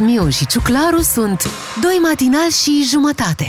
[0.00, 1.50] Miu și Ciuclaru sunt
[1.80, 3.48] Doi matinal și jumătate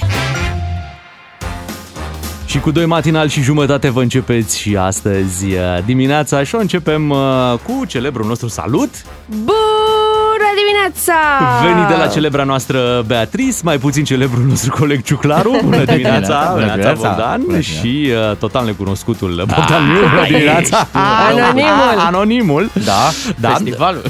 [2.49, 7.10] și cu doi matinal și jumătate vă începeți și astăzi uh, dimineața și o începem
[7.10, 8.89] uh, cu celebrul nostru salut.
[9.25, 9.58] Bună
[10.90, 11.13] dimineața!
[11.63, 15.60] Venit de la celebra noastră Beatrice, mai puțin celebrul nostru coleg Ciuclaru.
[15.63, 19.99] Bună dimineața, bună dimineața, Bogdan bună și uh, total necunoscutul Bogdan Miu.
[20.09, 20.88] Bună dimineața!
[21.29, 21.98] Anonimul!
[21.98, 22.70] Anonimul!
[22.85, 23.49] Da, da.
[23.49, 24.03] festivalul.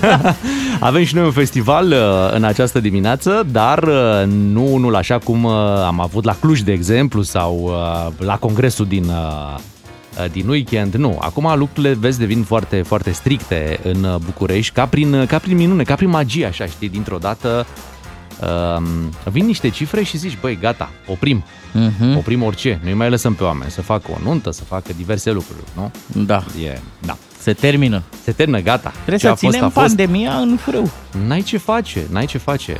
[0.80, 1.98] Avem și noi un festival uh,
[2.30, 3.94] în această dimineață, dar uh,
[4.26, 5.52] nu unul așa cum uh,
[5.86, 7.70] am avut la Cluj, de exemplu, sau
[8.18, 9.10] la congresul din
[10.32, 10.94] din weekend.
[10.94, 15.82] Nu, acum lucrurile, vezi, devin foarte, foarte stricte în București, ca prin, ca prin minune,
[15.82, 17.66] ca prin magie, așa, știi, dintr-o dată
[18.40, 18.82] uh,
[19.24, 21.44] vin niște cifre și zici, băi, gata, oprim.
[21.76, 22.16] Uh-huh.
[22.16, 25.64] Oprim orice, nu-i mai lăsăm pe oameni să facă o nuntă, să facă diverse lucruri,
[25.74, 25.90] nu?
[26.24, 26.44] Da.
[26.64, 27.16] E, da.
[27.46, 28.02] Se termină.
[28.24, 28.90] Se termină, gata.
[28.90, 30.90] Trebuie ce să ținem fost, pandemia în frâu.
[31.26, 32.76] N-ai ce face, n-ai ce face.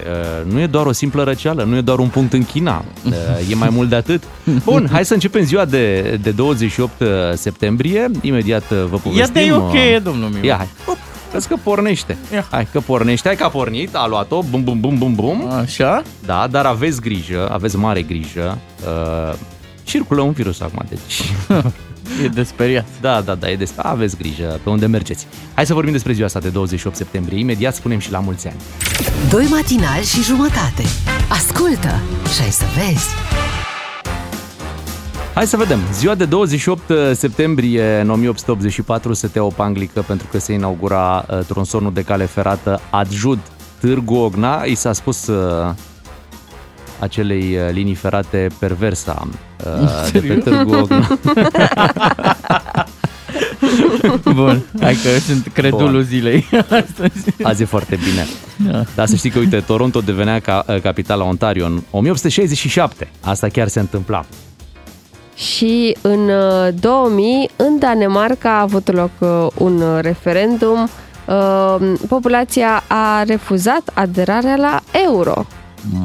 [0.46, 2.84] Uh, nu e doar o simplă răceală, nu e doar un punct în China.
[3.04, 3.12] Uh,
[3.50, 4.22] e mai mult de atât.
[4.64, 8.10] Bun, hai să începem ziua de, de 28 uh, septembrie.
[8.20, 9.36] Imediat uh, vă povestim.
[9.36, 10.42] Ia de ok, domnul meu.
[10.42, 10.68] Ia, hai.
[11.32, 12.16] Vezi că pornește.
[12.32, 12.46] Ia.
[12.50, 15.50] Hai că pornește, hai că a pornit, a luat-o, bum, bum, bum, bum, bum.
[15.50, 16.02] Așa?
[16.24, 18.58] Da, dar aveți grijă, aveți mare grijă.
[18.86, 19.38] Uh,
[19.84, 21.22] circulă un virus acum, deci...
[22.22, 22.86] E de speriat.
[23.00, 23.92] Da, da, da, e de speriat.
[23.92, 25.26] Aveți grijă pe unde mergeți.
[25.54, 27.38] Hai să vorbim despre ziua asta de 28 septembrie.
[27.38, 28.56] Imediat spunem și la mulți ani.
[29.30, 30.82] Doi matinali și jumătate.
[31.28, 32.00] Ascultă
[32.34, 33.08] și ai să vezi.
[35.34, 35.78] Hai să vedem.
[35.92, 36.82] Ziua de 28
[37.12, 42.80] septembrie în 1884 se o panglică pentru că se inaugura uh, tronsonul de cale ferată
[42.90, 43.38] Adjud
[43.80, 44.62] Târgu Ogna.
[44.62, 45.74] I s-a spus uh,
[46.98, 49.28] acelei uh, linii ferate perversa
[49.64, 51.08] uh, de pe Târgu Ogna.
[54.34, 56.02] Bun, hai că sunt credulul Bun.
[56.02, 57.34] zilei astăzi.
[57.42, 58.26] Azi e foarte bine.
[58.70, 58.84] Da.
[58.94, 63.08] Dar să știi că, uite, Toronto devenea ca, uh, capitala Ontario în 1867.
[63.20, 64.24] Asta chiar se întâmpla.
[65.34, 66.30] Și în
[66.80, 69.10] 2000, în Danemarca a avut loc
[69.54, 70.88] un referendum.
[72.08, 75.46] Populația a refuzat aderarea la euro.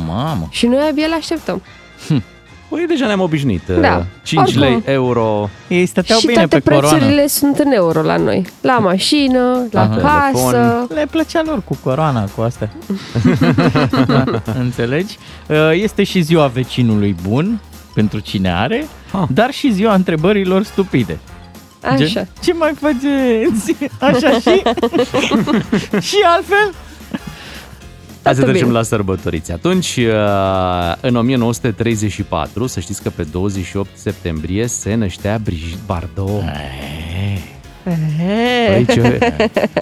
[0.07, 0.47] Mamă!
[0.49, 1.61] Și noi abia le așteptăm.
[2.07, 2.23] Hm.
[2.69, 3.67] Păi deja ne-am obișnuit.
[3.81, 4.05] Da.
[4.23, 4.61] 5 Oricum.
[4.61, 5.49] lei, euro.
[5.67, 7.27] Ei stăteau și bine toate pe prețurile coroană.
[7.27, 8.45] sunt în euro la noi.
[8.61, 9.95] La mașină, la Aha.
[9.95, 10.51] casă.
[10.51, 10.87] Telefon.
[10.89, 12.71] Le plăcea lor cu coroana, cu astea.
[14.59, 15.17] Înțelegi?
[15.47, 17.59] Uh, este și ziua vecinului bun,
[17.93, 19.27] pentru cine are, ha.
[19.33, 21.19] dar și ziua întrebărilor stupide.
[21.83, 21.95] Așa.
[22.05, 23.75] Gen, ce mai faceți?
[24.09, 24.61] Așa și?
[26.09, 26.73] și altfel?
[28.23, 29.51] Hai să trecem la sărbătoriți.
[29.51, 36.43] Atunci, uh, în 1934, să știți că pe 28 septembrie se năștea Brigitte Bardot.
[38.67, 39.19] Păi ce,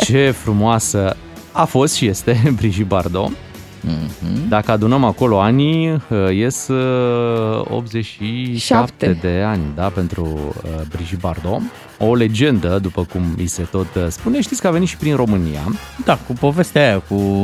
[0.05, 1.15] ce frumoasă
[1.51, 3.31] a fost și este Brigitte Bardot.
[3.31, 4.47] Mm-hmm.
[4.49, 5.99] Dacă adunăm acolo anii, uh,
[6.31, 9.17] ies 87 uh, Șapte.
[9.21, 10.55] de ani da, pentru
[10.89, 11.61] Brigitte Bardot
[11.99, 14.41] o legendă, după cum îi se tot uh, spune.
[14.41, 15.61] Știți că a venit și prin România.
[16.05, 17.43] Da, cu povestea aia, cu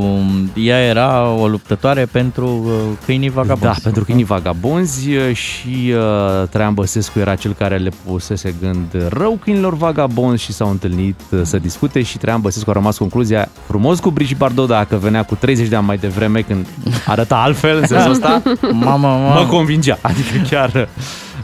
[0.54, 2.72] ea era o luptătoare pentru uh,
[3.06, 3.76] câinii vagabonzi.
[3.76, 9.08] Da, pentru câinii vagabonzi uh, și uh, Traian Băsescu era cel care le pusese gând
[9.10, 14.00] rău câinilor vagabonzi și s-au întâlnit să discute și Traian Băsescu a rămas concluzia frumos
[14.00, 16.68] cu Brigitte Bardot, dacă venea cu 30 de ani mai devreme când
[17.06, 19.40] arăta altfel în sensul ăsta, mama, mama.
[19.40, 19.98] mă convingea.
[20.02, 20.88] Adică chiar,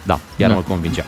[0.03, 0.55] da, chiar da.
[0.55, 1.05] mă convingea.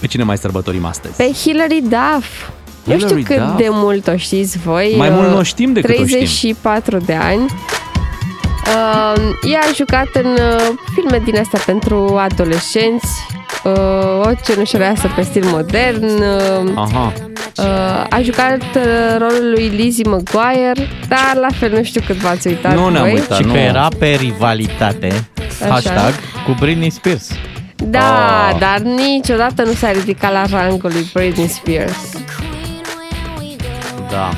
[0.00, 1.16] Pe cine mai sărbătorim astăzi?
[1.16, 2.48] Pe Hilary Duff.
[2.84, 3.56] Hillary nu știu cât Duff.
[3.56, 4.94] de mult o știți voi.
[4.96, 7.14] Mai mult nu o știm decât 34 o știm.
[7.16, 7.44] de ani.
[8.66, 13.08] Uh, ea a jucat în uh, filme din astea pentru adolescenți,
[13.64, 16.04] uh, o cenușăreasă pe stil modern.
[16.04, 17.12] Uh, Aha.
[17.58, 17.64] Uh,
[18.10, 22.74] a jucat uh, rolul lui Lizzie McGuire, dar la fel nu știu cât v-ați uitat
[22.74, 23.12] Nu ne-am voi.
[23.12, 23.52] uitat, Și nu.
[23.52, 25.28] că era pe rivalitate,
[25.62, 25.70] Așa.
[25.72, 26.12] hashtag,
[26.46, 27.28] cu Britney Spears.
[27.76, 28.58] Da, oh.
[28.58, 32.12] dar niciodată nu s-a ridicat la rangul lui Britney Spears.
[34.10, 34.30] Da.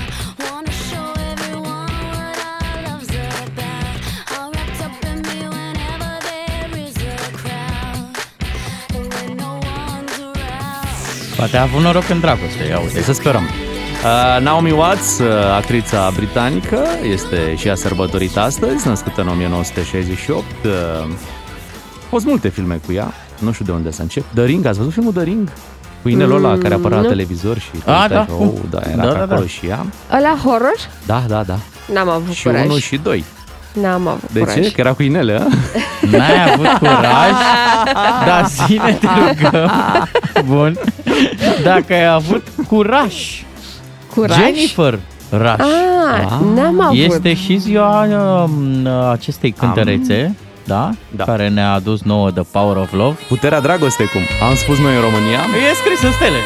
[11.36, 13.02] Poate a avut noroc în dragoste, ia uite.
[13.02, 13.42] Să sperăm.
[13.42, 15.26] Uh, Naomi Watts, uh,
[15.56, 20.44] actrița britanică, este și ea sărbătorită astăzi, născută în 1968.
[20.64, 20.70] Uh,
[22.08, 23.14] fost multe filme cu ea.
[23.38, 24.24] Nu știu de unde să încep.
[24.34, 25.48] The Ring, ați văzut filmul The Ring?
[26.02, 27.70] Cu inelul ăla mm, care apărea la televizor și...
[27.84, 28.26] A, da.
[28.40, 29.46] Oh, da, era da, da, acolo da.
[29.46, 29.86] și ea.
[30.16, 30.76] Ăla horror?
[31.06, 31.58] Da, da, da.
[31.92, 32.60] N-am avut și curaj.
[32.60, 33.24] Și unul și doi.
[33.72, 34.54] N-am avut de curaj.
[34.54, 34.72] ce?
[34.72, 35.42] Că era cu inele, a?
[36.16, 37.30] N-ai avut curaj?
[38.26, 39.70] da, zine te rugăm.
[40.44, 40.78] Bun.
[41.62, 43.14] Dacă ai avut curaj.
[44.14, 44.36] Curaj?
[44.36, 44.98] Jennifer
[45.30, 45.58] Rush.
[45.58, 46.96] Ah, Ah, n-am avut.
[46.98, 48.06] Este și ziua
[48.44, 50.36] um, acestei cântărețe,
[50.68, 50.90] da?
[51.10, 51.24] Da.
[51.24, 53.16] Care ne-a adus nouă The Power of Love.
[53.28, 56.40] Puterea dragostei, cum am spus noi în România, E scris în stele.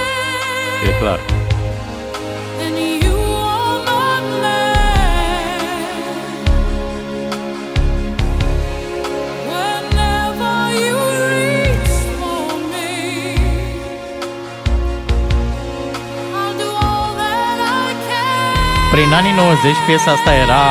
[0.88, 1.18] e clar.
[2.64, 3.16] And you
[3.58, 5.58] are my man.
[9.50, 12.90] Whenever you reach for me,
[16.38, 18.90] I'll do all that I can.
[18.92, 20.62] Prin anii 90 piesa asta era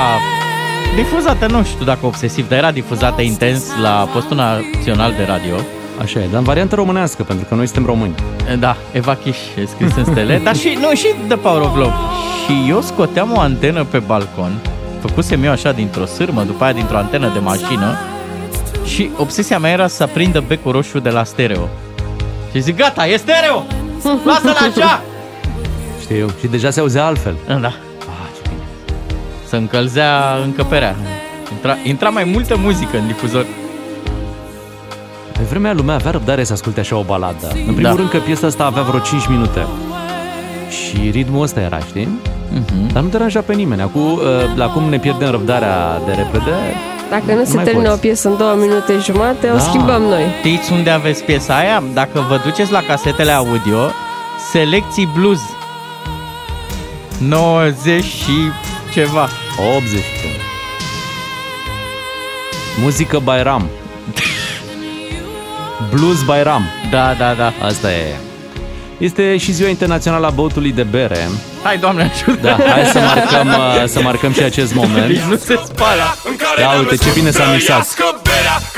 [0.95, 5.55] difuzată, nu știu dacă obsesiv, dar era difuzată intens la postul național de radio.
[6.01, 8.15] Așa e, dar în variantă românească, pentru că noi suntem români.
[8.59, 11.93] Da, Eva Chiș e scris în stele, dar și, nu, și The Power of Love.
[12.45, 14.51] Și eu scoteam o antenă pe balcon,
[15.01, 17.97] făcusem eu așa dintr-o sârmă, după aia dintr-o antenă de mașină
[18.85, 21.69] și obsesia mea era să aprindă becul roșu de la stereo.
[22.51, 23.65] Și zic, gata, e stereo!
[24.25, 25.01] Lasă-l așa!
[26.01, 26.29] Știu eu.
[26.39, 27.35] Și deja se auzea altfel.
[27.47, 27.73] Da.
[29.53, 29.71] Ah, ce bine.
[29.71, 30.95] Să încălzea încăperea.
[31.51, 33.45] Intra, intra mai multă muzică în difuzor.
[35.33, 37.47] Pe vremea lumea avea răbdare să asculte așa o baladă.
[37.47, 37.93] În primul Da.
[37.95, 39.65] rând că piesa asta avea vreo 5 minute.
[40.69, 42.07] Și ritmul ăsta era, știi?
[42.53, 42.93] Mhm.
[42.93, 43.81] Dar nu deranja pe nimeni.
[43.81, 44.19] Acum, uh,
[44.55, 46.51] la cum ne pierdem răbdarea de repede,
[47.09, 47.97] Dacă nu se mai termină poți.
[47.97, 49.59] o piesă în două minute jumate, o Da.
[49.59, 50.23] schimbăm noi.
[50.39, 51.83] Știți unde aveți piesa aia?
[51.93, 53.79] Dacă vă duceți la casetele audio,
[54.51, 55.39] selecții blues.
[57.17, 58.31] 90 și
[58.91, 59.29] ceva.
[59.75, 60.03] 80.
[62.81, 63.69] Muzică Bairam.
[65.89, 66.63] Blues Bairam.
[66.91, 67.53] Da, da, da.
[67.65, 68.15] Asta e.
[68.97, 71.29] Este și ziua internațională a băutului de bere.
[71.63, 72.41] Hai, Doamne, ajută!
[72.41, 75.07] Da, hai să marcăm, uh, să marcăm și acest moment.
[75.07, 76.15] Deci nu se spală.
[76.57, 77.95] Da, uite ce bine s-a mixat.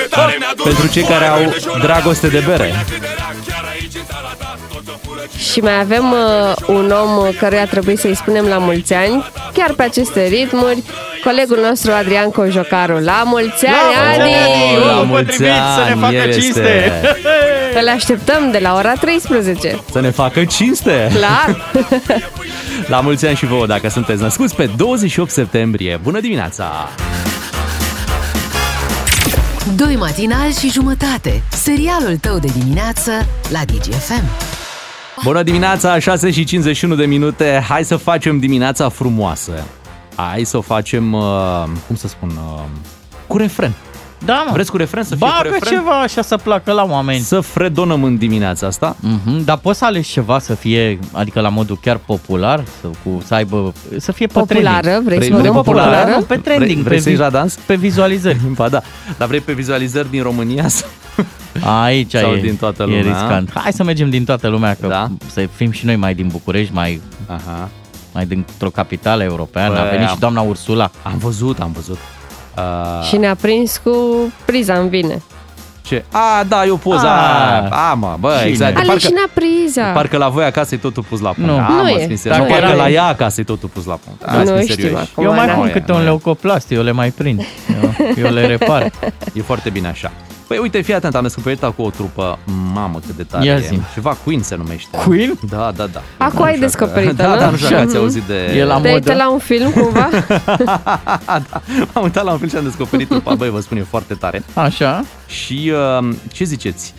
[0.10, 0.30] Da.
[0.64, 2.86] Pentru cei care au dragoste de bere.
[5.38, 9.84] Și mai avem uh, un om căruia trebuie să-i spunem la mulți ani, chiar pe
[9.84, 10.84] aceste ritmuri,
[11.24, 13.00] colegul nostru Adrian Cojocaru.
[13.00, 14.86] La mulți ani, Adi!
[14.86, 16.40] La Omul mulți potrivit să ne ani, facă el este.
[16.40, 16.92] cinste.
[17.82, 19.80] Îl așteptăm de la ora 13.
[19.92, 21.12] Să ne facă cinste.
[21.14, 21.72] Clar!
[22.88, 26.00] La mulți ani și vouă dacă sunteți născuți pe 28 septembrie.
[26.04, 26.90] Bună dimineața!
[29.76, 31.44] Doi matinali și jumătate.
[31.52, 33.12] Serialul tău de dimineață
[33.50, 34.53] la DGFM.
[35.24, 37.64] Bună dimineața, 6 și 51 de minute.
[37.70, 39.52] Hai să facem dimineața frumoasă.
[40.16, 42.64] Hai să o facem, uh, cum să spun, uh,
[43.28, 43.72] cu refren.
[44.26, 44.52] Da, mă.
[44.54, 45.78] Vreți cu refren să fie cu Bagă refren?
[45.78, 47.20] ceva așa să placă la oameni.
[47.20, 48.96] Să fredonăm în dimineața asta.
[49.00, 53.22] Mhm, dar poți să alegi ceva să fie, adică la modul chiar popular, să, cu,
[53.26, 55.04] să aibă, să fie pe Populară, trending.
[55.06, 55.90] vrei să Vrei- vorbim vrei populară?
[55.96, 56.18] populară?
[56.20, 57.56] Nu, pe trending, Vrei- vrei pe, să ieși la dans?
[57.66, 58.38] pe vizualizări.
[58.56, 58.82] Ba da,
[59.18, 60.68] dar vrei pe vizualizări din România?
[60.68, 60.90] sau-
[61.62, 63.02] Aici Sau e, din toată e lumea.
[63.02, 63.52] riscant.
[63.54, 65.08] Hai să mergem din toată lumea, că Da.
[65.32, 67.70] să fim și noi mai din București, mai, Aha.
[68.14, 69.78] mai dintr-o capitală europeană.
[69.78, 70.92] A Băi, venit am- și doamna Ursula.
[71.04, 71.98] Am văzut, am văzut.
[72.58, 73.92] Uh, Și ne-a prins cu
[74.46, 75.22] priza în vine.
[75.82, 76.04] ce?
[76.12, 77.14] A, da, eu poza.
[77.14, 77.70] Ah.
[77.70, 78.50] A, a mă, bă, Cine?
[78.50, 78.78] exact.
[78.78, 79.84] Ale și ne-a priza.
[79.92, 81.50] Parcă la voi acasă e totul pus la punct.
[81.50, 81.58] Nu.
[81.58, 81.98] A, Nu mă, e.
[82.06, 82.38] fiind serios.
[82.40, 84.26] Dacă Nu, parcă era- la ea acasă e totul pus la punct.
[84.26, 85.10] Hai să nu fim știm serioși.
[85.12, 85.24] acum.
[85.24, 85.58] Eu mai n-am.
[85.58, 86.04] pun e, câte nu un e.
[86.04, 87.42] leucoplast, eu le mai prind.
[87.84, 87.94] Eu,
[88.26, 88.92] eu le repar.
[89.34, 90.12] E foarte bine așa.
[90.48, 92.40] Păi uite, fii atent, am descoperit cu o trupă,
[92.74, 93.60] mamă cât de tare Ia e.
[93.60, 93.82] zi-mi.
[93.94, 94.98] Ceva Queen se numește.
[94.98, 95.40] Queen?
[95.50, 96.02] Da, da, da.
[96.18, 97.40] Acum Nu ai știu descoperit-o, dacă- Da, nu?
[97.40, 98.02] da, nu știu dacă ați Mhm.
[98.04, 98.34] auzit de...
[98.58, 98.94] E la Te-ai modă.
[98.94, 100.10] uitat la un film cumva?
[101.26, 101.62] da,
[101.94, 103.34] am uitat la un film și am descoperit trupa.
[103.34, 104.44] Băi, vă spun, e foarte tare.
[104.54, 105.04] Așa?
[105.28, 106.94] Și uh, ce ziceți?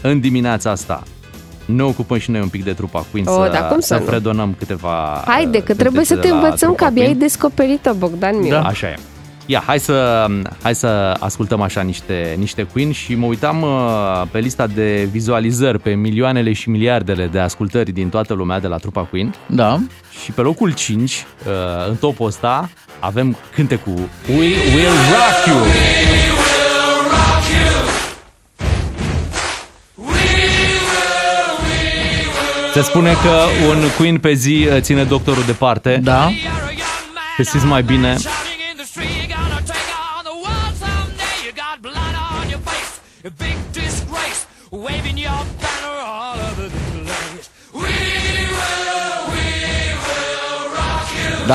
[0.00, 1.02] În dimineața asta
[1.64, 3.94] ne ocupăm și noi un pic de trupa Queen O, să, da, cum să să
[3.98, 4.04] nu?
[4.04, 7.08] fredonăm câteva Haide, că cântece trebuie să de te la învățăm, trupa că abia ai
[7.08, 7.18] Queen.
[7.22, 8.50] descoperit-o, Bogdan Miu.
[8.50, 8.62] Da.
[8.62, 8.98] Așa e.
[9.46, 10.26] Ia, hai să,
[10.62, 15.78] hai să ascultăm așa niște, niște Queen și mă uitam uh, pe lista de vizualizări,
[15.78, 19.78] pe milioanele și miliardele de ascultări din toată lumea de la trupa Queen Da.
[20.24, 21.52] și pe locul 5, uh,
[21.88, 25.56] în topul ăsta, avem cântecul We Will Rock You.
[32.74, 36.00] Se spune că un Queen pe zi uh, ține doctorul departe.
[36.02, 36.30] Da.
[37.36, 38.16] Te simți mai bine.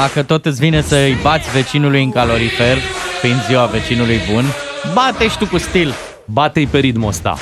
[0.02, 2.78] Dacă tot îți vine să-i bați vecinului în calorifer,
[3.22, 4.46] fiind ziua vecinului bun,
[4.94, 5.94] bate și tu cu stil.
[6.26, 7.38] Bate-i pe ritmul ăsta.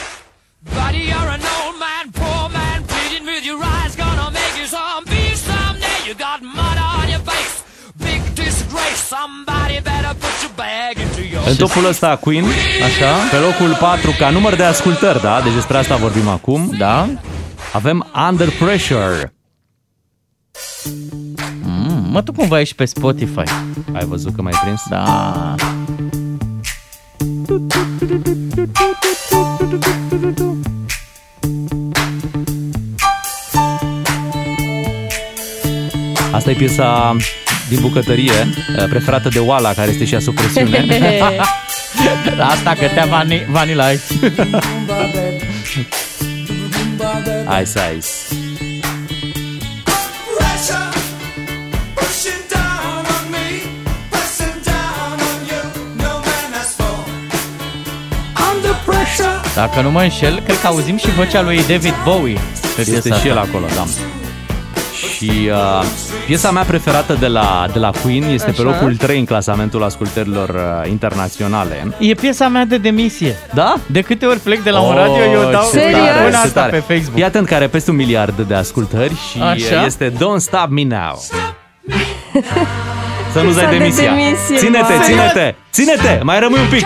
[0.78, 5.04] Buddy, you're an old man, poor man, pleading with your eyes, gonna make you some
[5.14, 5.98] peace someday.
[6.08, 7.56] You got mud on your face,
[8.06, 9.00] big disgrace.
[9.16, 12.46] Somebody better put your bag into your În topul ăsta Queen,
[12.88, 13.12] Așa?
[13.32, 15.36] pe locul 4, ca număr de ascultări, da?
[15.46, 16.62] Deci despre asta vorbim acum.
[16.78, 16.98] Da?
[17.80, 17.98] Avem
[18.30, 19.35] Under Pressure.
[22.16, 23.44] Mă, tu cumva ești pe Spotify.
[23.94, 24.82] Ai văzut că m-ai prins?
[24.90, 25.56] Da.
[36.32, 37.16] Asta e piesa
[37.70, 40.86] din bucătărie, uh, preferată de Oala, care este și a sub presiune.
[42.54, 44.04] Asta cătea vani, Vanilla Ice.
[47.62, 48.36] Ice Ice.
[59.56, 62.40] Dacă nu mă înșel, cred că auzim și vocea lui David Bowie.
[62.76, 63.50] Pe Este piesa și el asta.
[63.50, 63.84] acolo, da.
[65.16, 65.84] Și uh,
[66.26, 68.70] piesa mea preferată de la, de la Queen este pe Așa.
[68.72, 71.94] locul 3 în clasamentul ascultărilor uh, internaționale.
[72.00, 73.36] E piesa mea de demisie.
[73.54, 73.76] Da?
[73.86, 76.00] De câte ori plec de la un radio, eu dau ce Serios?
[76.00, 76.72] tare, pun ce asta tare.
[76.72, 77.14] pe Facebook.
[77.14, 79.86] Fii atent că are peste un miliard de ascultări și Așa?
[79.86, 81.22] este Don't Stop Me Now.
[83.34, 84.10] Să nu Piesa dai de demisia.
[84.14, 85.04] demisie, Ține-te, mă.
[85.04, 86.86] ține-te, ține-te, mai rămâi un pic.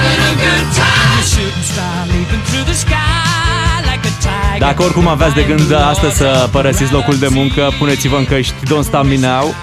[0.00, 1.18] Cause I'm having a good time, having a good time.
[1.18, 4.58] A shooting star leaping through the sky like a tiger.
[4.58, 8.84] Dacă oricum aveați de gând astăzi să părăsiți locul de muncă, puneți-vă în căști Don't
[8.84, 9.54] Stop Me Now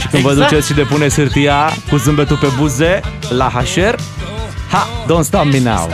[0.00, 0.48] și când vă Exact.
[0.50, 3.94] duceți și depuneți hârtia cu zâmbetul pe buze la HR,
[4.70, 5.90] ha, Don't Stop Me Now.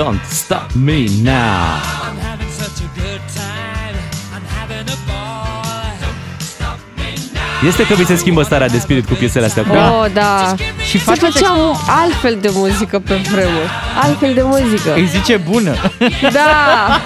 [0.00, 1.76] Don't Stop Me Now.
[2.06, 3.96] I'm having such a good time.
[4.34, 5.92] I'm having a ball.
[6.02, 7.68] Don't stop me now.
[7.68, 9.62] Este că vi se schimbă starea de spirit cu piesele astea.
[9.62, 9.92] Da.
[9.92, 10.54] Oh, da.
[10.84, 13.70] Și Se face făceam altfel de muzică pe vremuri.
[14.02, 14.94] Altfel de muzică.
[14.94, 15.74] Îi zice bună.
[16.32, 17.00] Da.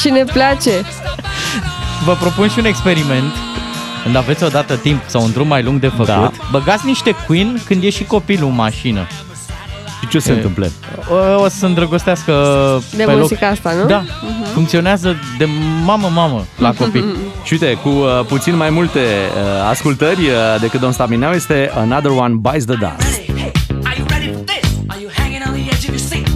[0.00, 0.70] Și ne place.
[2.04, 3.32] Vă propun și un experiment.
[4.02, 6.30] Când aveți odată timp sau un drum mai lung de făcut, Da.
[6.50, 9.06] băgați niște Queen când e și copilul în mașină.
[10.10, 10.70] Și ce se întâmplă?
[11.10, 12.32] O, o să îndrăgostească
[12.96, 13.86] De pe muzica asta, nu?
[13.86, 14.04] Da,
[14.52, 15.48] funcționează de
[15.84, 17.04] mamă-mamă la copii.
[17.44, 21.32] Și uite, cu uh, puțin mai multe uh, ascultări uh, decât Don't Stop Me Now
[21.32, 23.20] este Another One Bites the Dust.
[23.20, 23.52] Hey,
[23.84, 24.70] are you ready for this?
[24.86, 26.28] Are you hanging on the edge of your seat?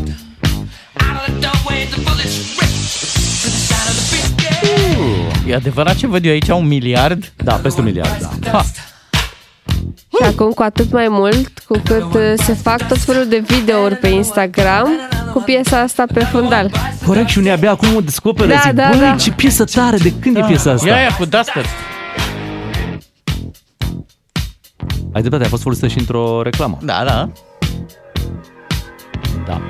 [1.07, 2.73] Out of the doorway, the bullets rip
[3.43, 5.51] to the side of the biscuit.
[5.51, 7.33] E adevărat ce văd eu aici, un miliard?
[7.37, 8.51] Da, peste un miliard, da.
[8.51, 8.65] Ha.
[10.17, 13.95] Și acum cu atât mai mult cu cât uh, se fac tot felul de videouri
[13.95, 14.89] pe Instagram
[15.33, 16.71] cu piesa asta pe fundal.
[17.07, 18.49] Corect, și unii abia acum o descoperă.
[18.49, 19.15] Da, zic, da, băi, da.
[19.15, 20.89] ce piesă tare, de când e piesa asta?
[20.89, 21.65] Ia, ia, cu Duster.
[25.13, 26.79] Ai dreptate, a fost folosită și într-o reclamă.
[26.83, 27.29] Da, da.
[29.47, 29.61] Da.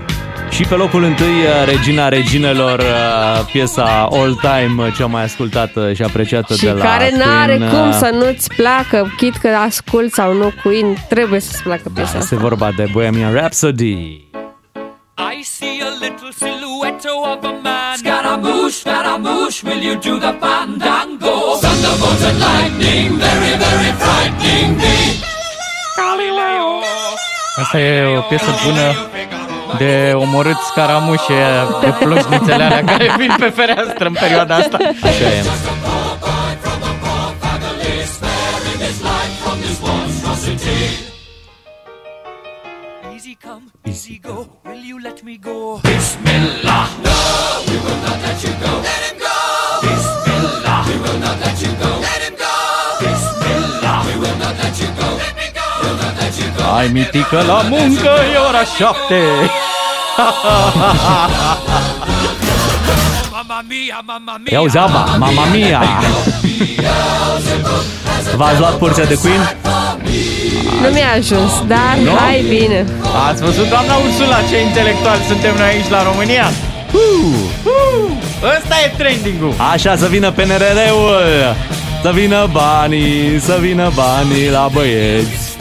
[0.54, 5.92] Și pe locul întâi, uh, Regina Reginelor, uh, piesa All Time, uh, cea mai ascultată
[5.92, 9.48] și apreciată Și de la care n-are Queen, cum uh, să nu-ți placă, chit că
[9.48, 12.18] ascult sau nu Queen, trebuie să-ți placă piesa asta.
[12.18, 13.92] Este vorba de Bohemian Rhapsody.
[15.36, 17.94] I see a little silhouette of a man.
[17.96, 21.34] Scaramouche, Scaramouche, will you do the fandango?
[21.64, 24.96] Thunderbolts and lightning, very, very frightening me.
[26.00, 26.68] Galileo.
[27.56, 28.86] Asta e o piesă bună
[29.78, 31.42] de omorât scaramușe
[31.80, 34.76] de plojnițele alea care vin pe fereastră în perioada asta.
[35.02, 35.44] Așa e.
[43.12, 44.46] Easy come, easy go.
[44.64, 45.80] Will you let me go?
[45.82, 46.88] Bismillah.
[47.06, 47.16] No,
[47.68, 48.72] we will not let you go.
[48.88, 49.36] Let him go.
[49.86, 50.80] Bismillah.
[50.88, 51.90] We will not let you go.
[52.08, 52.54] Let him go.
[53.00, 53.98] Bismillah.
[54.06, 55.06] We will not let you go.
[55.06, 55.13] Let me go.
[56.64, 56.76] We'll not let you go.
[56.76, 59.20] Ai mitică la muncă, e ora șapte.
[63.32, 64.52] Mamma mia, mamma mia.
[64.52, 65.82] Ia uzi, Aba, Mamma Mia!
[68.36, 69.56] V-ați luat porția de Queen?
[70.82, 72.10] Nu mi-a ajuns, dar Nu?
[72.18, 72.84] hai bine.
[73.28, 76.50] Ați văzut, doamna Ursula, ce intelectual suntem noi aici la România?
[78.58, 79.54] Ăsta e trending-ul.
[79.72, 81.56] Așa, să vină PNRR-ul!
[82.02, 85.53] Să vină banii, să vină banii la băieți.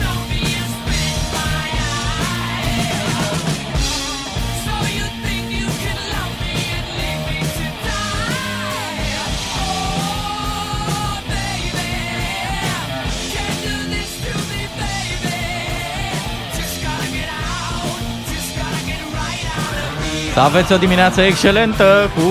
[20.34, 22.22] Să aveți o dimineață excelentă cu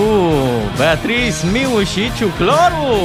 [0.76, 2.96] Beatrice, Miu și Ciucloru.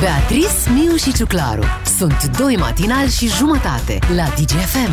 [0.00, 1.64] Beatrice, Miu și Ciuclaru
[1.96, 4.92] sunt doi matinali și jumătate la DGFM.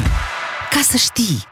[0.70, 1.44] Ca să știi!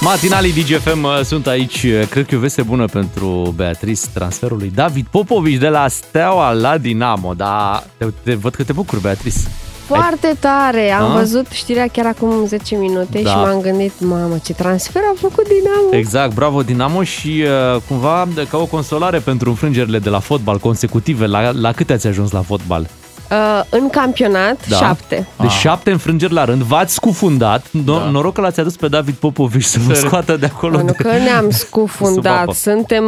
[0.00, 1.82] Matinalii DGFM uh, sunt aici.
[1.82, 5.88] Uh, Cred că e o veste bună pentru Beatrice, transferul lui David Popovici de la
[5.88, 7.34] Steaua la Dinamo.
[7.34, 9.38] Dar te, te, văd că te bucuri, Beatrice.
[9.86, 10.90] Foarte tare!
[10.90, 11.14] Am A?
[11.18, 13.30] văzut știrea chiar acum 10 minute Da.
[13.30, 15.88] și m-am gândit, mamă, ce transfer a făcut Dinamo!
[15.96, 21.26] Exact, bravo Dinamo și uh, cumva ca o consolare pentru înfrângerile de la fotbal consecutive.
[21.26, 22.86] La, la câte ați ajuns la fotbal?
[23.30, 24.76] Uh, în campionat, Da.
[24.76, 25.28] 7.
[25.40, 28.08] Deci șapte înfrângeri la rând, v-ați scufundat, no- Da.
[28.10, 30.76] noroc că l-ați adus pe David Popovici să vă Să- scoată de acolo.
[30.78, 30.92] Nu de...
[30.92, 32.52] că ne-am Sub scufundat, apă.
[32.52, 33.04] suntem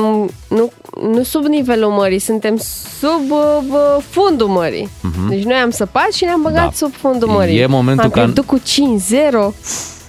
[0.49, 0.71] nu,
[1.13, 2.57] nu sub nivelul mării, suntem
[3.01, 4.89] sub uh, uh, fundul mării.
[5.29, 6.67] Deci noi am săpat și ne-am băgat Mhm.
[6.79, 6.87] Da.
[6.87, 7.59] sub fundul mării.
[7.59, 9.55] E momentul am ca- pierdut cu 5-0.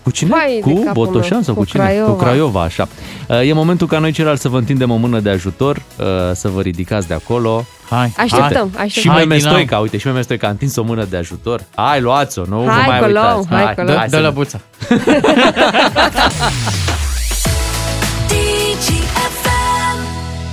[0.10, 0.30] Cu cine?
[0.30, 1.42] Vai de cu capul Botoșan meu.
[1.42, 1.84] sau cu, Cu cine?
[1.84, 2.12] Craiova.
[2.12, 2.88] Cu Craiova, așa.
[3.28, 6.48] Uh, E momentul ca noi ceilalți să vă întindem o mână de ajutor, uh, să
[6.48, 7.66] vă ridicați de acolo.
[7.90, 9.12] Hai, Așteptăm, Și așteptăm.
[9.14, 9.54] Hai, Meme Dinamo.
[9.56, 11.62] Stoica, uite, și Meme Stoica a întins o mână de ajutor.
[11.76, 13.48] Hai, luați-o, nu vă Hai, mai colo, uitați.
[13.50, 13.88] hai, colo.
[13.88, 14.60] Dă, să dă la ne- buța.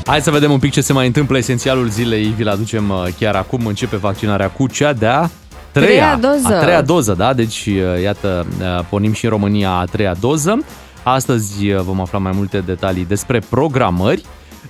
[0.06, 1.36] Hai să vedem un pic ce se mai întâmplă.
[1.38, 3.66] Esențialul zilei vi-l aducem uh, chiar acum.
[3.66, 5.30] Începe vaccinarea cu cea de-a
[5.80, 6.54] treia, Treia doză.
[6.54, 7.32] A treia doză, da?
[7.32, 10.58] Deci, uh, iată, uh, pornim și în România a treia doză.
[11.02, 14.22] Astăzi uh, vom afla mai multe detalii despre programări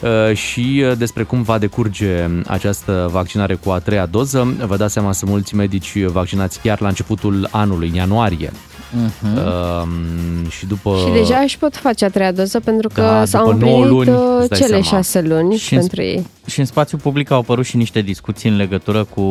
[0.03, 4.55] uh, și uh, despre cum va decurge această vaccinare cu a treia doză.
[4.67, 8.53] Vă dați seama, sunt mulți medici vaccinați chiar la începutul anului, în ianuarie.
[8.93, 9.37] Mhm.
[9.37, 10.97] Uh, și după...
[11.07, 14.07] Și deja își pot face a treia doză pentru că Da, s-au după nouă împlinit
[14.07, 14.85] luni, uh, îți dai cele seama.
[14.85, 16.27] șase luni Și în- pentru ei.
[16.47, 19.23] Și în spațiu public au apărut și niște discuții în legătură cu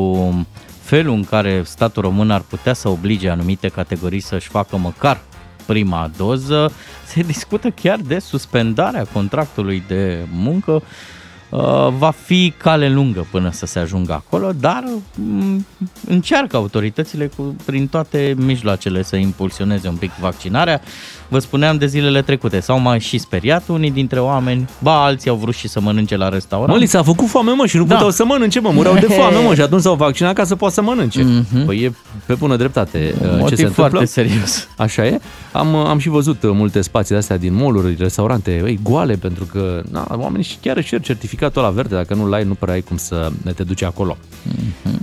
[0.86, 5.22] felul în care statul român ar putea să oblige anumite categorii să-și facă măcar
[5.65, 6.72] prima doză.
[7.06, 10.72] Se discută chiar de suspendarea contractului de muncă.
[10.72, 14.84] Uh, Va fi cale lungă până să se ajungă acolo, dar
[15.15, 15.65] mm,
[16.08, 20.82] încearcă autoritățile cu, prin toate mijloacele să impulsioneze un pic vaccinarea.
[21.27, 25.36] Vă spuneam de zilele trecute, s-au mai și speriat unii dintre oameni, ba alții au
[25.36, 26.71] vrut și să mănânce la restaurant.
[26.71, 27.93] Mă, li s-a făcut foame, mă, și nu Da.
[27.93, 30.73] puteau să mănânce, mă, mureau de foame, mă, și atunci s-au vaccinat ca să poată
[30.73, 31.23] să mănânce.
[31.23, 31.65] Mhm.
[31.65, 31.91] Păi e
[32.26, 33.88] pe bună dreptate uh, ce Motiv se întâmplă.
[33.89, 34.67] foarte serios.
[34.78, 35.19] Așa e.
[35.52, 39.45] Am, am și văzut uh, multe spații de astea din mall-uri, restaurante, ei, goale, pentru
[39.45, 42.73] că na, oamenii și chiar își cer certificatul la verde, dacă nu-l ai, nu prea
[42.73, 44.17] ai cum să te duci acolo.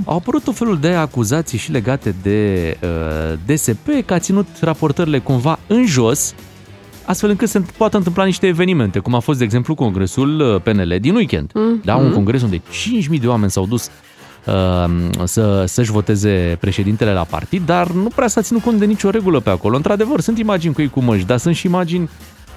[0.05, 5.19] Au apărut tot felul de acuzații și legate de uh, DSP, că a ținut raportările
[5.19, 6.12] cumva în jos,
[7.05, 10.97] astfel încât se poată întâmpla niște evenimente, cum a fost, de exemplu, congresul uh, PNL
[11.01, 11.51] din weekend.
[11.55, 11.81] Mm.
[11.85, 12.57] Da, un congres unde
[13.13, 13.91] 5.000 de oameni s-au dus
[14.47, 14.91] uh,
[15.25, 19.41] să, să-și voteze președintele la partid, dar nu prea s-a ținut cont de nicio regulă
[19.41, 19.77] pe acolo.
[19.77, 22.09] Într-adevăr, sunt imagini cu ei cu măști, dar sunt și imagini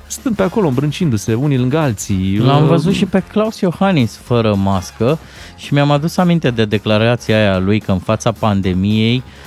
[0.08, 2.38] stând pe acolo, îmbrâncindu-se unii lângă alții.
[2.38, 5.20] L-am Uh, văzut și pe Claus Iohannis fără mască
[5.58, 9.45] și mi-am adus aminte de declarația aia lui că în fața pandemiei uh,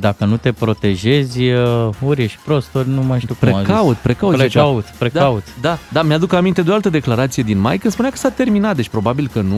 [0.00, 3.66] dacă nu te protejezi, uh, ori ești prost, ori nu mai știu cum a zis.
[3.66, 4.32] Precaut, precaut.
[4.34, 4.44] zicea.
[4.62, 5.42] Precaut, precaut.
[5.60, 8.30] Da, da, da, mi-aduc aminte de o altă declarație din mai când spunea că s-a
[8.30, 9.56] terminat, deci probabil că nu...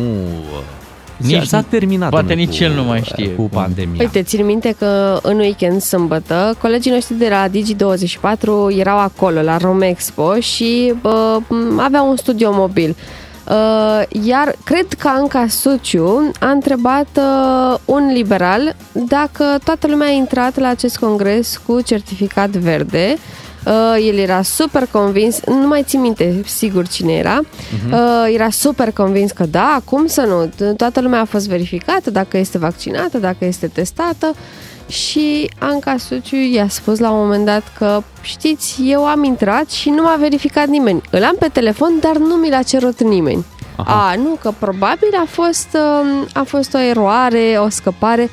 [1.17, 2.11] Nici- Nici, s-a terminat.
[2.11, 3.49] poate domnule, nici cu, el nu mai știe Cu cum.
[3.49, 3.97] pandemia.
[4.03, 9.57] Uite, țin minte că în weekend, sâmbătă, colegii noștri de la Digi24 erau acolo, la
[9.57, 11.37] Romexpo și uh,
[11.77, 12.97] aveau un studio mobil.
[13.51, 20.11] Uh, iar cred că Anca Suciu a întrebat uh, un liberal dacă toată lumea a
[20.11, 23.17] intrat la acest congres cu certificat verde.
[23.67, 27.93] Uh, el era super convins, nu mai țin minte sigur cine era, uh-huh.
[27.93, 32.37] uh, era super convins că da, cum să nu, toată lumea a fost verificată, dacă
[32.37, 34.35] este vaccinată, dacă este testată
[34.91, 39.91] și Anca Suciu i-a spus la un moment dat că știți, eu am intrat și
[39.91, 41.03] nu m-a verificat nimeni.
[41.11, 43.45] Îl am pe telefon, dar nu mi l-a cerut nimeni.
[43.77, 44.11] Aha.
[44.11, 48.31] A, nu, că probabil a fost, um, a fost o eroare, o scăpare.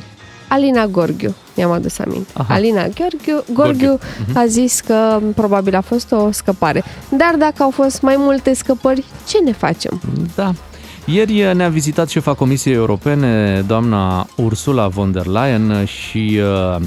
[0.47, 2.31] Alina Gorghiu, mi-am adus aminte.
[2.33, 2.53] Aha.
[2.53, 3.99] Alina Gorghiu, Gorghiu
[4.33, 6.83] a zis că probabil a fost o scăpare.
[7.09, 10.01] Dar dacă au fost mai multe scăpări, ce ne facem?
[10.35, 10.53] Da.
[11.09, 16.39] Ieri ne-a vizitat șefa Comisiei Europene, doamna Ursula von der Leyen și
[16.75, 16.81] uh,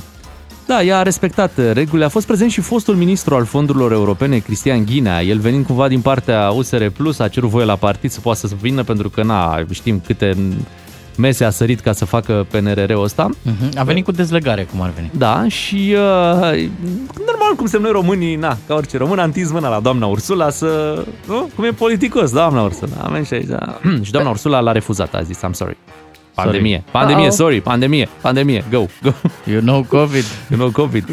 [0.67, 2.05] da, ea a respectat regulile.
[2.05, 5.23] A fost prezent și fostul ministru al fondurilor europene, Cristian Ghinea.
[5.23, 8.55] El venind cumva din partea USR Plus, a cerut voie la partid să poată să
[8.61, 10.37] vină pentru că na, știm câte
[11.17, 13.29] mese a sărit ca să facă PNRR-ul ăsta.
[13.43, 13.79] Mhm.
[13.79, 15.11] A venit cu dezlegare, cum ar veni.
[15.19, 16.69] Da, și uh,
[17.27, 20.51] normal cum suntem noi românii, na, ca orice român, a întins mâna la doamna Ursula
[20.51, 21.51] să, nu?
[21.55, 22.91] Cum e politicos, doamna Ursula.
[23.03, 23.79] Amen și aici, da.
[24.03, 25.77] și doamna Ursula l-a refuzat, a zis, I'm sorry.
[26.43, 27.33] Pandemie, pandemie, Uh-oh.
[27.35, 29.13] sorry, pandemie, pandemie, go, go.
[29.51, 31.05] You know COVID, You know, COVID.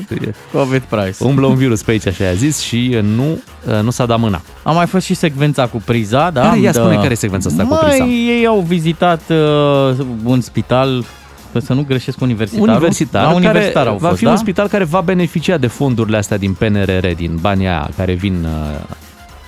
[0.51, 1.23] COVID price.
[1.23, 3.39] Umblă un virus pe aici, așa i-a zis, și nu,
[3.83, 4.41] nu s-a dat mâna.
[4.63, 6.41] A mai fost și secvența cu priza, da?
[6.41, 6.79] Care, ia Da.
[6.79, 8.05] spune care e secvența asta cu Măi, priza.
[8.05, 11.03] ei au vizitat uh, un spital
[11.53, 12.67] că să nu greșesc universitarul.
[12.69, 14.31] Universitar, La universitar care au va fost, fi da?
[14.31, 18.33] un spital care va beneficia de fondurile astea din PNRR, din banii aia care vin,
[18.43, 18.95] uh,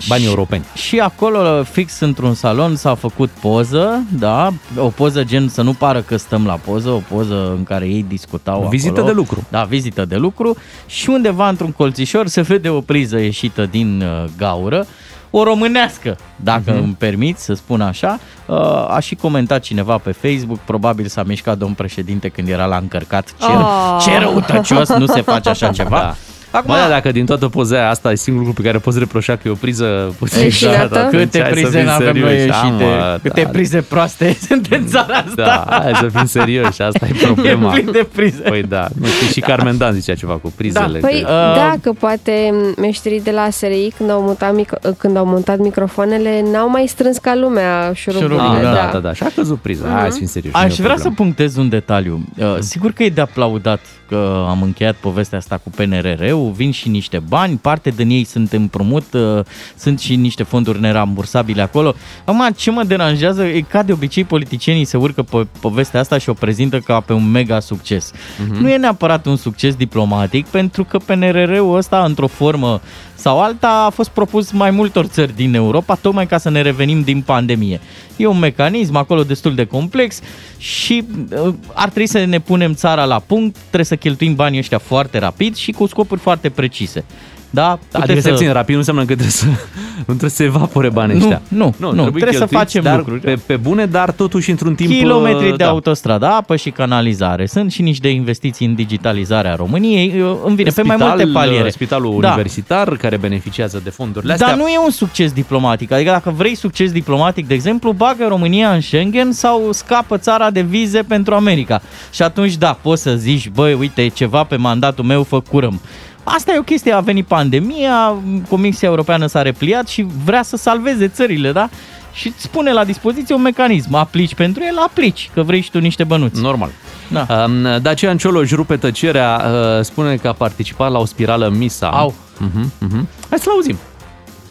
[0.08, 0.64] banii europeni.
[0.74, 6.00] Și acolo, fix într-un salon, s-a făcut poză, da, o poză gen să nu pară
[6.00, 9.06] că stăm la poză, o poză în care ei discutau Vizită acolo.
[9.06, 9.44] de lucru.
[9.48, 14.24] Da, vizită de lucru și undeva într-un colțișor se vede o priză ieșită din uh,
[14.38, 14.86] gaură,
[15.32, 16.74] o românească, dacă Mhm.
[16.80, 16.82] uh-huh.
[16.84, 18.18] îmi permit să spun așa.
[18.46, 18.56] Uh,
[18.88, 23.34] a și comentat cineva pe Facebook, probabil s-a mișcat domn președinte când era la încărcat.
[23.40, 24.02] Ce, Oh.
[24.04, 25.98] ce răutăcios, nu se face așa ceva.
[25.98, 26.14] Da.
[26.50, 28.98] Acum, Bă, da, dacă din toată poza aia asta e singurul lucru pe care poți
[28.98, 30.98] reproșa că e o priză puțin Ieșinată?
[30.98, 32.46] atunci Câte hai să prize fim n-avem noi serioși.
[32.48, 35.32] Da, ieșite, mă, câte da, prize proaste sunt în țara asta.
[35.34, 37.74] Da, hai să fim serioși, asta e problema.
[37.76, 38.42] E plin de prize.
[38.48, 40.98] Păi da, nu știu, și Carmen Dan zicea ceva cu prizele.
[40.98, 45.16] Păi că- Uh, da, că poate meșterii de la SRI când au, mutat mic- când
[45.16, 48.36] au montat microfoanele n-au mai strâns ca lumea șuruburile.
[48.38, 48.80] Șuruburile, Ah, da.
[48.84, 49.88] da, da, da, și a căzut priza.
[49.88, 50.56] Hai să fim serioși.
[50.56, 51.14] nu e Aș o vrea să problemă.
[51.16, 52.20] punctez un detaliu.
[52.38, 56.88] Uh, Sigur că e de aplaudat că am încheiat povestea asta cu PNRR-ul, vin și
[56.88, 59.44] niște bani, parte din ei sunt împrumut, uh,
[59.76, 61.94] sunt și niște fonduri nerambursabile acolo.
[62.24, 66.28] Acum, ce mă deranjează e ca de obicei politicienii se urcă pe povestea asta și
[66.28, 68.12] o prezintă ca pe un mega succes.
[68.60, 72.80] Nu e neapărat un succes diplomatic, pentru că PNRR-ul ăsta, într-o formă
[73.20, 77.02] sau alta, a fost propus mai multor țări din Europa, tocmai ca să ne revenim
[77.02, 77.80] din pandemie.
[78.16, 80.20] E un mecanism acolo destul de complex
[80.58, 84.78] și uh, ar trebui să ne punem țara la punct, trebuie să cheltuim banii ăștia
[84.78, 87.04] foarte rapid și cu scopuri foarte precise.
[87.50, 87.70] Da?
[87.70, 88.34] Adică Puteți să...
[88.34, 89.46] țin rapid nu înseamnă că trebuie să,
[89.96, 91.42] nu trebuie să evapore banii Nu, ăștia.
[91.48, 93.20] nu, nu, trebuie să cheltuiți, facem dar lucruri.
[93.20, 94.90] Pe, pe bune, dar totuși într-un timp...
[94.90, 97.46] Kilometri uh, de autostradă, apă și canalizare.
[97.46, 100.20] Sunt și niște investiții în digitalizarea României.
[100.22, 101.64] Uh, Îmi vine pe mai multe paliere.
[101.64, 102.28] uh, Spitalul Da.
[102.28, 104.46] universitar care beneficiază de fondurile astea.
[104.46, 105.92] Dar nu e un succes diplomatic.
[105.92, 110.60] Adică dacă vrei succes diplomatic, de exemplu, bagă România în Schengen sau scapă țara de
[110.60, 111.82] vize pentru America.
[112.12, 115.80] Și atunci, da, poți să zici, băi, uite, e ceva pe mandatul meu, fă curăm.
[116.24, 118.14] Asta e o chestie, a venit pandemia,
[118.48, 121.68] Comisia Europeană s-a repliat și vrea să salveze țările, da?
[122.12, 123.94] Și îți pune la dispoziție un mecanism.
[123.94, 126.40] Aplici pentru el, aplici, că vrei și tu niște bănuți.
[126.40, 126.70] Normal.
[127.08, 127.44] Da.
[127.44, 131.88] Um, Dacian Cioloș rupe tăcerea, uh, spune că a participat la o spirală Misa.
[131.88, 132.14] Au.
[132.14, 133.04] Uh-huh, uh-huh.
[133.28, 133.78] Hai să-l auzim.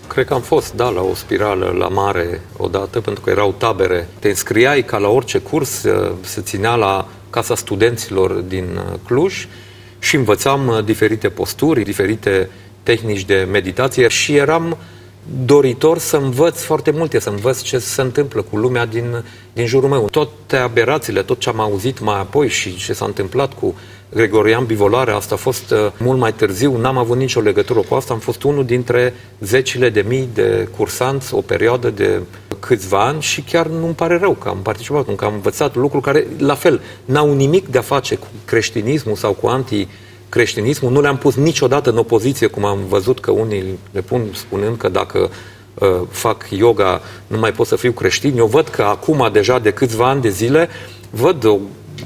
[0.08, 4.08] Cred că am fost, da, la o spirală la mare odată, pentru că erau tabere.
[4.19, 9.47] Te înscriai ca la orice curs, uh, se ținea la Casa Studenților din uh, Cluj
[9.99, 12.49] și învățam uh, diferite posturi, diferite
[12.83, 14.77] tehnici de meditație și eram
[15.45, 19.89] doritor să învăț foarte multe, să învăț ce se întâmplă cu lumea din, din jurul
[19.89, 20.07] meu.
[20.11, 23.75] Toate aberațiile, tot ce am auzit mai apoi și ce s-a întâmplat cu
[24.13, 28.13] Gregorian Bivolare, asta a fost uh, mult mai târziu, n-am avut nicio legătură cu asta,
[28.13, 32.19] am fost unul dintre zecile de mii de cursanți, o perioadă de
[32.59, 36.27] câțiva ani și chiar nu-mi pare rău că am participat, că am învățat lucruri care,
[36.37, 39.87] la fel, n-au nimic de a face cu creștinismul sau cu anti
[40.29, 44.77] creștinismul, nu le-am pus niciodată în opoziție, cum am văzut că unii le pun spunând
[44.77, 45.29] că dacă
[45.73, 48.37] uh, fac yoga nu mai pot să fiu creștin.
[48.37, 50.69] Eu văd că acum, deja de câțiva ani de zile,
[51.09, 51.57] văd o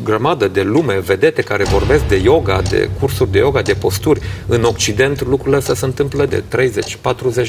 [0.04, 4.22] grămadă de lume, vedete care vorbesc de yoga, de cursuri de yoga, de posturi.
[4.48, 6.44] În Occident lucrurile astea se întâmplă de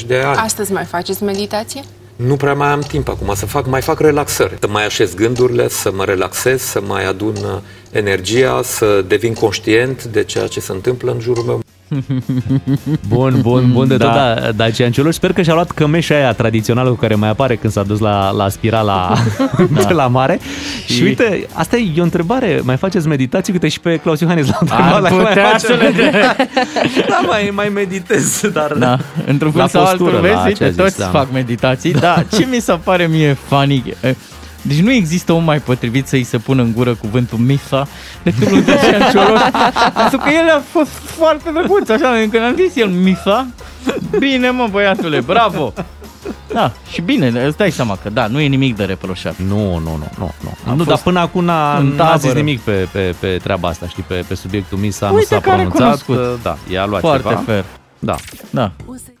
[0.01, 0.37] 30-40 de ani.
[0.37, 1.81] Astăzi mai faceți meditație?
[2.15, 5.67] Nu prea mai am timp acum să fac, mai fac relaxări, să mai așez gândurile,
[5.67, 7.57] să mă relaxez, să mai adun uh,
[7.91, 11.59] energia, să devin conștient de ceea ce se întâmplă în jurul meu.
[13.07, 14.05] Bun, bun, bun de Da.
[14.05, 15.13] tot, da, Dacian Cioloș.
[15.13, 18.31] Sper că și-a luat cămeșa aia tradițională cu care mai apare când s-a dus la,
[18.31, 19.13] la spirala
[19.81, 19.91] da.
[19.91, 20.39] la mare.
[20.85, 20.93] Și...
[20.93, 22.61] și uite, asta e o întrebare.
[22.63, 23.53] Mai faceți meditații?
[23.53, 25.93] Uite și pe Claus Iohannis l-a întrebat Ar dacă mai putea face să le
[27.07, 28.73] Da, mai, mai meditez, dar...
[28.73, 31.05] Da, într-un fel La sau postură, altul, la vezi, ce a uite, zis, toți da.
[31.05, 34.15] fac meditații, da, ce mi se pare mie funny, e,
[34.67, 37.87] deci nu există om mai potrivit să-i se pună în gură cuvântul Mifa
[38.23, 39.41] decât lui Dacian Cioloș,
[39.99, 43.47] pentru că el a fost foarte drăguț, așa, când am zis el Mifa,
[44.19, 45.73] bine mă băiatule, bravo!
[46.53, 49.35] Da, și bine, îți dai seama că da, nu e nimic de reproșat.
[49.37, 50.31] Nu, nu, nu, nu.
[50.41, 50.71] nu.
[50.71, 52.39] nu fost dar până acum n-a, în n-a zis tabără.
[52.39, 55.49] nimic pe, pe, pe treaba asta, știi, pe, pe subiectul Misa, nu Uite s-a că
[55.49, 55.97] a pronunțat.
[55.97, 56.43] recunoscut.
[56.43, 57.41] Da, i-a luat Foarte ceva.
[57.45, 57.65] fair.
[57.99, 58.15] Da.
[58.49, 58.71] Da.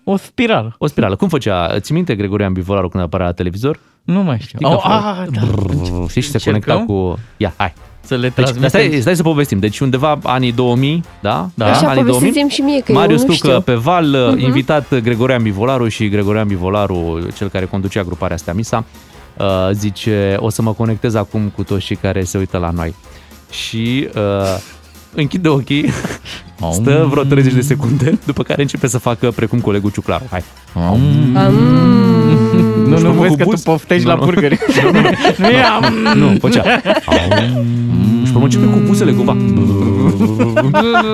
[0.03, 0.75] O spirală.
[0.77, 1.15] O spirală.
[1.15, 1.79] Cum făcea?
[1.79, 3.79] Ți minte Gregorian Bivolaru când apărea la televizor?
[4.05, 4.57] Nu mai știu.
[4.57, 5.41] Știi că Oh, a ah, fost- da.
[5.51, 6.95] Brrr, Știi și se conecta Încercăm?
[6.95, 7.19] cu...
[7.37, 7.73] Ia, hai.
[8.01, 8.69] Să le Deci, transmitem.
[8.69, 9.59] stai, stai să povestim.
[9.59, 11.49] Deci undeva anii 2000, da?
[11.53, 11.65] Da.
[11.65, 13.61] Așa, anii povestiți-mi și mie, că Marius eu nu Tucă știu.
[13.61, 14.39] pe val, uh-huh.
[14.41, 18.83] invitat Gregorian Bivolaru și Gregorian Bivolaru, cel care conducea gruparea asta Misa,
[19.37, 22.95] uh, zice, o să mă conectez acum cu toți cei care se uită la noi.
[23.51, 24.59] Și uh,
[25.15, 25.89] închide ochii,
[26.71, 30.23] stă vreo 30 de secunde, după care începe să facă precum colegul Ciuclaru.
[30.31, 30.43] Hai.
[30.73, 32.24] Nu, știu,
[32.87, 33.63] nu, mă, vezi cu că tu buz?
[33.63, 34.23] poftești Nu, la nu.
[34.23, 34.59] burgeri.
[35.37, 35.93] Nu e am.
[36.15, 36.63] Nu, făcea.
[38.21, 39.35] Își pe urmă începe cu buzele cumva.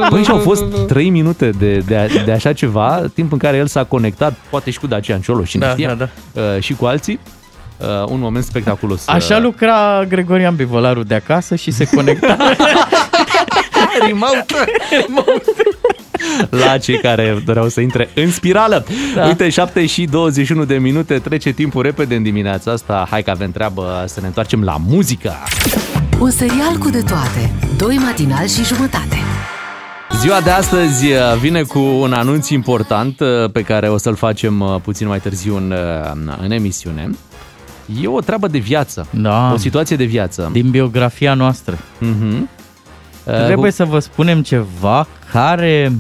[0.10, 3.68] Păi și au fost 3 minute de, de, de așa ceva, timp în care el
[3.68, 7.20] s-a conectat, poate și cu Dacian Ciolo, și Da, știe, da, uh, și cu alții.
[7.78, 9.08] Uh, un moment spectaculos.
[9.08, 12.38] Așa uh, lucra Gregorian Bivolaru de acasă și se conecta.
[16.50, 18.86] la cei care doreau să intre în spirală.
[19.16, 19.22] Da.
[19.22, 19.28] Da.
[19.28, 23.08] Uite, 7 și 21 de minute, trece timpul repede în dimineața asta.
[23.10, 25.34] Hai că avem treabă să ne întoarcem la muzică.
[26.20, 27.52] Un serial cu de toate.
[27.78, 29.18] Doi matinali și jumătate.
[30.20, 34.60] Ziua de astăzi uh, vine cu un anunț important uh, pe care o să-l facem
[34.60, 35.72] uh, puțin mai târziu în,
[36.28, 37.10] uh, în emisiune.
[38.02, 39.52] E o treabă de viață, Da.
[39.54, 40.50] o situație de viață.
[40.52, 41.78] Din biografia noastră.
[41.98, 42.50] Mhm.
[43.24, 45.92] Uh, Trebuie să vă spunem ceva care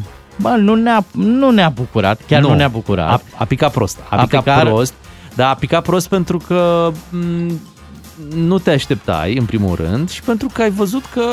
[0.42, 3.08] bă, nu, ne-a, nu ne-a bucurat, chiar nu, nu ne-a bucurat.
[3.10, 4.00] A, a picat prost.
[4.10, 4.94] A, A picat picat- prost.
[5.36, 7.60] Dar a picat prost pentru că m,
[8.36, 11.24] nu te așteptai, în primul rând, și pentru că ai văzut că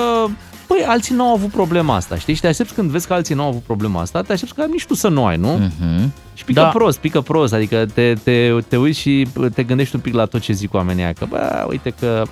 [0.66, 2.34] Păi, alții nu au avut problema asta, știi?
[2.34, 4.64] Și te aștepți când vezi că alții nu au avut problema asta, te aștepți că
[4.70, 5.52] nici tu să nu ai, nu?
[5.52, 6.12] Mhm.
[6.34, 6.66] Și pică Da.
[6.68, 10.40] prost, pică prost, adică te, te, te uiți și te gândești un pic la tot
[10.40, 12.22] ce zic oamenii aia, că bă, uite că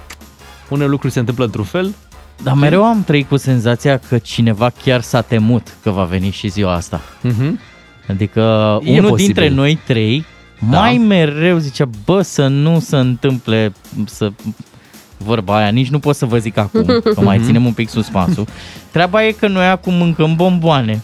[0.69, 1.95] unele lucruri se întâmplă într-un fel,
[2.43, 6.49] Dar mereu am trăit cu senzația că cineva chiar s-a temut că va veni și
[6.49, 7.01] ziua asta.
[7.23, 7.61] Mhm.
[8.09, 8.41] Adică
[8.85, 9.35] E unul posibil.
[9.35, 10.25] dintre noi trei
[10.71, 10.79] Da.
[10.79, 13.73] mai mereu zicea, bă, să nu se întâmple
[14.07, 14.33] să
[15.17, 18.47] vorba aia, nici nu pot să vă zic acum, că mai ținem un pic suspansul.
[18.91, 21.03] Treaba e că noi acum mâncăm bomboane.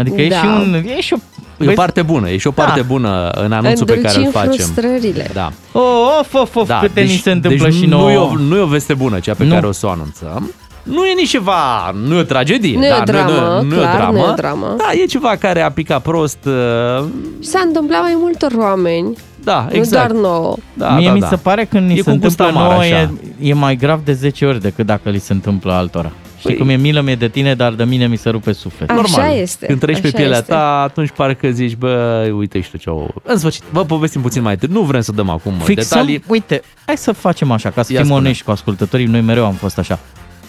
[0.00, 0.36] Adică e Da.
[0.36, 0.74] și un...
[0.86, 1.16] E și o,
[1.64, 2.62] e o parte bună, e și o Da.
[2.64, 4.64] parte bună în anunțul pe care îl Îndulcim facem.
[4.66, 5.30] frustrările.
[5.32, 5.52] Da.
[5.72, 6.78] Oh, of, of, of, da.
[6.82, 8.12] câte ni se întâmplă deci și nu, nouă.
[8.12, 9.54] e o, nu e o veste bună cea pe Nu.
[9.54, 10.50] care o să o anunțăm.
[10.82, 12.76] Nu e nici ceva, nu e o tragedie.
[12.78, 14.12] Nu e da, o dramă, nu, e o clar, dramă.
[14.12, 14.74] nu e o dramă.
[14.78, 16.38] Da, e ceva care a picat prost.
[16.46, 17.04] uh,
[17.42, 20.12] Și s-a întâmplat mai multor oameni, Da, nu exact.
[20.12, 20.56] doar nouă.
[20.74, 21.26] Da, Mie da, mi da.
[21.28, 23.10] se pare că ni E se cu gust întâmplă amar, nouă e, așa.
[23.40, 26.12] e mai grav de 10 ori decât dacă li se întâmplă altora.
[26.40, 28.98] Știi Păi- cum e milă mie de tine, dar de mine mi se rupe sufletul.
[28.98, 29.36] Așa Normal.
[29.36, 30.50] este, Când treci pe așa pielea este.
[30.52, 33.14] ta, atunci parcă zici, bă, uite și tu ce au...
[33.22, 34.78] În sfârșit, vă povestim puțin mai târziu.
[34.78, 36.24] Nu vrem să dăm acum Fixăm, detalii.
[36.26, 38.24] uite, hai să facem așa, ca să Ia fim spune.
[38.24, 39.98] onești cu ascultătorii, noi mereu am fost așa.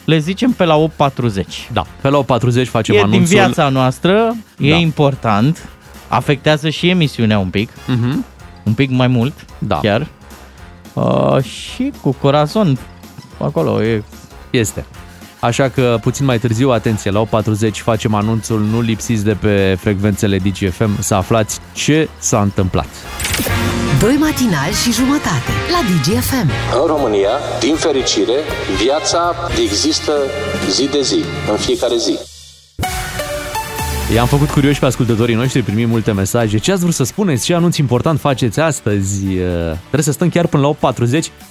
[0.06, 1.70] Le zicem pe la 8.40.
[1.74, 3.20] Da, pe la 40 facem E anunțul.
[3.20, 4.76] din viața noastră, e Da.
[4.76, 5.70] important,
[6.08, 8.26] afectează și emisiunea un pic, Mhm.
[8.64, 9.80] un pic mai mult, Da.
[9.82, 10.08] chiar.
[10.94, 12.78] Uh, și cu corazon,
[13.38, 14.04] acolo e
[14.50, 14.86] Este.
[15.42, 20.38] Așa că puțin mai târziu, atenție, la 8.40 facem anunțul, nu lipsiți de pe frecvențele
[20.38, 22.88] DGFM să aflați ce s-a întâmplat.
[24.00, 26.50] Doi matinali și jumătate la DGFM.
[26.82, 28.34] În România, din fericire,
[28.84, 30.12] viața există
[30.70, 32.18] zi de zi, în fiecare zi.
[34.14, 36.58] I-am făcut curioși pe ascultătorii noștri, primim multe mesaje.
[36.58, 37.46] Ce ați vrut să spuneți?
[37.46, 39.26] Ce anunț important faceți astăzi?
[39.26, 39.44] Uh,
[39.78, 41.51] Trebuie să stăm chiar până la 8.40?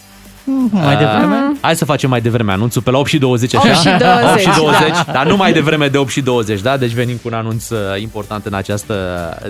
[0.70, 1.52] Mai devreme.
[1.60, 3.68] Hai să facem mai devreme anunțul, pe la 8 și 20, așa?
[3.68, 5.12] 8 și 20, 8 și 20, da.
[5.12, 6.76] dar nu mai devreme de 8 și 20, da?
[6.76, 8.94] Deci venim cu un anunț uh, important în această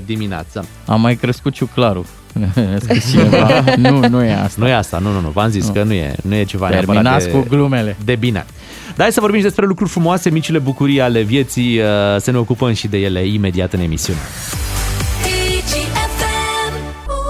[0.07, 0.66] dimineață.
[0.87, 2.05] Am mai crescut ciuclarul.
[2.74, 3.64] A scris cineva.
[3.76, 4.61] nu, nu e asta.
[4.61, 7.26] Nu e asta, nu, nu, nu, v-am zis că nu e, nu e ceva Terminați
[7.26, 7.96] neapărat cu glumele.
[8.05, 8.44] de bine.
[8.87, 11.85] Dar hai să vorbim și despre lucruri frumoase, micile bucurii ale vieții, uh,
[12.18, 14.18] să ne ocupăm și de ele imediat în emisiune.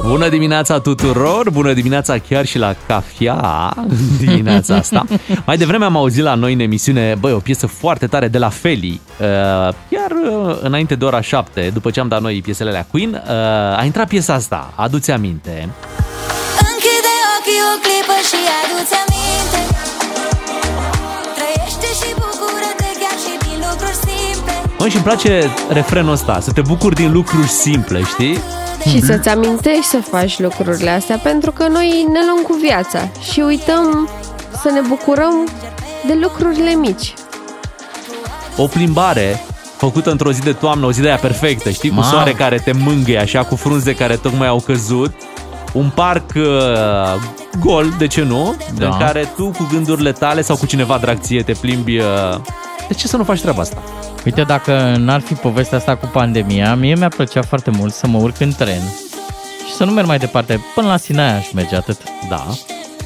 [0.07, 3.75] Bună dimineața tuturor, bună dimineața chiar și la cafea
[4.19, 5.05] dimineața asta.
[5.47, 8.49] Mai devreme am auzit la noi în emisiune, băi, o piesă foarte tare de la
[8.49, 9.01] Feli.
[9.21, 9.27] Uh,
[9.91, 13.79] Chiar uh, înainte de ora 7, după ce am dat noi piesele la Queen, uh,
[13.79, 15.69] a intrat piesa asta, aduți aminte.
[16.71, 19.61] Închide ochii o clipă și adu-ți aminte
[21.37, 26.53] Trăiește și bucură-te chiar și din lucruri simple Mă, și îmi place refrenul ăsta, să
[26.53, 28.39] te bucuri din lucruri simple, știi?
[28.89, 33.41] Și să-ți amintești să faci lucrurile astea, pentru că noi ne luăm cu viața și
[33.41, 34.09] uităm
[34.63, 35.49] să ne bucurăm
[36.07, 37.15] de lucrurile mici.
[38.57, 39.45] O plimbare
[39.77, 41.89] făcută într-o zi de toamnă, o zi de aia perfectă, știi?
[41.89, 42.07] Cu Mamă.
[42.07, 45.15] soare care te mângâie, așa, cu frunze care tocmai au căzut.
[45.73, 46.43] Un parc uh,
[47.61, 48.57] gol, de ce nu?
[48.75, 48.87] Da.
[48.87, 51.99] În care tu cu gândurile tale sau cu cineva drag ție te plimbi...
[51.99, 52.05] Uh...
[52.89, 53.77] De ce să nu faci treaba asta?
[54.25, 58.19] Uite, dacă n-ar fi povestea asta cu pandemia, mie mi-a plăcea foarte mult să mă
[58.19, 58.83] urc în tren
[59.67, 60.65] și să nu merg mai departe.
[60.75, 61.99] Până la Sinaia aș merge atât.
[62.29, 62.47] Da.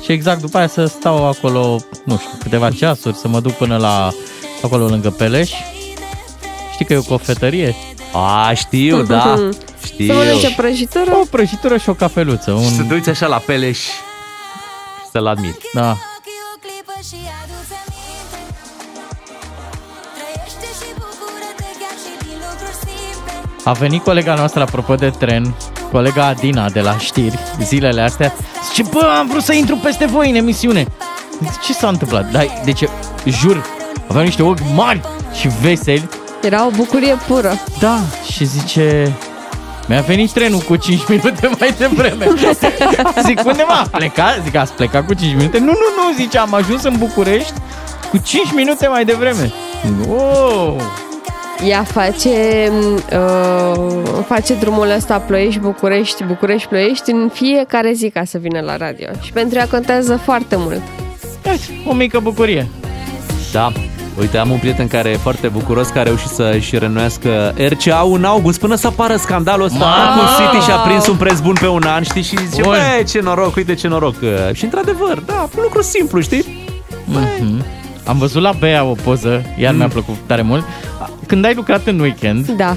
[0.03, 3.77] Și exact după aia să stau acolo, nu știu, câteva ceasuri, să mă duc până
[3.77, 4.11] la
[4.63, 5.51] acolo lângă Peleș.
[6.73, 7.75] Știi că e o cofetărie?
[8.13, 9.37] A, știu, da.
[9.85, 10.07] Știu.
[10.07, 11.17] Să mănânci o prăjitură?
[11.17, 12.61] O prăjitură și o cafeluță.
[12.63, 12.87] Și să Un...
[12.87, 13.91] te uiți așa la Peleș și
[15.13, 15.59] să-l admiri.
[15.73, 15.97] Da.
[23.65, 25.55] A venit colega noastră, apropo de tren,
[25.93, 28.35] colega Adina de la știri, zilele astea,
[28.69, 30.87] zice, bă, am vrut să intru peste voi în emisiune.
[31.65, 32.31] Ce s-a întâmplat?
[32.31, 32.85] Dar, deci,
[33.27, 33.65] jur,
[34.09, 35.01] aveam niște ochi mari
[35.33, 36.09] și veseli.
[36.43, 37.53] Era o bucurie pură.
[37.81, 37.99] Da,
[38.33, 39.17] și zice...
[39.89, 42.27] Mi-a venit trenul cu 5 minute mai devreme.
[43.27, 44.41] Zic, unde m-a plecat?
[44.45, 45.59] Zic, ați plecat cu 5 minute?
[45.59, 47.53] Nu, nu, nu, zice, am ajuns în București
[48.11, 49.53] cu 5 minute mai devreme.
[50.09, 50.75] Oh!
[51.63, 52.29] Ea face,
[53.13, 53.93] uh,
[54.27, 59.07] face drumul ăsta Ploiești-București, București-Ploiești în fiecare zi ca să vină la radio.
[59.21, 60.81] Și pentru ea contează foarte mult.
[61.87, 62.69] O mică bucurie.
[63.53, 63.73] Da.
[64.21, 68.25] Uite, am un prieten care e foarte bucuros că a reușit să-și renuiască RCA în
[68.25, 70.15] august până să apară scandalul ăsta Ma!
[70.17, 72.23] cu City și a prins un preț bun pe un an, știi?
[72.23, 72.71] Și zice, Bun.
[72.73, 74.15] bă, ce noroc, uite ce noroc.
[74.53, 76.65] Și într-adevăr, da, un lucru simplu, știi?
[77.05, 77.65] Mhm.
[78.07, 79.79] Am văzut la Bea o poză, iar Mm.
[79.79, 80.65] mi-a plăcut tare mult.
[81.27, 82.77] Când ai lucrat în weekend, Da.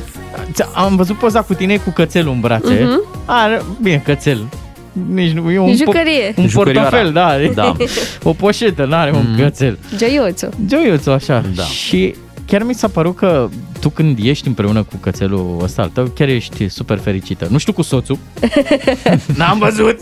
[0.53, 2.79] ți- am văzut poza cu tine cu cățelul în brațe.
[2.83, 3.01] Mhm.
[3.25, 4.47] Are, bine, cățel.
[5.13, 6.33] Nici nu, e un, po- Jucărie.
[6.37, 6.89] un Jucărioara.
[6.89, 7.37] portofel, da.
[7.53, 7.75] Da.
[8.29, 9.41] o poșetă, n-are un Mhm.
[9.41, 9.77] cățel.
[9.97, 10.49] Gioiuțu.
[10.65, 11.43] Gioiuțul, așa.
[11.55, 11.63] Da.
[11.63, 16.05] Și chiar mi s-a părut că tu când ești împreună cu cățelul ăsta al tău,
[16.05, 17.47] chiar ești super fericită.
[17.51, 18.17] Nu știu cu soțul.
[19.37, 19.97] N-am văzut.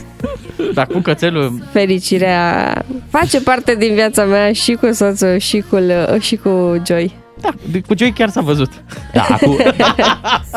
[0.73, 5.77] Dar cu cățelul, Fericirea face parte din viața mea și cu soțul și cu,
[6.19, 7.13] și cu Joy.
[7.41, 8.71] da, de- cu Joy chiar s-a văzut.
[9.13, 9.57] Da, acum,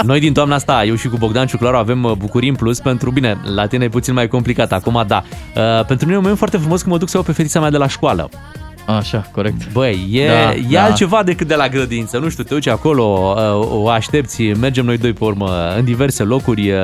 [0.02, 3.10] noi din toamna asta, eu și cu Bogdan Ciuclaru avem uh, bucurii în plus pentru,
[3.10, 5.22] bine, la tine e puțin mai complicat acum, da.
[5.56, 7.60] Uh, pentru mine e un moment foarte frumos când mă duc să iau pe fetița
[7.60, 8.28] mea de la școală.
[8.96, 9.72] Așa, corect.
[9.72, 10.84] Băi, e, Da, da, e da.
[10.84, 12.18] altceva decât de la grădință.
[12.18, 16.22] Nu știu, te duci acolo, uh, o aștepți, mergem noi doi pe urmă în diverse
[16.22, 16.70] locuri.
[16.70, 16.76] uh,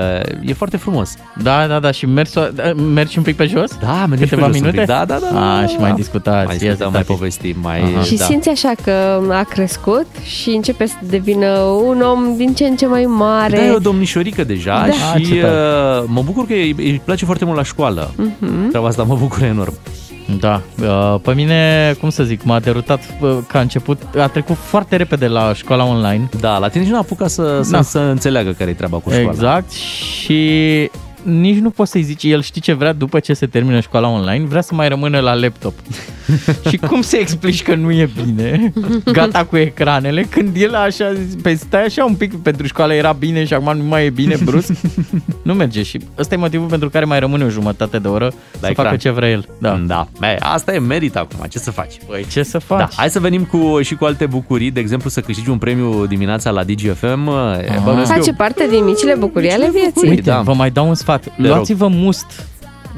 [0.42, 1.14] E foarte frumos.
[1.42, 3.76] Da, da, da, și mergi, so- mergi un pic pe jos?
[3.80, 4.76] Da, mergem Câteva pe jos un minute?
[4.78, 4.86] pic.
[4.86, 5.28] Da, da, da.
[5.32, 5.80] da, A, da, și da.
[5.80, 6.46] mai discutați.
[6.46, 7.12] Mai Ia discutăm, zi, mai tati.
[7.18, 7.80] povestim, mai...
[7.94, 8.02] Aha.
[8.02, 8.24] Și da.
[8.24, 12.86] simți așa că a crescut și începe să devină un om din ce în ce
[12.86, 13.56] mai mare.
[13.56, 14.92] Da, e o domnișorică deja Da.
[14.92, 15.52] și Ah, ce tare.
[15.52, 18.10] uh, mă bucur că îi îi place foarte mult la școală.
[18.16, 18.68] Mhm.
[18.68, 19.74] Treaba asta mă bucură enorm.
[20.40, 24.56] Da, uh, pe mine, cum să zic, m-a derutat uh, că a început, a trecut
[24.56, 26.28] foarte repede la școala online.
[26.40, 27.82] Da, la tine nici nu a apucat să, să, Da.
[27.82, 29.30] să înțeleagă care e treaba cu școala.
[29.30, 30.90] Exact, și
[31.24, 34.44] nici nu poți să-i zici, el știe ce vrea după ce se termină școala online,
[34.44, 35.74] vrea să mai rămână la laptop.
[36.70, 38.72] și cum să explici că nu e bine,
[39.04, 43.44] gata cu ecranele, când el așa, pe stai așa un pic pentru școală era bine
[43.44, 44.72] și acum nu mai e bine brusc,
[45.42, 48.66] nu merge și ăsta e motivul pentru care mai rămâne o jumătate de oră să
[48.68, 48.84] ecran.
[48.84, 49.48] facă ce vrea el.
[49.58, 49.82] Da.
[49.86, 50.08] Da.
[50.18, 51.98] Bă, asta e merit acum, ce să faci?
[52.06, 52.78] Păi ce să faci?
[52.78, 56.06] Da, hai să venim cu, și cu alte bucurii, de exemplu să câștigi un premiu
[56.06, 57.28] dimineața la DGFM.
[57.28, 57.82] Ah.
[57.84, 58.34] Bănuiesc Face eu.
[58.36, 60.08] parte din micile bucurii ale vieții.
[60.08, 60.40] Uite, da.
[60.40, 61.13] vă mai dau un sfat.
[61.36, 61.46] Rog.
[61.46, 62.26] Luați-vă must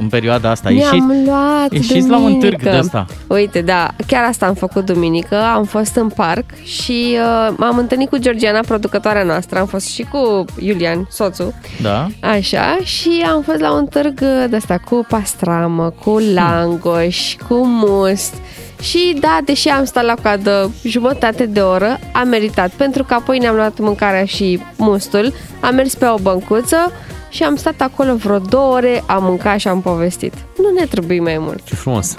[0.01, 0.71] în perioada asta.
[0.71, 2.71] Mi-am Ieșiți, luat ieșiți la un târg duminică.
[2.71, 3.07] de ăsta.
[3.27, 5.37] Uite, da, chiar asta am făcut duminică.
[5.55, 9.59] Am fost în parc și uh, m-am întâlnit cu Georgiana, producătoarea noastră.
[9.59, 11.55] Am fost și cu Iulian, soțul.
[11.83, 12.07] Da?
[12.21, 18.35] Așa, și am fost la un târg de asta cu pastramă, cu langoș, cu must.
[18.81, 23.39] Și da, deși am stat la coadă jumătate de oră, am meritat, pentru că apoi
[23.39, 26.93] ne-am luat mâncarea și mustul, am mers pe o băncuță
[27.37, 30.35] și am stat acolo vreo două ore, am mâncat și am povestit.
[30.35, 31.65] Nu ne trebuie mai mult.
[31.65, 32.15] Ce frumos.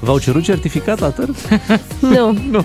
[0.00, 1.34] V-au cerut certificat la târg?
[2.00, 2.64] Nu, nu.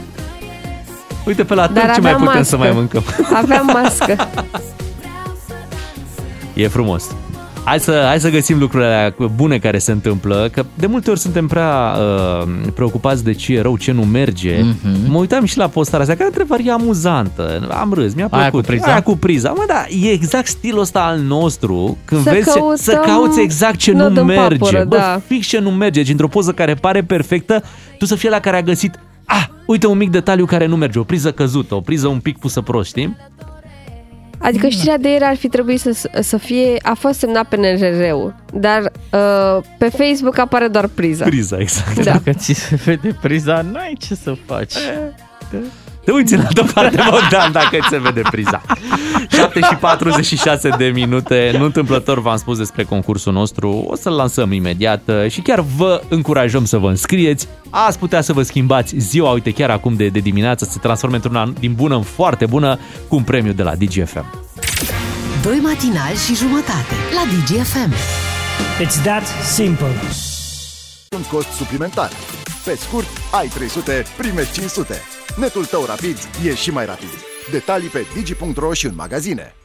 [1.25, 2.55] Uite pe la Dar târg ce mai aveam putem mască.
[2.55, 3.03] să mai mâncăm.
[3.33, 4.15] aveam mască.
[6.53, 7.03] E frumos.
[7.63, 11.19] Hai să, hai să găsim lucrurile alea bune care se întâmplă, că de multe ori
[11.19, 11.95] suntem prea
[12.41, 14.61] uh, preocupați de ce e rău, ce nu merge.
[14.61, 15.11] Mhm.
[15.11, 17.67] Mă uitam și la postarea asta, care întrebăr e amuzantă.
[17.79, 18.59] Am râs, mi-a Aia plăcut.
[18.65, 18.85] cu priza?
[18.91, 19.49] Aia cu priza.
[19.49, 23.39] Mă, da, e exact stilul ăsta al nostru, când Să vezi ce, căutăm să cauți
[23.41, 24.57] exact ce nod nu în merge.
[24.57, 25.21] papură, Bă, da.
[25.27, 26.03] fix ce nu merge.
[26.03, 27.63] Și într-o poză care pare perfectă,
[27.97, 30.99] tu să fii la care a găsit Ah, uite un mic detaliu care nu merge,
[30.99, 33.17] o priză căzută, o priză un pic pusă prost, știi?
[34.41, 38.35] Adică știrea de ieri ar fi trebuit să, să fie, a fost semnat pe NRR-ul,
[38.53, 41.25] dar uh, pe Facebook apare doar priza.
[41.25, 41.95] Priza, exact.
[41.95, 42.11] Da.
[42.11, 44.73] Dacă ți se vede priza, n-ai ce să faci.
[46.05, 48.61] Te uiți în altă parte, Bogdan, dacă ți se vede priza.
[49.29, 51.55] 7 și 46 de minute.
[51.57, 53.85] Nu întâmplător v-am spus despre concursul nostru.
[53.89, 57.47] O să-l lansăm imediat și chiar vă încurajăm să vă înscrieți.
[57.69, 61.15] Ați putea să vă schimbați ziua, uite, chiar acum de, de dimineață, să se transforme
[61.15, 64.25] într-una din bună în foarte bună cu un premiu de la DGFM.
[65.41, 67.93] Doi matinali și jumătate la DGFM.
[68.83, 69.95] It's that simple.
[71.15, 72.09] un cost suplimentar.
[72.65, 75.01] Pe scurt, ai 300, primești 500.
[75.37, 77.09] Netul tău rapid e și mai rapid.
[77.51, 79.55] Detalii pe digi.ro și în magazine.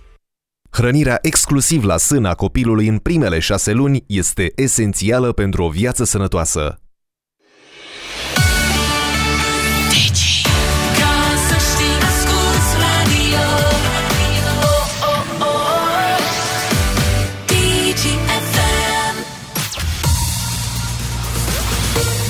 [0.70, 6.80] Hrănirea exclusiv la sâna copilului în primele șase luni este esențială pentru o viață sănătoasă.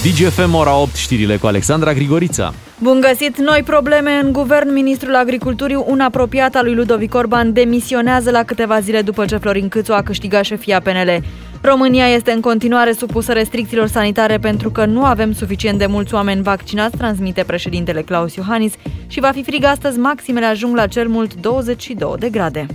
[0.06, 2.54] DGFM DGFM ora 8 știrile cu Alexandra Grigorița.
[2.78, 3.38] Bun găsit!
[3.38, 4.72] Noi probleme în guvern.
[4.72, 9.68] Ministrul Agriculturii, un apropiat al lui Ludovic Orban, demisionează la câteva zile după ce Florin
[9.68, 11.24] Câțu a câștigat șefia PNL.
[11.60, 16.42] România este în continuare supusă restricțiilor sanitare pentru că nu avem suficient de mulți oameni
[16.42, 18.72] vaccinați, transmite președintele Claus Iohannis,
[19.06, 22.66] și va fi frig astăzi, maximele ajung la cel mult 22 de grade.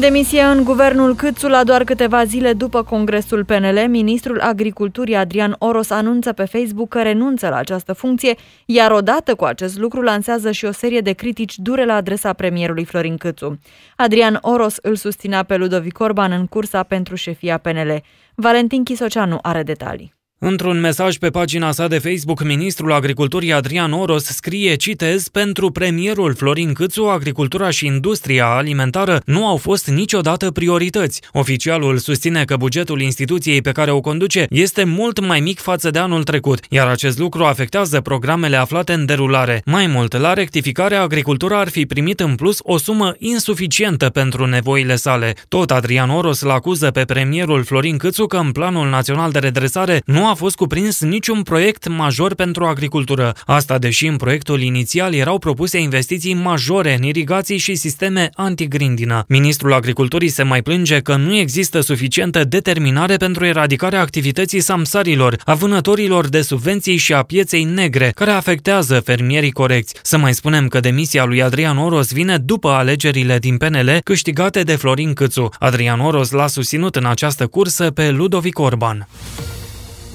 [0.00, 5.90] Demisie în guvernul Câțu la doar câteva zile după congresul PNL, ministrul agriculturii Adrian Oros
[5.90, 8.34] anunță pe Facebook că renunță la această funcție,
[8.66, 12.84] iar odată cu acest lucru lansează și o serie de critici dure la adresa premierului
[12.84, 13.58] Florin Câțu.
[13.96, 18.02] Adrian Oros îl susținea pe Ludovic Orban în cursa pentru șefia PNL.
[18.34, 20.17] Valentin Chisoceanu are detalii.
[20.40, 26.34] Într-un mesaj pe pagina sa de Facebook, ministrul agriculturii Adrian Oros scrie, citez, pentru premierul
[26.34, 31.22] Florin Câțu, agricultura și industria alimentară nu au fost niciodată priorități.
[31.32, 35.98] Oficialul susține că bugetul instituției pe care o conduce este mult mai mic față de
[35.98, 39.62] anul trecut, iar acest lucru afectează programele aflate în derulare.
[39.64, 44.96] Mai mult, la rectificare, agricultura ar fi primit în plus o sumă insuficientă pentru nevoile
[44.96, 45.34] sale.
[45.48, 50.02] Tot Adrian Oros l acuză pe premierul Florin Câțu că în Planul Național de Redresare
[50.04, 53.34] nu a fost cuprins niciun proiect major pentru agricultură.
[53.46, 59.24] Asta deși în proiectul inițial erau propuse investiții majore în irigații și sisteme antigrindină.
[59.28, 65.54] Ministrul Agriculturii se mai plânge că nu există suficientă determinare pentru eradicarea activității samsarilor, a
[65.54, 69.94] vânătorilor de subvenții și a pieței negre, care afectează fermierii corecți.
[70.02, 74.76] Să mai spunem că demisia lui Adrian Oros vine după alegerile din PNL câștigate de
[74.76, 75.48] Florin Câțu.
[75.58, 79.08] Adrian Oros l-a susținut în această cursă pe Ludovic Orban.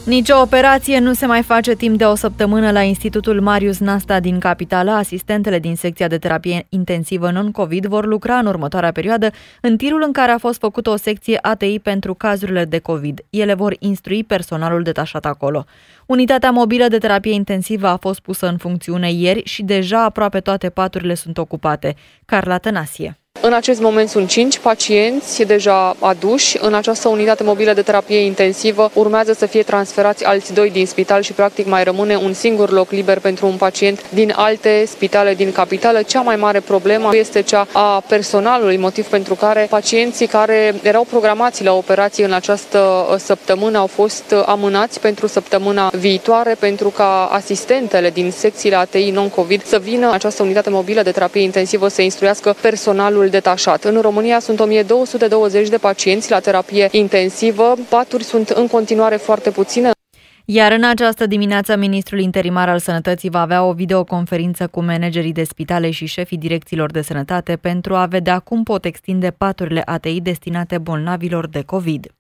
[0.06, 4.40] Nicio operație nu se mai face timp de o săptămână la Institutul Marius Nasta din
[4.40, 4.92] capitală.
[4.92, 9.30] Asistentele din secția de terapie intensivă non-COVID vor lucra în următoarea perioadă
[9.62, 13.22] în tirul în care a fost făcută o secție ATI pentru cazurile de COVID.
[13.30, 15.66] Ele vor instrui personalul detașat acolo.
[16.06, 20.70] Unitatea mobilă de terapie intensivă a fost pusă în funcțiune ieri și deja aproape toate
[20.70, 21.96] paturile sunt ocupate.
[22.26, 23.23] Carla Tănasie.
[23.46, 26.58] În acest moment sunt 5 pacienți deja aduși.
[26.62, 31.22] În această unitate mobilă de terapie intensivă urmează să fie transferați alți doi din spital
[31.22, 35.52] și practic mai rămâne un singur loc liber pentru un pacient din alte spitale din
[35.52, 36.02] capitală.
[36.02, 41.64] Cea mai mare problemă este cea a personalului, motiv pentru care pacienții care erau programați
[41.64, 48.32] la operație în această săptămână au fost amânați pentru săptămâna viitoare pentru ca asistentele din
[48.32, 53.84] secțiile ATI non-COVID să vină această unitate mobilă de terapie intensivă să instruiască personalul detașat.
[53.84, 59.92] În România sunt 1220 de pacienți la terapie intensivă, paturi sunt în continuare foarte puține.
[60.46, 65.44] Iar în această dimineață, ministrul interimar al sănătății va avea o videoconferință cu managerii de
[65.44, 70.78] spitale și șefii direcțiilor de sănătate pentru a vedea cum pot extinde paturile ATI destinate
[70.78, 72.12] bolnavilor de COVID.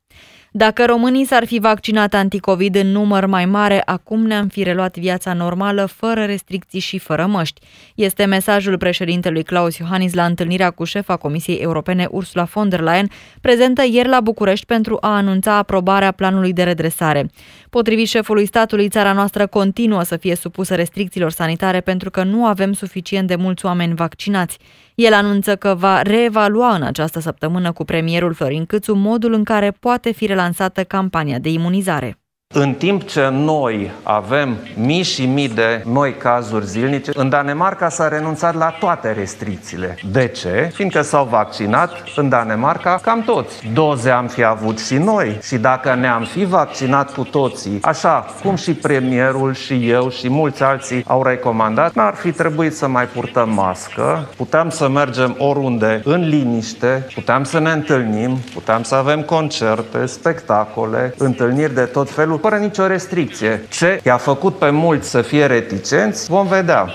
[0.55, 5.33] Dacă românii s-ar fi vaccinat anticovid în număr mai mare, acum ne-am fi reluat viața
[5.33, 7.61] normală, fără restricții și fără măști.
[7.95, 13.09] Este mesajul președintelui Claus Iohannis la întâlnirea cu șefa Comisiei Europene Ursula von der Leyen,
[13.41, 17.29] prezentă ieri la București pentru a anunța aprobarea planului de redresare.
[17.73, 22.73] Potrivit șefului statului, țara noastră continuă să fie supusă restricțiilor sanitare pentru că nu avem
[22.73, 24.57] suficient de mulți oameni vaccinați.
[24.95, 29.71] El anunță că va reevalua în această săptămână cu premierul Florin Câțu modul în care
[29.71, 32.22] poate fi relansată campania de imunizare.
[32.55, 38.07] În timp ce noi avem mii și mii de noi cazuri zilnice, în Danemarca s-a
[38.07, 39.97] renunțat la toate restricțiile.
[40.11, 40.69] De ce?
[40.73, 43.69] Fiindcă s-au vaccinat în Danemarca cam toți.
[43.73, 48.55] Doze am fi avut și noi și dacă ne-am fi vaccinat cu toții, așa cum
[48.55, 53.49] și premierul și eu și mulți alții au recomandat, n-ar fi trebuit să mai purtăm
[53.49, 60.05] mască, puteam să mergem oriunde în liniște, puteam să ne întâlnim, puteam să avem concerte,
[60.05, 63.65] spectacole, întâlniri de tot felul, fără nicio restricție.
[63.69, 66.93] Ce i-a făcut pe mulți să fie reticenți, vom vedea.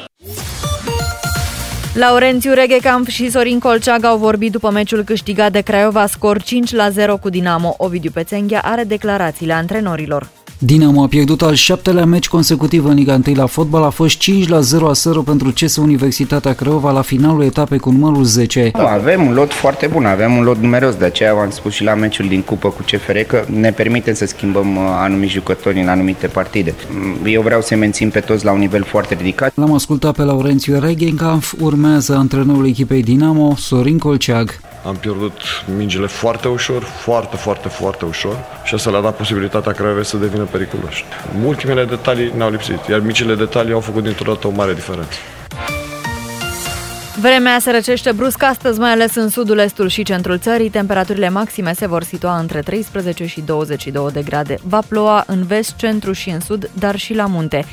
[1.95, 6.89] Laurențiu Reghecamp și Sorin Colceag au vorbit după meciul câștigat de Craiova scor 5 la
[6.91, 7.75] 0 cu Dinamo.
[7.79, 10.29] Ovidiu Pețenghia are declarațiile antrenorilor.
[10.61, 14.49] Dinamo a pierdut al șaptelea meci consecutiv în Liga 1 la fotbal, a fost 5
[14.49, 18.71] la 0 a 0 pentru CS Universitatea Craiova la finalul etapei cu numărul 10.
[18.73, 21.83] Da, avem un lot foarte bun, avem un lot numeros, de aceea v-am spus și
[21.83, 25.89] la meciul din cupă cu CFR că ne permite să schimbăm uh, anumiți jucători în
[25.89, 26.75] anumite partide.
[26.91, 29.53] Mm, eu vreau să mențin pe toți la un nivel foarte ridicat.
[29.55, 34.61] L-am ascultat pe Laurențiu Regenkamp, urmează antrenorul echipei Dinamo, Sorin Colceag.
[34.89, 35.41] Am pierdut
[35.77, 40.45] mingile foarte ușor, foarte, foarte, foarte ușor și asta le-a dat posibilitatea Craiovei să devină
[40.45, 41.05] periculoși.
[41.45, 45.19] Ultimele detalii ne-au lipsit, iar micile detalii au făcut dintr-o dată o mare diferență.
[47.21, 50.71] Vremea se răcește brusc astăzi, mai ales în sudul, estul și centrul țării.
[50.71, 54.59] Temperaturile maxime se vor situa între 13 și 22 de grade.
[54.63, 57.65] Va ploua în vest, centru și în sud, dar și la munte.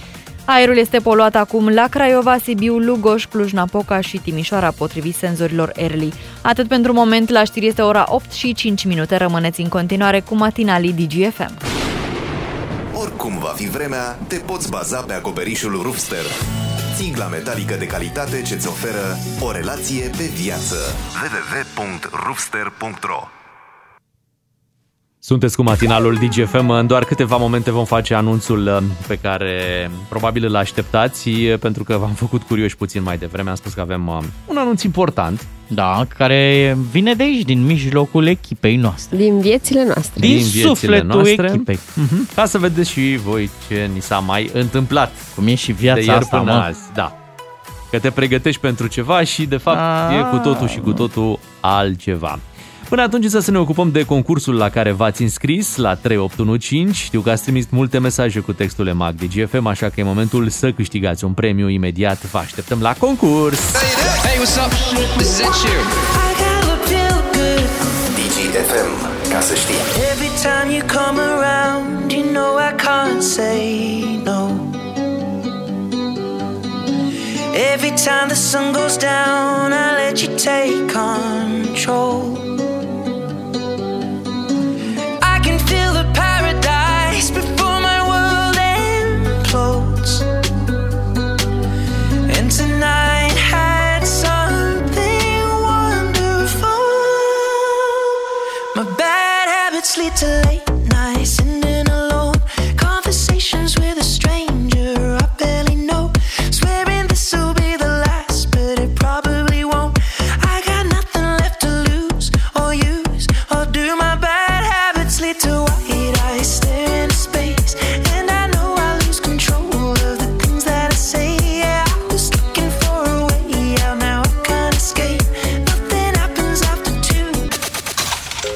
[0.45, 6.13] Aerul este poluat acum la Craiova, Sibiu, Lugoș, Cluj-Napoca și Timișoara, potrivit senzorilor Erli.
[6.41, 9.15] Atât pentru moment, la știri este ora 8 și 5 minute.
[9.15, 11.57] Rămâneți în continuare cu matinalii DGFM.
[12.93, 16.25] Oricum va fi vremea, te poți baza pe acoperișul Roofster.
[16.95, 20.77] Țigla metalică de calitate ce-ți oferă o relație pe viață.
[21.77, 23.34] www.roofster.ro
[25.25, 26.69] Sunteți cu matinalul DGFM.
[26.69, 29.51] În doar câteva momente vom face anunțul uh, pe care
[30.09, 33.49] probabil îl așteptați, uh, pentru că v-am făcut curioși puțin mai devreme.
[33.49, 35.47] Am spus că avem uh, un anunț important.
[35.67, 39.17] Da, care vine de aici, din mijlocul echipei noastre.
[39.17, 40.19] Din viețile noastre.
[40.19, 41.47] Din viețile sufletul noastre.
[41.47, 41.79] echipei.
[41.95, 42.27] Mhm.
[42.35, 45.11] Ca să vedeți și voi ce ni s-a mai întâmplat.
[45.35, 46.57] Cum e și de viața ieri asta, până mă.
[46.57, 46.79] azi.
[46.93, 47.17] Da.
[47.91, 52.39] Că te pregătești pentru ceva și de fapt e cu totul și cu totul altceva.
[52.89, 57.03] Până atunci să ne ocupăm de concursul la care v-ați înscris la 3815.
[57.03, 60.49] Știu că ați trimis multe mesaje cu textul EMAG de GFM, așa că e momentul
[60.49, 62.25] să câștigați un premiu imediat.
[62.31, 63.59] Vă așteptăm la concurs!
[64.23, 64.71] Hey, what's up?
[65.17, 65.85] This is Ed Sheeran.
[68.15, 68.91] DGFM,
[69.31, 69.75] ca să știi.
[70.11, 73.59] Every time you come around, you know I can't say
[74.23, 74.51] no.
[77.73, 82.44] Every time the sun goes down, I let you take control.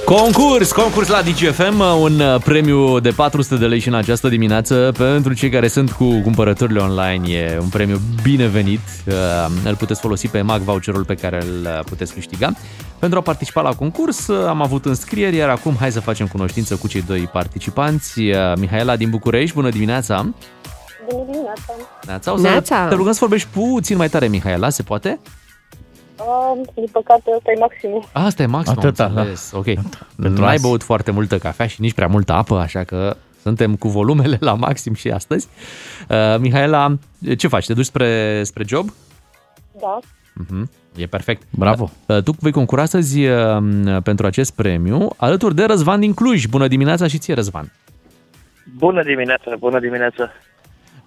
[0.10, 4.92] Concurs, concurs la DGFM, un uh, premiu de 400 de lei și în această dimineață
[4.98, 7.30] pentru cei care sunt cu cumpărăturile online.
[7.30, 9.14] E un premiu binevenit, Uh,
[9.66, 12.52] îl puteți folosi pe EMAG, voucherul pe care îl uh, puteți câștiga.
[13.00, 16.76] Pentru a participa la concurs uh, am avut înscrieri, iar acum hai să facem cunoștință
[16.76, 18.20] cu cei doi participanți.
[18.20, 20.34] Uh, Mihaela din București, bună dimineața!
[21.10, 21.74] Bună dimineața!
[22.06, 22.88] Neața, o să Neața.
[22.88, 25.20] te rugăm să vorbești puțin mai tare, Mihaela, se poate?
[26.20, 28.04] Uh, din păcate, ăsta e maximul.
[28.12, 29.20] Asta e maxim, Atâta, am da.
[29.20, 29.52] înțeles.
[29.54, 29.66] Ok.
[30.22, 33.88] Pentru n-ai băut foarte multă cafea și nici prea multă apă, așa că suntem cu
[33.88, 35.48] volumele la maxim și astăzi.
[36.10, 36.96] Uh, Mihaela,
[37.38, 37.66] ce faci?
[37.66, 38.90] Te duci spre, spre job?
[39.80, 40.00] Da.
[40.34, 40.70] Mhm.
[40.96, 41.44] E perfect.
[41.50, 41.92] Bravo.
[42.06, 43.58] Uh, Tu vei concura astăzi uh,
[44.04, 46.46] pentru acest premiu alături de Răzvan din Cluj.
[46.46, 47.72] Bună dimineața și ție, Răzvan.
[48.78, 50.32] Bună dimineața, bună dimineața.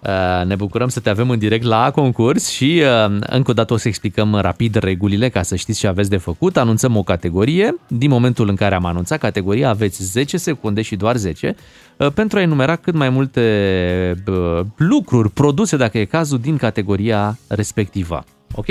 [0.07, 3.73] Uh, Ne bucurăm să te avem în direct la concurs și uh, încă o dată
[3.73, 6.57] o să explicăm rapid regulile ca să știți ce aveți de făcut.
[6.57, 7.75] Anunțăm o categorie.
[7.87, 11.55] Din momentul în care am anunțat categoria aveți 10 secunde și doar 10
[11.97, 17.37] uh, pentru a enumera cât mai multe uh, lucruri, produse dacă e cazul, din categoria
[17.47, 18.23] respectivă.
[18.55, 18.67] Ok?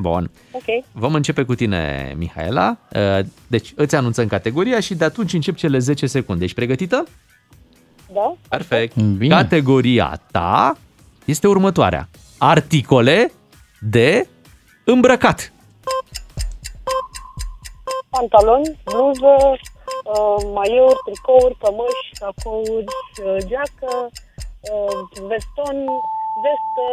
[0.00, 0.30] Bun.
[0.52, 0.84] Ok.
[0.92, 2.78] Vom începe cu tine, Mihaela.
[2.92, 6.44] Uh, Deci îți anunțăm categoria și de atunci încep cele 10 secunde.
[6.44, 6.96] Ești pregătită?
[6.96, 7.04] Da?
[8.48, 8.96] Perfect.
[8.96, 9.34] Bine.
[9.34, 10.76] Categoria ta
[11.24, 12.08] este următoarea.
[12.38, 13.32] Articole
[13.80, 14.28] de
[14.84, 15.52] îmbrăcat.
[18.10, 19.34] Pantaloni, bluză,
[20.04, 22.84] uh, maiouri, tricouri, cămăși, sacouri,
[23.24, 24.10] uh, geacă,
[24.72, 25.76] uh, veston,
[26.42, 26.86] vestă.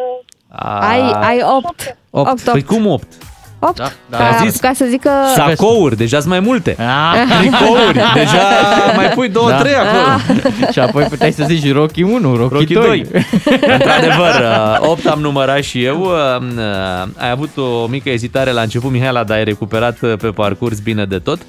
[0.80, 1.97] Ai, ai 8.
[2.09, 2.41] 8.
[2.41, 3.07] Păi cum 8?
[3.68, 3.78] 8?
[3.78, 4.18] Da, da.
[4.18, 5.09] Ca, Am zis ca să zic că...
[5.36, 6.76] Sacouri, deja sunt mai multe.
[7.39, 8.38] Tricouri, deja
[8.95, 9.57] mai pui două, Da.
[9.57, 10.38] trei acolo.
[10.74, 12.84] Și apoi puteai să zici Rocky 1, Rocky, Rocky 2.
[12.84, 13.26] 2.
[13.61, 14.43] Într-adevăr,
[14.80, 16.01] 8 am numărat și eu.
[16.01, 20.28] Uh, uh, Ai avut o mică ezitare la început, Mihaela, dar ai recuperat uh, pe
[20.28, 21.39] parcurs bine de tot.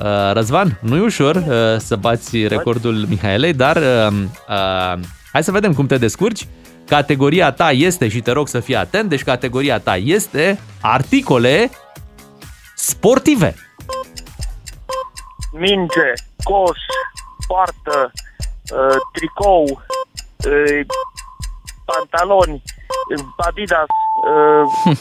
[0.00, 4.12] Uh, Răzvan, nu e ușor uh, să bați recordul Mihaelei, dar uh,
[4.48, 4.98] uh,
[5.32, 6.46] hai să vedem cum te descurci.
[6.86, 11.70] Categoria ta este, și te rog să fii atent, deci categoria ta este articole
[12.74, 13.54] sportive.
[15.52, 16.12] Minge,
[16.42, 16.78] coș,
[17.46, 18.12] poartă,
[18.72, 20.80] uh, tricou, uh,
[21.84, 22.62] pantaloni,
[23.16, 23.86] uh, Adidas,
[24.86, 24.96] uh,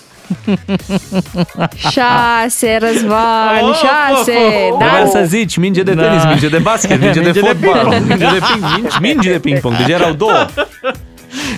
[1.78, 3.74] 6, Răzvan,
[4.16, 4.32] 6.
[4.32, 5.06] Trebuia Da?
[5.10, 6.30] să zici minge de tenis, Da.
[6.30, 8.08] minge de basket, minge de Minge de fotbal, ping-pong.
[8.08, 9.76] minge de ping, minge, minge de ping-pong.
[9.78, 10.46] Deci erau două.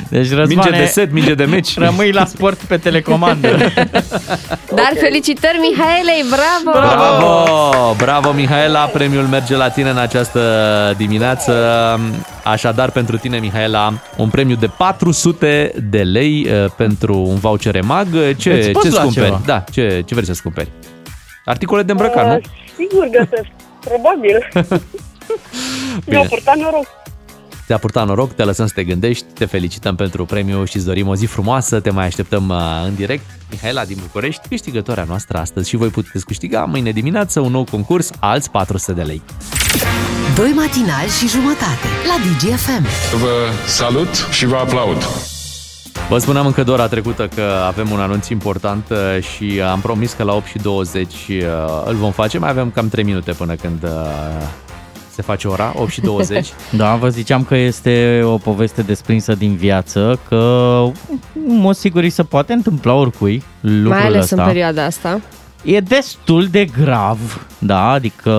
[0.09, 1.77] Deci, Răzvane, Minge de set, minge de meci.
[1.77, 3.47] Rămâi la sport pe telecomandă.
[4.79, 6.79] Dar felicitări Mihaelei, bravo!
[6.87, 7.93] Bravo!
[7.97, 8.79] Bravo, Mihaela!
[8.85, 10.39] Premiul merge la tine în această
[10.97, 11.53] dimineață.
[12.43, 18.07] Așadar, pentru tine, Mihaela, un premiu de 400 de lei uh, pentru un voucher EMAG.
[18.37, 19.25] Ce, Îți poți ce lua cumperi?
[19.25, 19.41] ceva.
[19.45, 20.71] Da, ce, ce vrei să-ți cumperi?
[21.45, 22.39] Articole de îmbrăcat, Uh, nu?
[22.77, 23.47] Sigur găsesc,
[23.79, 24.47] probabil.
[26.05, 26.85] Mi-au purtat noroc.
[27.67, 31.07] Te-a purtat noroc, te lăsăm să te gândești, te felicităm pentru premiu și îți dorim
[31.07, 33.23] o zi frumoasă, te mai așteptăm uh, în direct.
[33.51, 38.09] Mihaela din București, câștigătoarea noastră astăzi și voi puteți câștiga mâine dimineață un nou concurs,
[38.19, 39.21] alți 400 de lei.
[40.35, 42.85] Doi matinali și jumătate la DGFM.
[43.19, 45.03] Vă salut și vă aplaud.
[46.09, 50.23] Vă spuneam încă doar trecută că avem un anunț important uh, și am promis că
[50.23, 51.37] la 8 și 20 uh,
[51.85, 52.37] îl vom face.
[52.37, 53.89] Mai avem cam 3 minute până când uh,
[55.17, 56.47] se face ora, 8 și 20.
[56.71, 60.35] Da, vă ziceam că este o poveste desprinsă din viață, că
[61.47, 64.41] în mod sigur îi se poate întâmpla oricui lucrul Mai ales ăsta.
[64.41, 65.21] în perioada asta.
[65.63, 68.33] E destul de grav, da, adică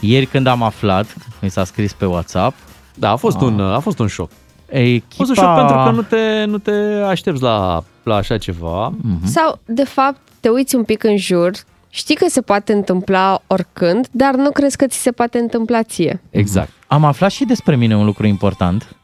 [0.00, 2.56] ieri când am aflat, mi s-a scris pe WhatsApp.
[2.94, 4.30] Da, a fost, un, a fost un șoc.
[4.66, 5.06] Echipa...
[5.10, 6.72] A fost un șoc pentru că nu te, nu te
[7.08, 8.92] aștepți la, la așa ceva.
[9.02, 9.26] Mhm.
[9.26, 11.50] Sau, de fapt, te uiți un pic în jur,
[11.88, 16.20] știi că se poate întâmpla oricând, dar nu crezi că ți se poate întâmpla ție.
[16.30, 16.70] Exact.
[16.86, 18.96] Am aflat și despre mine un lucru important.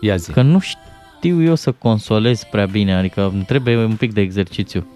[0.00, 0.32] Ia zi.
[0.32, 4.86] Că nu știu eu să consolez prea bine, adică îmi trebuie un pic de exercițiu.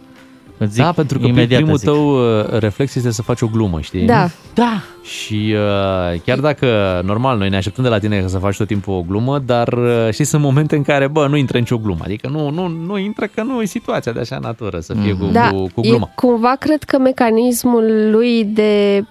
[0.58, 1.92] Îți zic da, pentru că imediat primul îți zic.
[1.92, 4.06] tău uh, reflex este să faci o glumă, știi?
[4.06, 4.28] Da.
[4.54, 4.82] Da.
[5.02, 8.94] Și uh, chiar dacă, normal, noi ne așteptăm de la tine să faci tot timpul
[8.94, 12.00] o glumă, dar uh, știi, sunt momente în care, bă, nu intră nicio glumă.
[12.04, 15.24] Adică nu, nu, nu intră că nu e situația de așa natură să fie cu,
[15.24, 16.08] Da, cu, cu glumă.
[16.10, 19.04] e cumva, cred că mecanismul lui de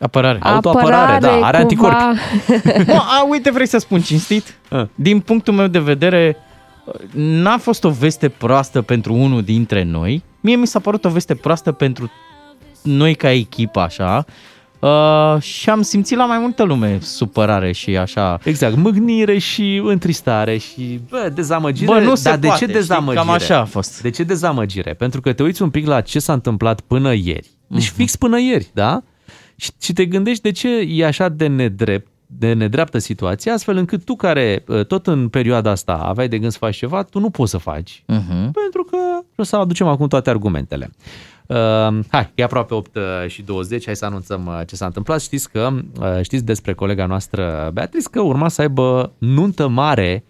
[0.00, 0.38] Apărare.
[0.42, 2.02] Autoapărare, da, are anticorpi.
[2.86, 4.54] Mă, a, uite, vrei să spun cinstit?
[4.94, 6.36] Din punctul meu de vedere,
[7.14, 10.22] n-a fost o veste proastă pentru unul dintre noi.
[10.40, 12.10] Mie mi s-a părut o veste proastă pentru
[12.82, 14.24] noi ca echipă, așa.
[14.78, 18.38] Uh, și am simțit la mai multă lume supărare și așa.
[18.44, 21.92] Exact, mâgnire și întristare și bă, dezamăgire.
[21.92, 22.80] Bă, nu se dar de poate, ce știi?
[22.80, 23.24] dezamăgire?
[23.24, 24.02] Cam așa a fost.
[24.02, 24.94] De ce dezamăgire?
[24.94, 27.50] Pentru că te uiți un pic la ce s-a întâmplat până ieri.
[27.66, 27.94] Deci Mhm.
[27.94, 29.02] fix până ieri, da?
[29.56, 34.04] Și, și te gândești de ce e așa de nedrept de nedreaptă situația, astfel încât
[34.04, 37.30] tu care uh, tot în perioada asta aveai de gând să faci ceva, tu nu
[37.30, 38.02] poți să faci.
[38.02, 38.50] Uh-huh.
[38.52, 38.96] Pentru că
[39.36, 40.90] o să aducem acum toate argumentele.
[41.46, 45.20] Uh, hai, e aproape 8 uh, și 20, hai să anunțăm uh, ce s-a întâmplat.
[45.20, 45.70] Știți că,
[46.00, 50.24] uh, știți despre colega noastră Beatrice că urma să aibă nuntă mare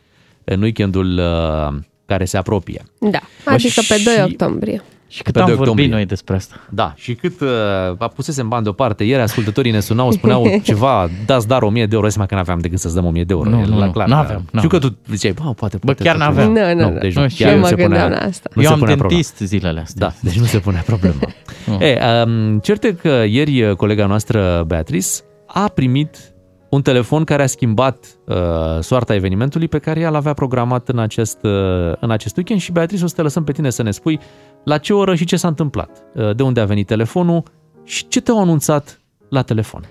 [0.44, 2.82] în weekendul uh, care se apropie.
[2.98, 4.82] Da, adică pe 2 Și- octombrie.
[5.12, 5.96] Și cât Pe am 2 vorbit octombrie.
[5.96, 6.54] noi despre asta.
[6.70, 7.48] Da, și cât uh,
[7.98, 12.08] a pusesem bani deoparte, ieri ascultătorii ne sunau, spuneau ceva, dați dar 1000 de euro,
[12.08, 13.50] seama că n-aveam de gând să-ți dăm 1000 de euro.
[13.50, 16.02] Nu, E nu, la nu, clar, n-aveam, Știu că tu ziceai, bă, poate, Bă, poate.
[16.02, 16.36] chiar totuși.
[16.36, 16.52] n-aveam.
[16.52, 16.98] Nu, nu, nu.
[16.98, 18.48] deci Nu, nu, și chiar eu nu mă se punea, gândeam la asta.
[18.54, 19.48] Nu Eu se am punea dentist problema.
[19.58, 20.06] zilele astea.
[20.06, 21.16] Da, deci nu se punea problema.
[21.86, 25.08] e, um, cert e că ieri uh, colega noastră, Beatrice,
[25.46, 26.16] a primit
[26.70, 28.36] un telefon care a schimbat uh,
[28.80, 31.50] soarta evenimentului pe care ea l-avea programat în acest, uh,
[32.00, 34.20] în acest weekend și Beatrice o să te lăsăm pe tine să ne spui
[34.64, 37.42] la ce oră și ce s-a întâmplat, uh, de unde a venit telefonul
[37.84, 39.84] și ce te-au anunțat la telefon.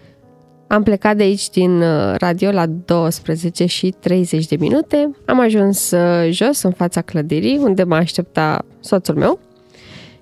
[0.67, 5.11] Am plecat de aici din uh, radio la 12 și 30 de minute.
[5.25, 9.39] Am ajuns uh, jos, în fața clădirii, unde mă aștepta soțul meu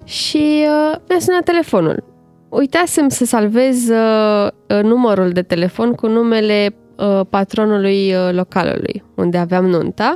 [0.04, 2.04] și uh, mi-a sunat telefonul.
[2.50, 9.38] Uitasem să salvez uh, uh, numărul de telefon cu numele uh, patronului uh, localului, unde
[9.38, 10.16] aveam nunta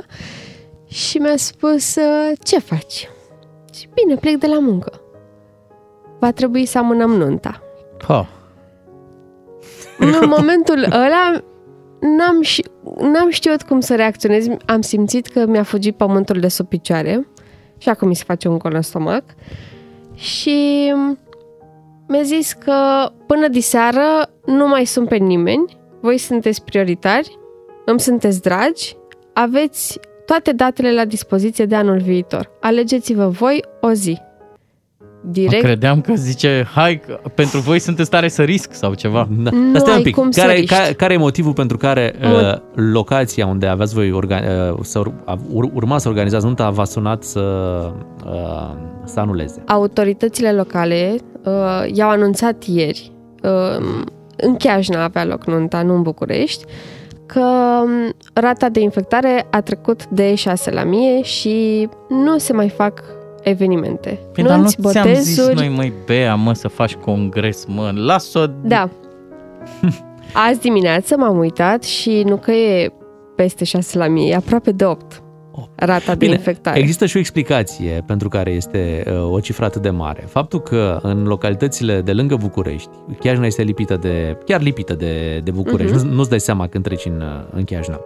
[0.88, 3.08] și mi-a spus, uh, ce faci?
[3.74, 5.00] Și bine, plec de la muncă.
[6.18, 7.62] Va trebui să amânăm nunta.
[8.06, 8.26] Ha.
[9.98, 11.42] În momentul ăla
[12.00, 14.46] n-am, ș- n-am știut cum să reacționez.
[14.66, 17.28] Am simțit că mi-a fugit pământul de sub picioare
[17.78, 19.24] și acum mi se face un gol în stomac.
[20.14, 20.92] Și
[22.08, 27.38] mi-a zis că până diseară nu mai sunt pe nimeni, voi sunteți prioritari,
[27.84, 28.96] îmi sunteți dragi,
[29.32, 30.00] aveți
[30.32, 32.50] toate datele la dispoziție de anul viitor.
[32.60, 34.20] Alegeți-vă voi o zi.
[35.24, 39.28] Direct Credeam că zice, hai, că pentru voi sunteți tare să risc sau ceva.
[39.30, 39.50] Da.
[39.50, 40.74] Nu Dar stai ai un pic, cum să care, riști.
[40.74, 44.40] care, care e motivul pentru care Mo- uh, locația unde aveați voi orga,
[44.72, 45.12] uh, să ur,
[45.50, 47.40] ur, urma să organizați nunta v-a sunat să,
[48.26, 48.70] uh,
[49.04, 49.62] să anuleze?
[49.66, 53.12] autoritățile locale uh, i-au anunțat ieri,
[53.42, 54.02] uh,
[54.36, 56.64] în Chiajna avea loc nunta, nu în București,
[57.32, 57.40] că
[57.84, 63.02] um, rata de infectare a trecut de 6 la mie și nu se mai fac
[63.42, 64.18] evenimente.
[64.32, 65.54] Păi, dar nu Nunți, ți-am zis botezuri.
[65.54, 68.46] noi, măi, Bea, mă, să faci congres, mă, las-o...
[68.46, 68.88] Da.
[70.48, 72.92] Azi dimineață m-am uitat și nu că e
[73.36, 75.21] peste 6 la mie, e aproape de 8.
[75.74, 76.78] Rata de Bine, infectare.
[76.78, 80.24] există și o explicație pentru care este uh, o cifră atât de mare.
[80.28, 82.90] Faptul că în localitățile de lângă București,
[83.20, 86.06] Chiajna este lipită de, chiar lipită de, de București, Mhm.
[86.08, 86.12] uh-huh.
[86.12, 88.00] nu-ți dai seama când treci în, uh, în Chiajna.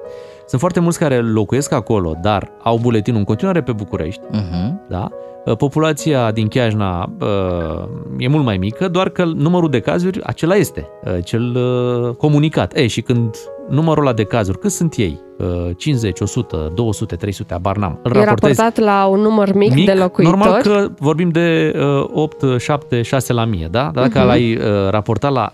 [0.47, 4.89] Sunt foarte mulți care locuiesc acolo, dar au buletinul în continuare pe București, uh-huh.
[4.89, 5.09] da?
[5.47, 7.85] Uh, Populația din Chiajna uh,
[8.19, 12.77] e mult mai mică, doar că numărul de cazuri acela este, uh, cel uh, comunicat.
[12.77, 13.37] E, și când
[13.69, 15.21] numărul ăla de cazuri, cât sunt ei?
[15.39, 17.99] Uh, 50, 100, 200, 300, abar n-am.
[18.03, 20.37] Îl E raportezi raportat la un număr mic, mic, de locuitori.
[20.39, 23.91] normal că vorbim de uh, 8, 7, 6 la mie, da?
[23.95, 24.27] Dar dacă Mhm.
[24.27, 25.53] l-ai uh, raportat la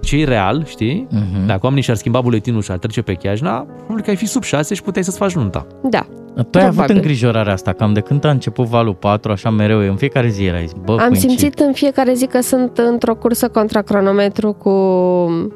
[0.00, 1.06] cei real, știi?
[1.10, 1.46] Mhm.
[1.46, 4.42] Dacă oamenii și-ar schimba buletinul și ar trece pe Chiajna, probabil că ai fi sub
[4.42, 5.66] 6 și puteai să-ți faci nunta.
[5.82, 6.06] Da.
[6.34, 6.96] Tu ai avut Probabil.
[6.96, 10.62] îngrijorarea asta, cam de când a început valul 4, așa mereu, în fiecare zi erai
[10.62, 11.28] zis, bă, Am pâncii.
[11.28, 14.70] simțit în fiecare zi că sunt într-o cursă contra cronometru cu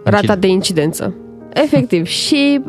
[0.05, 1.14] rata de incidență.
[1.53, 2.07] Efectiv.
[2.26, 2.61] Și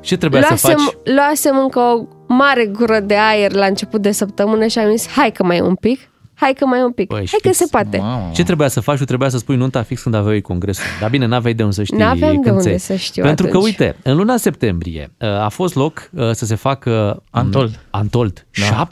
[0.00, 1.14] Ce trebuia să luasem, faci?
[1.14, 5.30] luasem încă o mare gură de aer la început de săptămână și am zis, hai
[5.32, 6.07] că mai e un pic,
[6.40, 8.02] hai că mai e un pic, Băi, hai că se poate.
[8.32, 8.98] Ce trebuia să faci?
[8.98, 10.84] Tu trebuia să spui nunta fix când aveai congresul.
[11.00, 12.78] Dar bine, n-aveai de unde să știi N-aveam de când unde ți-ai.
[12.78, 13.64] să știu Pentru că, atunci.
[13.66, 17.84] uite, în luna septembrie uh, a fost loc uh, să se facă Antold.
[17.90, 18.46] Antold.
[18.70, 18.86] Da.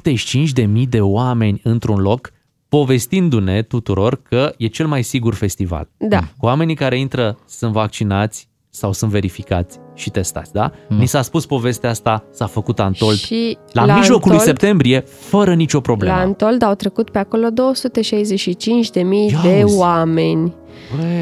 [0.65, 2.33] 75.000 de oameni într-un loc
[2.69, 5.89] povestindu-ne tuturor că e cel mai sigur festival.
[5.97, 6.19] Da.
[6.39, 10.71] Cu oamenii care intră sunt vaccinați sau sunt verificați și testați, da?
[10.89, 15.05] Ni s-a spus povestea asta, s-a făcut Antold Și la, la mijlocul lui Antold- septembrie,
[15.19, 16.15] fără nicio problemă.
[16.15, 19.79] La Antold au trecut pe acolo 265.000 de auzi.
[19.79, 20.55] oameni.
[20.97, 21.15] Băi,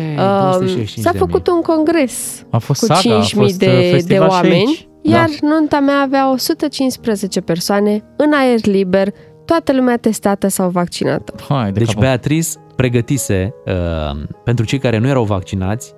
[0.61, 3.91] Um, s-a făcut un congres A fost cu saga, a 5.000 fost, de, uh, de
[3.91, 4.89] festival și oameni, aici.
[5.03, 5.47] iar Da.
[5.49, 9.09] nunta mea avea 115 persoane în aer liber,
[9.45, 11.35] toată lumea testată sau vaccinată.
[11.49, 12.01] Hai, de Deci capul.
[12.03, 15.93] Beatrice pregătise uh, pentru cei care nu erau vaccinați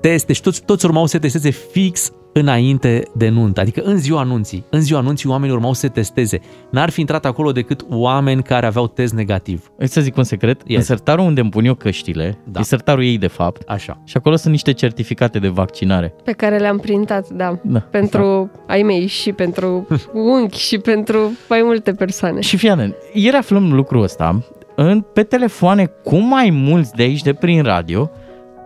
[0.00, 3.60] teste și toți, toți urmau să se testeze fix înainte de nuntă.
[3.60, 4.64] Adică în ziua anunții.
[4.70, 6.40] În ziua anunții oamenii urmau să se testeze.
[6.70, 9.70] N-ar fi intrat acolo decât oameni care aveau test negativ.
[9.76, 10.78] Îi să zic un secret, Yes.
[10.78, 12.60] în sertarul unde îmi pun eu căștile, Da.
[12.60, 14.00] e sertarul ei de fapt, Așa.
[14.04, 16.14] și acolo sunt niște certificate de vaccinare.
[16.24, 19.86] Pe care le-am printat, da, Da, pentru ai mei și pentru
[20.38, 22.40] unchi și pentru mai multe persoane.
[22.40, 24.42] Și fii atent, ieri aflăm lucrul ăsta,
[24.76, 28.10] în, pe telefoane cu mai mulți de aici, de prin radio,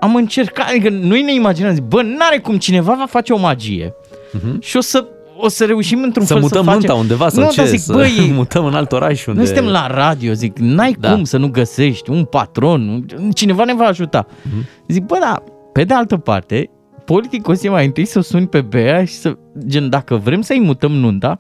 [0.03, 3.95] am încercat, adică noi ne imaginăm, zic, bă, n-are cum cineva va face o magie
[4.37, 4.59] uh-huh.
[4.61, 5.05] și o să,
[5.37, 6.33] o să reușim într-un Mhm.
[6.33, 6.81] Să fel mutăm să facem...
[6.81, 7.57] nunta undeva sau nu, ce?
[7.57, 9.39] Dar zic, să bă, e, mutăm în alt oraș unde...
[9.39, 11.09] Noi suntem la radio, zic, n-ai Da.
[11.09, 11.15] da.
[11.15, 12.89] cum să nu găsești un patron,
[13.19, 14.27] un- cineva ne va ajuta.
[14.43, 14.67] Mhm.
[14.89, 15.43] Zic, bă, da,
[15.73, 16.71] pe de altă parte,
[17.05, 19.37] politicos e mai întâi să suni pe Bea și să,
[19.67, 21.37] gen, dacă vrem să-i mutăm nunta,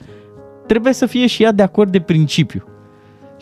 [0.67, 2.65] trebuie să fie și ea de acord de principiu.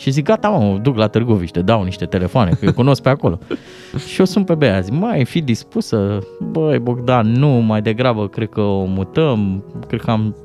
[0.01, 3.09] Și zic, gata, mă, mă duc la Târgoviște, dau niște telefoane, că eu cunosc pe
[3.09, 3.39] acolo.
[4.13, 6.19] și o sun pe Bea, zic, mai fi dispusă?
[6.51, 10.37] Băi, Bogdan, nu, mai degrabă, cred că o mutăm, cred că am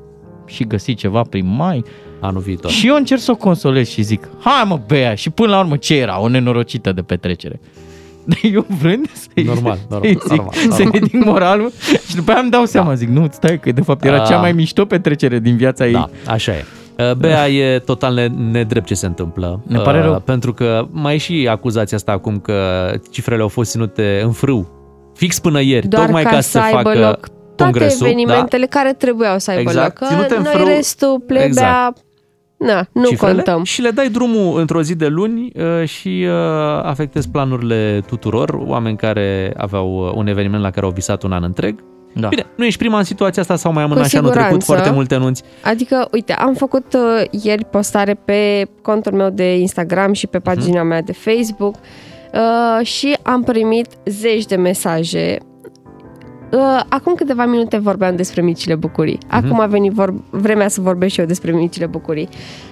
[0.46, 1.84] și găsit ceva prin mai.
[2.20, 2.70] Anul viitor.
[2.70, 5.76] Și eu încerc să o consolez și zic, hai mă, Bea, și până la urmă
[5.76, 6.20] ce era?
[6.20, 7.60] O nenorocită de petrecere.
[8.28, 11.00] Dar eu vrând să-i, Normal, normal, să-i zic, normal, să-i normal.
[11.02, 11.72] ridic moralul
[12.08, 14.40] și după aia îmi dau seama, zic, nu, stai că de fapt era cea Ah.
[14.40, 15.92] mai mișto petrecere din viața ei.
[15.92, 16.64] Da, așa e.
[16.98, 19.60] Uh, Bea e total ne- nedrept ce se întâmplă.
[19.66, 20.20] Ne pare Uh, rău.
[20.20, 24.68] Pentru că mai e și acuzația asta acum că cifrele au fost ținute în frâu.
[25.14, 28.06] Fix până ieri, Doar tocmai ca, ca să să aibă facă loc toate congresul.
[28.06, 30.08] evenimentele care trebuiau să aibă Exact, loc.
[30.10, 30.66] ținute Că în noi frâu.
[30.66, 31.96] restul, plebea, Exact.
[32.56, 33.62] na, nu cifrele contăm.
[33.64, 38.96] și le dai drumul într-o zi de luni uh, și uh, afectezi planurile tuturor, oameni
[38.96, 41.84] care aveau uh, un eveniment la care au visat un an întreg.
[42.20, 42.28] Da.
[42.28, 44.72] Bine, nu ești prima în situația asta sau mai amânat Cu și anul trecut siguranță.
[44.72, 45.42] foarte multe anunți.
[45.64, 50.82] Adică, uite, am făcut uh, ieri postare pe contul meu de Instagram și pe pagina
[50.82, 51.74] mea de Facebook
[52.34, 55.38] uh, și am primit zeci de mesaje.
[56.52, 59.18] Uh, acum câteva minute vorbeam despre micile bucurii.
[59.28, 62.28] Acum a venit vor- vremea să vorbesc și eu despre micile bucurii.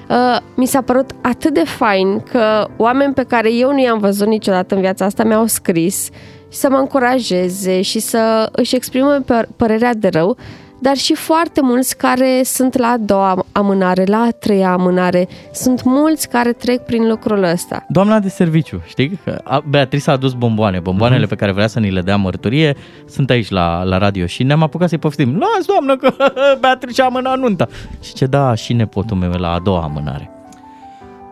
[0.09, 4.27] Uh, mi s-a părut atât de fain că oameni pe care eu nu i-am văzut
[4.27, 6.09] niciodată în viața asta mi-au scris
[6.55, 10.37] și să mă încurajeze și să își exprime pă- părerea de rău,
[10.81, 15.29] dar și foarte mulți care sunt la a doua amânare, la a treia amânare.
[15.53, 17.87] Sunt mulți care trec prin lucrul ăsta.
[17.89, 19.21] Doamna de serviciu, știi?
[19.25, 20.81] Că a- Beatrice a adus bomboane.
[20.81, 21.29] Bomboanele Mhm.
[21.29, 22.77] pe care vrea să ni le dea mărturie
[23.09, 25.39] sunt aici la, la radio și ne-am apucat să-i poftim.
[25.39, 26.13] Las, doamnă, că
[26.61, 27.69] Beatrice a amânat nunta.
[28.03, 30.31] Și ce da, și nepotul meu e la a doua amânare.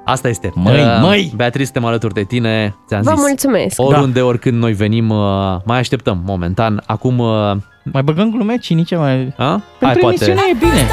[0.04, 0.50] Asta este.
[0.54, 1.32] Măi, Uh, măi!
[1.36, 2.76] Beatrice, suntem alături de tine.
[2.88, 3.20] Ți-am Vă zis.
[3.20, 3.74] mulțumesc!
[3.80, 6.82] Oriunde, oricând noi venim, uh, mai așteptăm momentan.
[6.86, 7.18] Acum...
[7.18, 7.52] uh,
[7.92, 9.34] Mai băgăm glume cinice mai...
[9.36, 9.60] A?
[9.78, 10.50] Pentru Hai, emisiune poate.
[10.50, 10.88] e bine.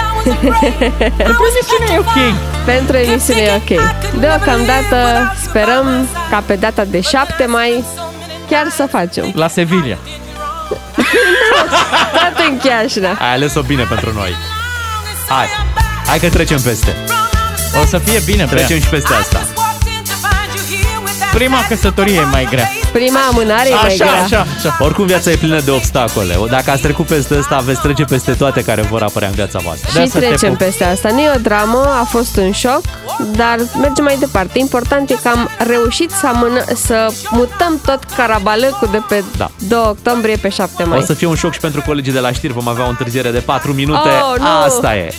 [1.17, 2.35] Pentru emisiune e ok.
[2.65, 3.71] Pentru emisiune e ok.
[4.19, 4.97] Deocamdată
[5.43, 5.85] sperăm
[6.29, 7.83] ca pe data de 7 mai
[8.49, 9.31] chiar să facem.
[9.35, 9.95] La Sevilla.
[12.13, 13.09] Tot în Chiajna.
[13.09, 14.29] Ai ales-o bine pentru noi.
[15.29, 15.45] Hai!
[16.07, 16.95] Hai că trecem peste.
[17.81, 18.81] O să fie bine pe Trecem ea.
[18.81, 19.39] și peste asta.
[21.33, 22.69] Prima căsătorie e mai grea.
[22.91, 24.23] Prima amânare e mai Așa, grea.
[24.23, 24.77] așa, așa.
[24.79, 26.35] Oricum viața e plină de obstacole.
[26.49, 30.01] Dacă ați trecut peste asta, veți trece peste toate care vor apărea în viața voastră.
[30.03, 31.09] Și trecem peste asta.
[31.09, 32.81] Nu e o dramă, a fost un șoc,
[33.31, 34.59] dar mergem mai departe.
[34.59, 39.51] Important e că am reușit să, amână, să mutăm tot carabalăcul de pe Da.
[39.67, 40.97] 2 octombrie pe 7 mai.
[40.97, 42.53] O să fie un șoc și pentru colegii de la știri.
[42.53, 44.09] Vom avea o întârziere de 4 minute.
[44.09, 44.47] Oh, nu!
[44.65, 45.13] Asta e.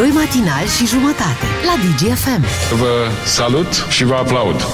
[0.00, 2.44] Doi matinali și jumătate la DGFM.
[2.76, 4.66] Vă salut și vă aplaud.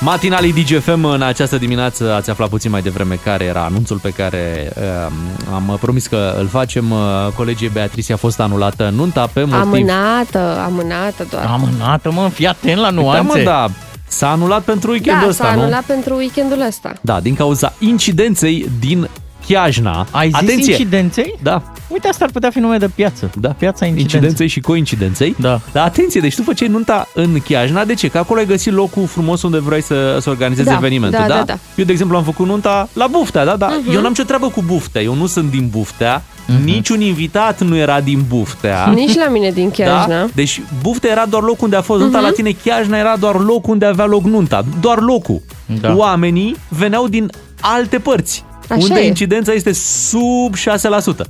[0.00, 4.72] Matinalii DGFM în această dimineață ați aflat puțin mai devreme care era anunțul pe care
[4.76, 5.12] uh,
[5.54, 6.90] am promis că îl facem.
[6.90, 6.98] Uh,
[7.36, 9.60] Colegii Beatrice a fost anulată nunta pe motiv...
[9.60, 11.44] Amânată, amânată doar.
[11.44, 13.38] Amânată, mă, fii atent la Da, nuanțe.
[13.38, 13.66] mă, da.
[14.06, 15.60] S-a anulat pentru weekendul da, ăsta, s-a nu?
[15.60, 16.92] anulat pentru weekendul ăsta.
[17.00, 19.08] Da, din cauza incidenței din
[19.46, 20.06] Chiajna.
[20.10, 20.72] Ai zis Atenție!
[20.72, 21.34] incidenței?
[21.42, 21.62] Da.
[21.88, 23.30] Uite, asta ar putea fi nume de piață.
[23.40, 23.48] Da.
[23.48, 24.02] Piața incidenței.
[24.18, 25.34] Incidenței și coincidenței.
[25.38, 25.60] Da.
[25.72, 28.08] Dar atenție, deci tu făceai nunta în Chiajna, de ce?
[28.08, 31.34] Că acolo ai găsit locul frumos unde vrei să, să organizezi Da, evenimentul, da, da?
[31.34, 31.58] da, da.
[31.76, 33.56] Eu, de exemplu, am făcut nunta la Buftea, da?
[33.56, 33.94] Dar Mhm.
[33.94, 36.22] eu n-am ce treabă cu Buftea, eu nu sunt din Buftea,
[36.64, 38.86] niciun invitat nu era din Buftea.
[38.94, 40.06] Nici la mine din Chiajna.
[40.06, 40.26] Da?
[40.34, 42.26] Deci Buftea era doar locul unde a fost nunta, Mhm.
[42.26, 44.64] la tine Chiajna era doar locul unde avea loc nunta.
[44.80, 45.42] Doar locul.
[45.80, 45.94] Da.
[45.96, 47.30] Oamenii veneau din
[47.60, 48.44] alte părți.
[48.68, 49.06] Așa unde e.
[49.06, 50.60] incidența este sub 6%.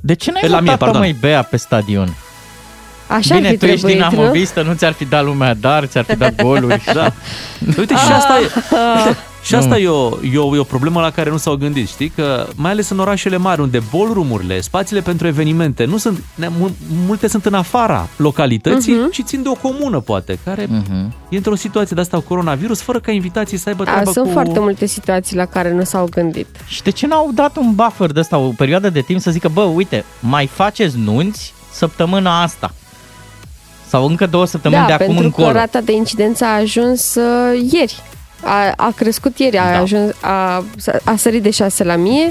[0.00, 1.00] De ce n-ai la mine, mutat pardon.
[1.00, 2.16] mai Bea pe stadion?
[3.06, 4.22] Așa Bine, ar fi tu ești din trebuit, nu?
[4.22, 6.82] Amovistă, nu ți-ar fi dat lumea dar, ți-ar fi dat goluri.
[6.94, 7.12] Da.
[7.78, 9.16] Uite, și asta e, Ah.
[9.44, 12.08] și asta e o, e, o, e o problemă la care nu s-au gândit, știi?
[12.08, 16.70] Că mai ales în orașele mari, unde ballroom-urile, spațiile pentru evenimente, nu sunt, ne- mu-
[17.06, 19.10] multe sunt în afara localității Mhm.
[19.12, 20.68] și țin de o comună, poate, care
[21.28, 24.26] e într-o situație de asta cu coronavirus, fără ca invitații să aibă A, treabă sunt
[24.26, 24.32] cu...
[24.32, 26.46] foarte multe situații la care nu s-au gândit.
[26.66, 29.48] Și de ce n-au dat un buffer de asta, o perioadă de timp să zică,
[29.52, 32.74] bă, uite, mai faceți nunți săptămâna asta?
[33.88, 35.46] Sau încă două săptămâni da, de acum pentru încolo.
[35.46, 38.02] că rata de incidență a ajuns uh, ieri.
[38.44, 39.78] A, a crescut ieri, a, Da.
[39.78, 40.64] ajuns, a,
[41.04, 42.30] a sărit de 6 la mie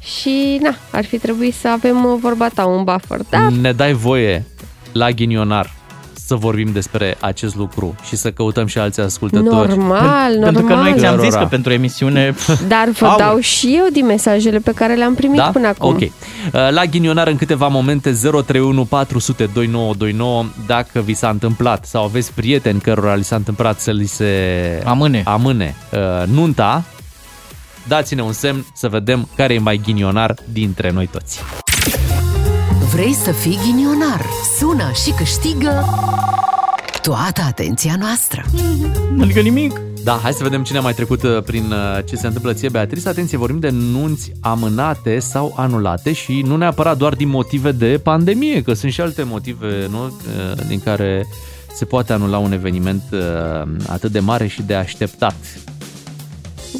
[0.00, 3.18] și na, ar fi trebuit să avem uh, vorba ta un buffer.
[3.30, 4.44] Da, Ne dai voie
[4.92, 5.70] la ghinionar
[6.32, 9.68] să vorbim despre acest lucru și să căutăm și alți ascultători.
[9.76, 10.90] normal, Pentru că normal.
[10.90, 11.40] noi ți-am zis Cărora.
[11.42, 12.34] că pentru emisiune...
[12.68, 13.18] Dar vă Aur.
[13.18, 15.44] dau și eu din mesajele pe care le-am primit Da?
[15.52, 15.88] până acum.
[15.88, 16.00] Ok.
[16.00, 16.10] Uh,
[16.70, 22.80] La ghinionar în câteva momente 031 400 2929 dacă vi s-a întâmplat sau aveți prieteni
[22.80, 24.26] cărora li s-a întâmplat să li se
[24.84, 25.22] Amâne.
[25.24, 26.84] amâne uh, nunta,
[27.88, 31.40] dați-ne un semn să vedem care e mai ghinionar dintre noi toți.
[32.92, 34.26] Vrei să fii ghinionar?
[34.58, 35.84] Sună și câștigă
[37.02, 38.44] toată atenția noastră.
[39.20, 39.80] Adică nimic.
[40.04, 42.68] Da, hai să vedem cine a mai trecut uh, prin uh, ce se întâmplă ție,
[42.68, 43.08] Beatrice.
[43.08, 48.62] Atenție, vorbim de nunți amânate sau anulate și nu neapărat doar din motive de pandemie,
[48.62, 50.04] că sunt și alte motive nu?
[50.04, 51.26] Uh, din care
[51.74, 53.20] se poate anula un eveniment uh,
[53.88, 55.36] atât de mare și de așteptat.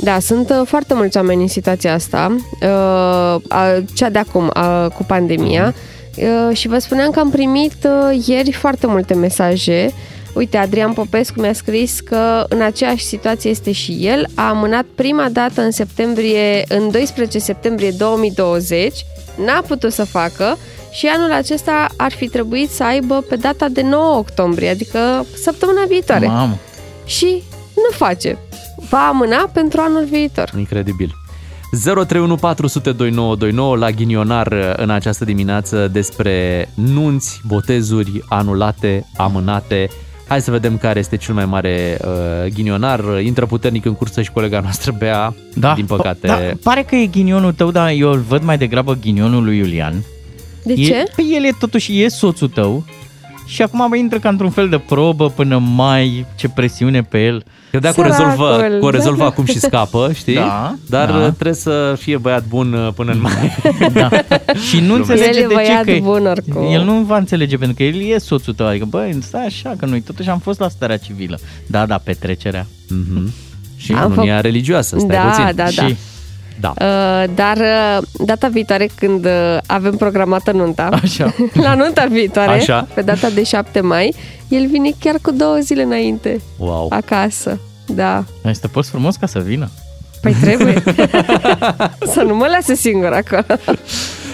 [0.03, 4.89] Da, sunt uh, foarte mulți oameni în situația asta, uh, a, cea de acum, a,
[4.89, 5.91] cu pandemia, uh,
[6.53, 9.93] și vă spuneam că am primit uh, ieri foarte multe mesaje.
[10.35, 14.27] Uite, Adrian Popescu mi-a scris că în aceeași situație este și el.
[14.35, 18.93] A amânat prima dată în septembrie, în 12 septembrie 2020,
[19.45, 20.59] n-a putut să facă
[20.91, 25.85] și anul acesta ar fi trebuit să aibă pe data de 9 octombrie, adică săptămâna
[25.89, 26.27] viitoare.
[26.27, 26.59] Mamă.
[27.05, 27.43] Și
[27.75, 28.39] nu face.
[28.89, 30.53] Va amâna pentru anul viitor.
[30.59, 31.22] Incredibil.
[31.81, 39.89] 031 400 2929 la ghinionar uh, în această dimineață despre nunți, botezuri anulate, amânate.
[40.29, 43.21] Hai să vedem care este cel mai mare uh, ghinionar.
[43.23, 46.27] Intră puternic în cursă și colega noastră Bea, Da, din păcate.
[46.27, 50.05] Da, pare că e ghinionul tău, dar eu îl văd mai degrabă ghinionul lui Iulian.
[50.63, 51.05] De e, ce?
[51.17, 52.85] Păi el e totuși e soțul tău
[53.53, 57.45] și acum mai intră ca într-un fel de probă până mai, ce presiune pe el.
[57.71, 59.25] Credea că o rezolvă, Săracul, că o rezolvă da.
[59.25, 60.35] acum și scapă, știi?
[60.35, 61.17] Da, Dar da.
[61.17, 63.57] uh, trebuie să fie băiat bun uh, până în mai.
[63.93, 64.09] Da.
[64.69, 66.73] Și nu înțelege El e de ce băiat că bun oricum.
[66.73, 69.87] el nu va înțelege pentru că el e soțul tău, adică băi, stai așa că
[69.87, 71.39] noi totuși am fost la starea civilă.
[71.67, 72.67] Da, da, petrecerea.
[72.89, 73.33] Mhm.
[73.77, 75.45] Și Am unia făcut- religioasă, stai Da, puțin.
[75.45, 75.67] da, da.
[75.67, 75.87] Și, da.
[76.61, 81.35] Uh, dar uh, data viitoare când uh, avem programată nunta, Așa.
[81.53, 82.89] la nunta viitoare, Așa.
[82.95, 84.15] pe data de 7 mai,
[84.49, 86.87] el vine chiar cu două zile înainte Wow.
[86.91, 87.59] acasă.
[87.87, 88.25] Da.
[88.45, 89.71] Este post frumos ca să vină.
[90.21, 90.83] Păi trebuie.
[92.15, 93.59] Să nu mă lase singur acolo.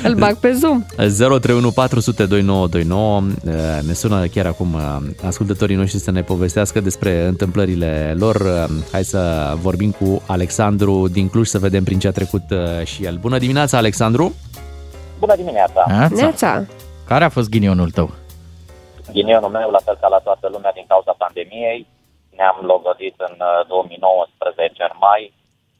[0.05, 0.85] Îl bag pe Zoom.
[0.97, 3.55] 031 400 2929 Uh,
[3.87, 4.97] Ne sună chiar acum uh,
[5.27, 8.35] ascultătorii noștri să ne povestească despre întâmplările lor.
[8.37, 12.85] Uh, Hai să vorbim cu Alexandru din Cluj să vedem prin ce a trecut uh,
[12.87, 13.17] și el.
[13.17, 14.35] Bună dimineața, Alexandru!
[15.19, 16.09] Bună dimineața!
[16.11, 16.65] Neața.
[17.11, 18.11] Care a fost ghinionul tău?
[19.13, 21.87] Ghinionul meu, la fel ca la toată lumea, din cauza pandemiei,
[22.39, 25.23] ne-am logodit în uh, 2019, în mai.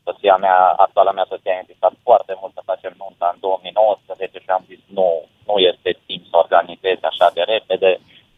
[0.09, 4.51] Soția mea, actuala mea soție, a insistat foarte mult să facem nunta în 2019 și
[4.57, 5.09] am zis nu,
[5.49, 7.91] nu este timp să organizezi așa de repede,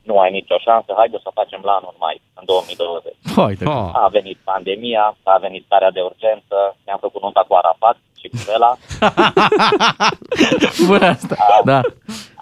[0.09, 3.15] nu ai nicio șansă, haide să facem la anul mai, în 2020.
[3.37, 3.65] Hai de
[4.05, 5.05] A venit pandemia,
[5.35, 8.73] a venit starea de urgență, ne-am făcut nunta cu Arafat și cu Vela.
[10.91, 11.81] Bună asta, da.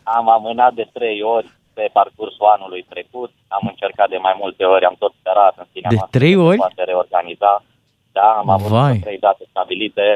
[0.03, 1.49] Am amânat de trei ori
[1.79, 5.91] pe parcursul anului trecut, am încercat de mai multe ori, am tot sperat în sinea
[5.91, 6.57] De noastră trei că se ori?
[6.57, 7.63] poate reorganiza.
[8.19, 8.99] Da, am avut Vai.
[9.07, 10.07] trei date stabilite,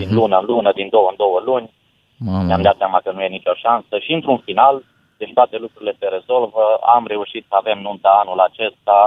[0.00, 0.14] din Mhm.
[0.18, 1.68] lună în lună, din două în două luni.
[2.28, 2.44] Mamă.
[2.48, 4.74] Mi-am dat seama că nu e nicio șansă și într-un final,
[5.20, 6.62] deci toate lucrurile se rezolvă,
[6.96, 8.98] am reușit să avem nunta anul acesta,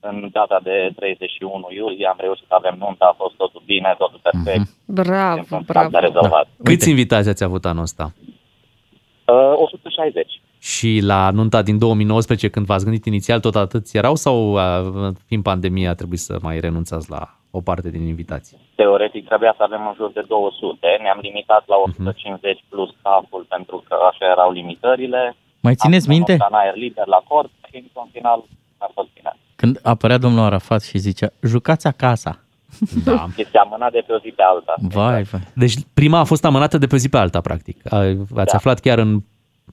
[0.00, 4.20] în data de 31 iulie am reușit să avem nunta, a fost totul bine, totul
[4.28, 4.66] perfect.
[4.86, 5.98] Bravo, S-a bravo.
[5.98, 6.46] rezolvat.
[6.64, 8.12] Câți invitați ați avut anul ăsta?
[9.26, 10.40] Uh, 160.
[10.58, 15.42] Și la nunta din 2019, când v-ați gândit inițial, tot atâți erau sau, uh, fiind
[15.42, 18.56] pandemia, a trebuit să mai renunțați la o parte din invitații?
[18.74, 21.84] Teoretic trebuia să avem în jur de 200, ne-am limitat la Mhm.
[21.88, 25.36] 150 plus stafful pentru că așa erau limitările.
[25.60, 26.32] Mai țineți Am minte?
[26.36, 28.40] făcut în aer liber la cort și într-un final
[28.78, 29.32] a fost bine.
[29.56, 32.44] Când apărea domnul Arafat și zicea, jucați acasă.
[33.04, 33.26] Da.
[33.44, 34.74] Este amânat de pe o zi pe alta.
[34.98, 35.40] Vai, vai.
[35.54, 37.92] Deci prima a fost amânată de pe zi pe alta, practic.
[37.92, 37.96] A-
[38.42, 38.56] Ați Da.
[38.60, 39.18] aflat chiar în,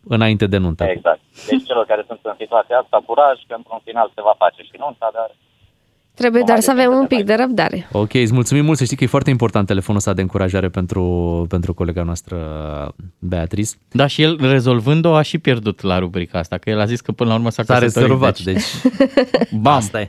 [0.08, 0.84] înainte de nuntă.
[0.84, 1.20] Exact.
[1.50, 4.76] Deci celor care sunt în situația asta, curaj, că într-un final se va face și
[4.78, 5.30] nunta, dar
[6.18, 7.88] Trebuie doar să avem un pic de răbdare.
[7.92, 8.78] Ok, îți mulțumim mult.
[8.78, 12.38] Să știi că e foarte important telefonul ăsta de încurajare pentru, pentru colega noastră,
[13.20, 13.72] Beatrice.
[13.92, 17.12] Da, și el rezolvând-o a și pierdut la rubrica asta, că el a zis că
[17.12, 18.08] până la urmă s-a S-a căsătorit.
[18.10, 18.64] rezolvat, deci...
[19.62, 19.74] Bam.
[19.76, 20.08] Asta e.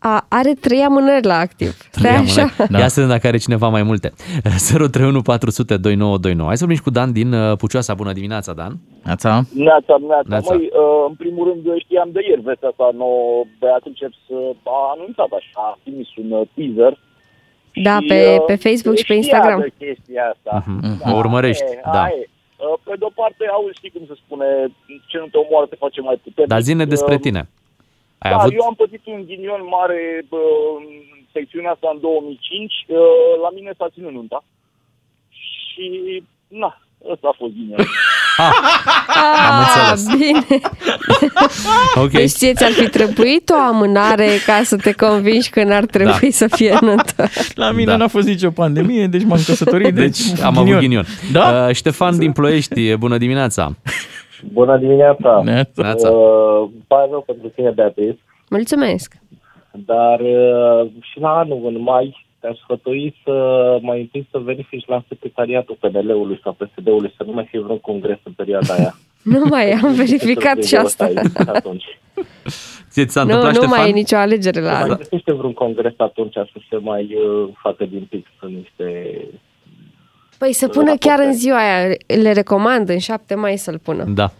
[0.00, 1.76] Dar s- a, are trei amânări la activ.
[1.90, 2.44] Stai așa.
[2.70, 2.78] Da.
[2.78, 4.12] Ia să vedem dacă are cineva mai multe.
[4.42, 6.48] 031 400 2929.
[6.48, 7.94] Hai să vorbim și cu Dan din uh, Pucioasa.
[7.94, 8.72] Bună dimineața, Dan.
[9.04, 9.30] Neața.
[9.54, 10.28] Neața, neața.
[10.32, 10.54] Neața.
[10.54, 14.06] Măi, uh, în primul rând știam de ieri vestea asta nouă, Beatrice
[14.64, 16.92] a anunțat așa, a trimis un uh, teaser.
[17.88, 19.58] Da, și, pe, uh, pe Facebook și pe știa Instagram.
[19.66, 20.52] de chestia asta.
[20.66, 21.12] Mhm.
[21.12, 22.02] O urmărești, e, da.
[22.02, 22.28] aia e.
[22.66, 24.46] Uh, Pe de-o parte, auzi, știi cum se spune,
[25.10, 26.52] ce nu te omoară te face mai puternic.
[26.54, 27.42] Dar zine despre Uh, tine.
[28.18, 28.52] Ai da, avut...
[28.52, 30.42] eu am pățit un ghinion mare bă,
[30.78, 30.84] în
[31.32, 32.72] secțiunea asta în 2005.
[32.86, 32.96] Uh,
[33.44, 34.44] La mine s-a ținut nunta.
[35.70, 35.86] Și,
[36.48, 36.80] na,
[37.12, 37.86] ăsta a fost ghinionul.
[39.48, 40.06] Am înțeles.
[40.08, 40.60] Ah, Bine.
[42.04, 42.10] Ok.
[42.10, 46.30] Deci ție ți-ar fi trebuit o amânare ca să te convingi că n-ar trebui Da.
[46.30, 47.28] să fie nuntă.
[47.54, 47.96] La mine Da.
[47.96, 49.94] n-a fost nicio pandemie, deci m-am căsătorit.
[49.94, 51.04] Deci am avut ghinion.
[51.32, 51.66] Da?
[51.68, 53.70] Uh, Ștefan din Ploiești, bună dimineața.
[54.52, 55.40] Bună dimineața!
[55.44, 56.10] Neața.
[56.10, 58.18] Uh, îmi pare rău pentru tine, Beatrice,
[58.50, 59.14] Mulțumesc.
[59.72, 63.32] dar uh, și la anul, în mai, te-aș sfătui să
[63.82, 68.18] mai întâi să verifici la secretariatul PNL-ului sau PSD-ului să nu mai fie vreun congres
[68.22, 68.94] în perioada aia.
[69.22, 71.10] Nu mai am verificat și asta.
[71.46, 71.84] Atunci.
[72.90, 73.78] Ție ți s-a Nu, întâmplat, nu Ștefan?
[73.80, 74.96] mai e nicio alegere la Mai anul.
[74.96, 79.16] găsește vreun congres atunci să se mai uh, facă din pic să niște...
[80.38, 81.94] Păi să pună chiar în ziua aia.
[82.22, 84.04] Le recomand în 7 mai să-l pună.
[84.04, 84.30] Da.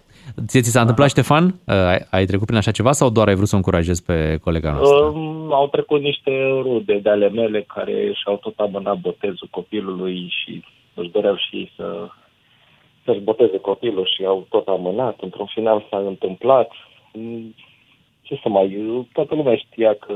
[0.46, 1.44] Ție ți s-a întâmplat, Ștefan?
[1.44, 4.38] Uh, Ai, ai trecut prin așa ceva sau doar ai vrut să o încurajezi pe
[4.42, 4.98] colega noastră?
[4.98, 6.30] Um, au trecut niște
[6.62, 11.72] rude de ale mele care și-au tot amânat botezul copilului și își doreau și ei
[11.76, 12.08] să,
[13.04, 15.16] să-și boteze copilul și au tot amânat.
[15.20, 16.70] Într-un final s-a întâmplat.
[17.12, 17.54] Mm,
[18.22, 18.66] Ce să mai...
[19.12, 20.14] Toată lumea știa că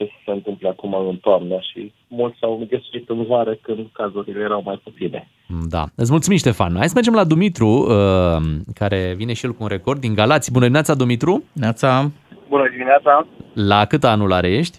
[0.00, 4.42] ce să se întâmple acum în toamnă și mulți s-au găsit în vară când cazurile
[4.42, 5.28] erau mai puține.
[5.68, 5.84] Da.
[5.96, 6.76] Îți mulțumim, Ștefan.
[6.76, 8.40] Hai să mergem la Dumitru, uh,
[8.74, 10.52] care vine și el cu un record din Galați.
[10.52, 11.44] Bună dimineața, Dumitru.
[11.52, 12.10] Neața.
[12.48, 13.26] Bună dimineața!
[13.54, 14.78] La cât anulare ești?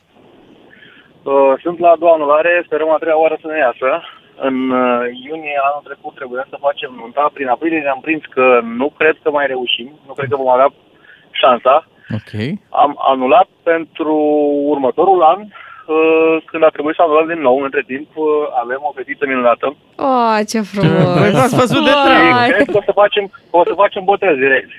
[1.23, 3.89] Uh, Sunt la a doua anulare, sperăm a treia oară să ne iasă.
[4.47, 7.29] În uh, iunie anul trecut trebuia să facem nunta.
[7.33, 8.45] Prin aprilie ne-am prins că
[8.79, 10.69] nu cred că mai reușim, nu cred că vom avea
[11.41, 11.75] șansa.
[12.19, 12.31] Ok.
[12.83, 14.15] Am anulat pentru
[14.73, 17.57] următorul an, uh, când a trebuit să anulăm din nou.
[17.67, 18.25] Între timp uh,
[18.63, 19.65] avem o fetiță minunată.
[20.07, 21.07] Oh, ce frumos!
[21.19, 22.29] Păi v-ați văzut de trei.
[22.53, 23.23] Cred că o să facem,
[23.59, 24.69] o să facem botez direct.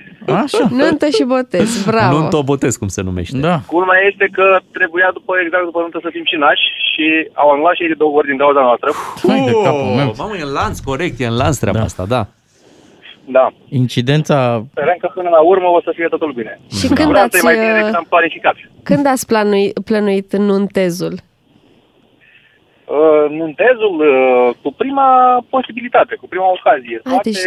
[0.43, 0.65] Așa.
[0.71, 2.19] Nuntă și botez, bravo.
[2.19, 3.39] Nu botez, cum se numește.
[3.49, 3.57] Da.
[3.75, 4.47] Culmea este că
[4.79, 7.07] trebuia după exact după nuntă să fim și nași și
[7.43, 8.91] au anulat și ei de două ori din cauza noastră.
[9.23, 11.85] Oh, mamă, e în lanț, corect, e în lanț treaba Da.
[11.85, 12.23] asta, da.
[13.33, 13.53] Da.
[13.69, 14.37] Incidența...
[14.71, 16.61] Sperăm că până la urmă o să fie totul bine.
[16.79, 18.57] Și când Vreau să ați, e mai bine uh, decât am planificat.
[18.83, 21.15] Când ați planuit, plănuit nuntezul?
[22.99, 25.09] Uh, nuntezul uh, cu prima
[25.55, 26.99] posibilitate, cu prima ocazie.
[27.03, 27.47] A, Toate deci-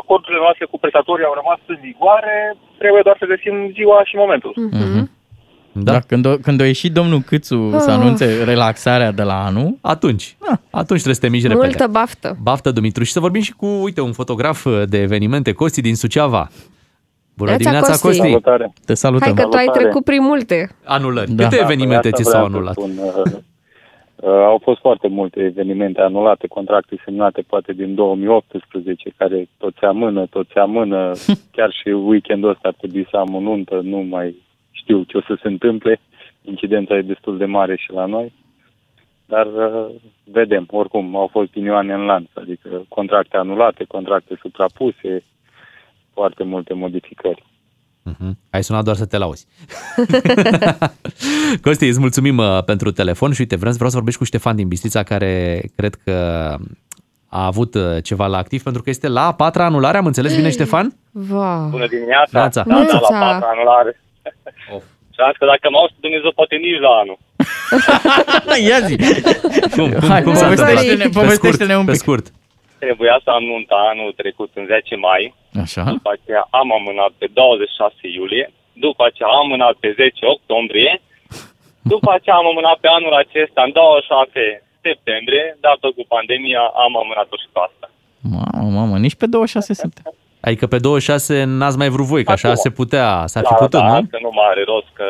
[0.00, 2.36] acordurile noastre cu prestatorii au rămas în vigoare,
[2.82, 4.52] trebuie doar să găsim ziua și momentul.
[4.56, 5.00] Mhm.
[5.72, 5.92] Da.
[5.92, 7.96] da când, o, când a ieșit domnul Câțu să Ah.
[7.98, 10.36] anunțe relaxarea de la anul, Atunci,
[10.70, 11.66] atunci trebuie să te miști repede.
[11.66, 12.36] Multă baftă.
[12.42, 13.04] Baftă, Dumitru.
[13.04, 16.48] Și să vorbim și cu, uite, un fotograf de evenimente, Costi din Suceava.
[17.36, 18.06] Bună Neața, dimineața, Costi.
[18.06, 18.20] Costi.
[18.28, 18.72] Salutare.
[18.84, 19.34] te salutăm.
[19.34, 20.76] Hai că tu ai trecut prin multe.
[20.84, 21.30] Anulări.
[21.30, 21.42] Da.
[21.44, 22.74] Câte Da, evenimente asta ți vreau s-au să anulat?
[22.74, 23.32] spun, uh,
[24.16, 29.86] uh, au fost foarte multe evenimente anulate, contracte semnate poate din 2018, care tot se
[29.86, 31.12] amână, tot se amână.
[31.56, 34.36] Chiar și weekendul ăsta ar trebui să am o nuntă, nu mai
[34.82, 36.00] știu ce o să se întâmple.
[36.42, 38.32] Incidența e destul de mare și la noi.
[39.26, 39.86] Dar uh,
[40.24, 45.24] vedem, oricum, au fost ghinioane în lanț, adică contracte anulate, contracte suprapuse,
[46.12, 47.42] foarte multe modificări.
[48.02, 48.38] Mhm.
[48.50, 49.46] Ai sunat doar să te lauzi.
[51.64, 54.68] Costi, îți mulțumim uh, pentru telefon și uite, vreau, vreau să vorbești cu Ștefan din
[54.68, 56.12] Bistrița, care cred că
[57.28, 60.36] a avut uh, ceva la activ, pentru că este la a patra anulare, am înțeles
[60.36, 60.92] bine, Ștefan?
[61.30, 61.68] Wow.
[61.70, 62.38] Bună dimineața!
[62.38, 62.62] Neața.
[62.62, 62.98] Da, da, la Neața.
[62.98, 64.00] patra anulare.
[65.14, 67.18] Și am zis că dacă mă auzi Dumnezeu, poate nici la anul.
[68.68, 68.94] Ia zi!
[69.76, 71.22] Cum, cum, Hai, cum s-a povestește-ne- întâmplat?
[71.24, 72.00] povestește-ne un Pe pic.
[72.04, 72.26] scurt.
[72.84, 75.22] Trebuia să am nunta anul trecut în 10 mai,
[75.64, 75.82] Așa?
[75.94, 78.46] după aceea am amânat pe 26 iulie,
[78.86, 80.92] după aceea am amânat pe 10 octombrie,
[81.92, 87.36] după aceea am amânat pe anul acesta în 26 septembrie, dată cu pandemia am amânat-o
[87.42, 87.86] și pe asta.
[88.34, 90.21] Mamă, mamă, nici pe 26 septembrie.
[90.46, 92.60] Adică pe 26 n-ați mai vrut voi, că așa Acum.
[92.60, 94.06] se putea, s-ar fi Da, putut, da, nu?
[94.12, 95.06] că nu mai are rost, că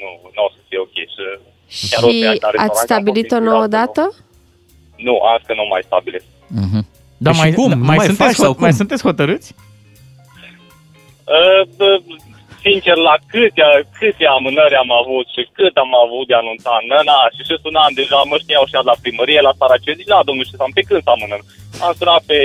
[0.00, 0.96] nu, nu o să fie ok.
[1.14, 3.84] Și, chiar o să Și ia la restaurant, ați am stabilit fost o nouă inspirat,
[3.86, 4.02] dată?
[4.96, 6.26] Nu, nu azi că nu mai stabilesc.
[6.64, 6.80] Mhm.
[7.24, 7.68] Da, Păi și mai, cum?
[7.72, 8.78] da, Nu mai, mai sunteți, faci sau hot- mai cum?
[8.80, 9.48] sunteți hotărâți?
[11.36, 11.90] Uh, bă,
[12.64, 13.62] sincer, la câte,
[13.98, 17.92] câte amânări am avut și cât am avut de anunțat, na, na, și și sunam
[18.00, 21.10] deja, mă știau și la primărie, la Saracen, zic, la domnul Ștefan, pe când să
[21.14, 21.42] amânăm?
[21.86, 22.38] Am sunat pe,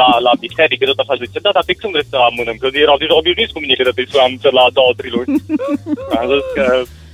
[0.00, 2.56] la, la biserică, tot așa, zice, da, dar pe când vreți să amânăm?
[2.60, 5.28] Că erau deja obișnuiți cu mine că trebuie să am la două, trei luni.
[6.18, 6.64] am zis că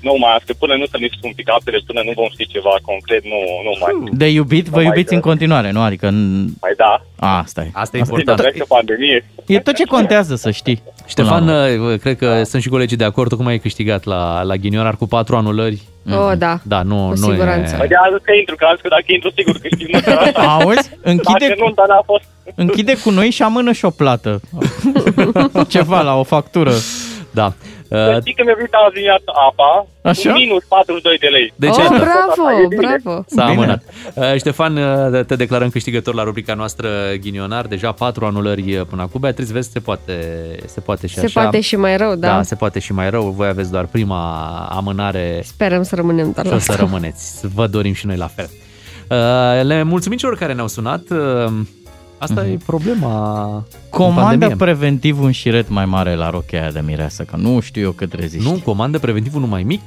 [0.06, 3.22] nu mai, că până nu să ne spun picapele, până nu vom ști ceva concret,
[3.32, 3.92] nu, nu mai.
[4.22, 5.80] De iubit, vă Nu mai iubiți că- în continuare, nu?
[5.88, 6.06] Adică...
[6.14, 6.92] în- Mai da,
[7.28, 7.70] A, asta e.
[7.84, 8.38] Asta e Asta important.
[8.40, 9.18] trece pandemie.
[9.54, 10.78] E tot ce contează să știi.
[11.12, 11.90] Ștefan, Până la urmă.
[11.92, 15.06] uh, cred că sunt și colegii de acord, tocmai ai câștigat la, la ghinionar cu
[15.06, 15.80] patru anulări.
[16.12, 16.58] Oh, da.
[16.62, 17.76] Da, nu, Cu nu siguranță.
[17.76, 20.18] Păi de a zis că intru, că am zis că dacă intru sigur câștig măcar
[20.36, 20.54] așa.
[20.54, 20.90] Auzi?
[21.02, 22.24] Închide, Dacă nu, dar n-a fost.
[22.54, 24.40] închide cu noi și amână și o plată.
[25.68, 26.72] Ceva la o factură.
[27.30, 27.52] Da.
[27.88, 30.30] Să Uh, știi că mi-a venit azi dimineața apa Așa?
[30.32, 31.52] cu minus 42 de lei.
[31.56, 31.94] Deci, oh, iată.
[32.06, 32.96] bravo, E bine.
[33.02, 33.24] bravo.
[33.26, 33.56] S-a Bine.
[33.56, 33.82] amânat.
[34.14, 36.88] Uh, Ștefan, uh, te declarăm câștigător la rubrica noastră
[37.20, 37.66] ghinionar.
[37.66, 39.20] Deja patru anulări uh, până acum.
[39.20, 40.14] Beatrice, vezi, se poate,
[40.66, 41.40] se poate și Se așa.
[41.40, 42.28] poate și mai rău, da.
[42.28, 43.22] Da, se poate și mai rău.
[43.30, 44.20] Voi aveți doar prima
[44.72, 46.84] amânare Sperăm să rămânem doar și la o să asta.
[46.84, 47.46] rămâneți.
[47.54, 48.48] Vă dorim și noi la fel.
[49.10, 51.02] Uh, Le mulțumim celor care ne-au sunat.
[52.18, 54.56] Uh, Asta e problema în Comandă pandemie.
[54.56, 58.12] preventiv un șiret mai mare la rochea aia de mireasă, că nu știu eu cât
[58.12, 58.48] reziști.
[58.50, 59.80] Nu, comandă preventiv unul mai mic.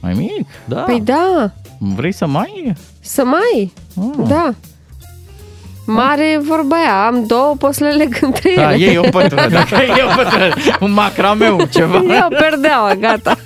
[0.00, 0.46] Mai mic?
[0.64, 0.80] Da.
[0.80, 2.72] Păi da, Vrei să mai?
[3.00, 4.26] să mai, Ah.
[4.28, 4.54] da.
[5.84, 8.62] Mare vorba aia, am două, poți să le leg între ele.
[8.62, 9.48] Da, e o pătră.
[9.48, 12.02] Dacă e o pătră, un macrameu, ceva.
[12.14, 13.38] E o perdeaua, gata.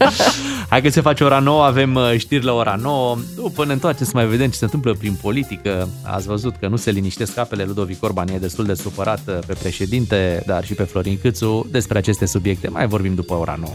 [0.68, 3.16] Hai că se face ora 9, avem uh, știri la ora 9.
[3.36, 5.89] După ne întoarcem să mai vedem ce se întâmplă prin politică.
[6.03, 7.64] Ați văzut că nu se liniștesc apele.
[7.64, 11.66] Ludovic Orban e destul de supărat uh, pe președinte, dar și pe Florin Câțu.
[11.70, 13.72] Despre aceste subiecte mai vorbim după ora 9.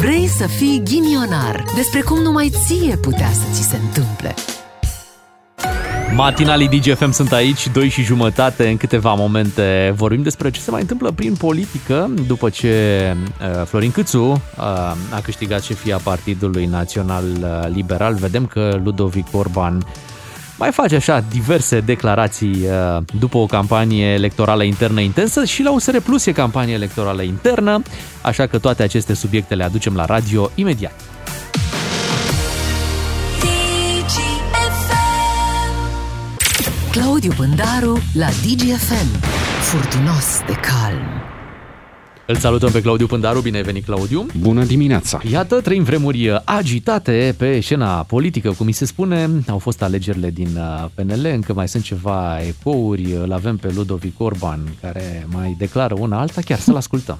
[0.00, 1.64] Vrei să fii ghinionar?
[1.74, 4.34] Despre cum numai ție putea să ți se întâmple.
[6.16, 10.80] Matinalii DGFM sunt aici, 2 și jumătate, în câteva momente vorbim despre ce se mai
[10.80, 14.38] întâmplă prin politică după ce uh, Florin Câțu uh,
[15.10, 18.14] a câștigat șefia Partidului Național uh, Liberal.
[18.14, 19.86] Vedem că Ludovic Orban
[20.58, 25.96] mai face așa diverse declarații uh, după o campanie electorală internă intensă și la USR
[25.96, 27.82] Plus e campanie electorală internă,
[28.22, 31.13] așa că toate aceste subiecte le aducem la radio imediat.
[37.00, 39.20] Claudiu Bândaru la DGFM.
[39.60, 41.22] Furtunos de calm.
[42.26, 44.26] Îl salutăm pe Claudiu Pândaru, bine ai venit Claudiu!
[44.40, 45.20] Bună dimineața!
[45.30, 49.30] Iată, trăim vremuri agitate pe scena politică, cum mi se spune.
[49.48, 53.12] Au fost alegerile din uh, PNL, încă mai sunt ceva ecouri.
[53.12, 56.40] Îl avem pe Ludovic Orban, care mai declară una alta.
[56.44, 57.18] Chiar să-l ascultăm.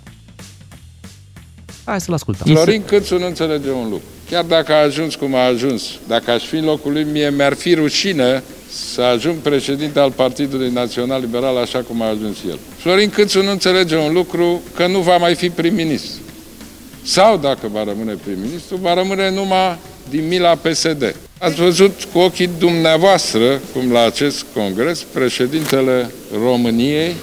[1.85, 2.55] Hai să-l ascultăm.
[2.55, 4.07] Florin Câțu nu înțelege un lucru.
[4.31, 7.55] Chiar dacă a ajuns cum a ajuns, dacă aș fi în locul lui, mie mi-ar
[7.55, 8.43] fi rușine
[8.75, 12.59] să ajung președinte al Partidului Național Liberal așa cum a ajuns el.
[12.77, 16.21] Florin Câțu nu înțelege un lucru, că nu va mai fi prim-ministru.
[17.03, 19.79] Sau, dacă va rămâne prim-ministru, va rămâne numai
[20.11, 21.17] din mila PSD.
[21.39, 26.11] Ați văzut cu ochii dumneavoastră cum la acest congres președintele
[26.43, 27.15] României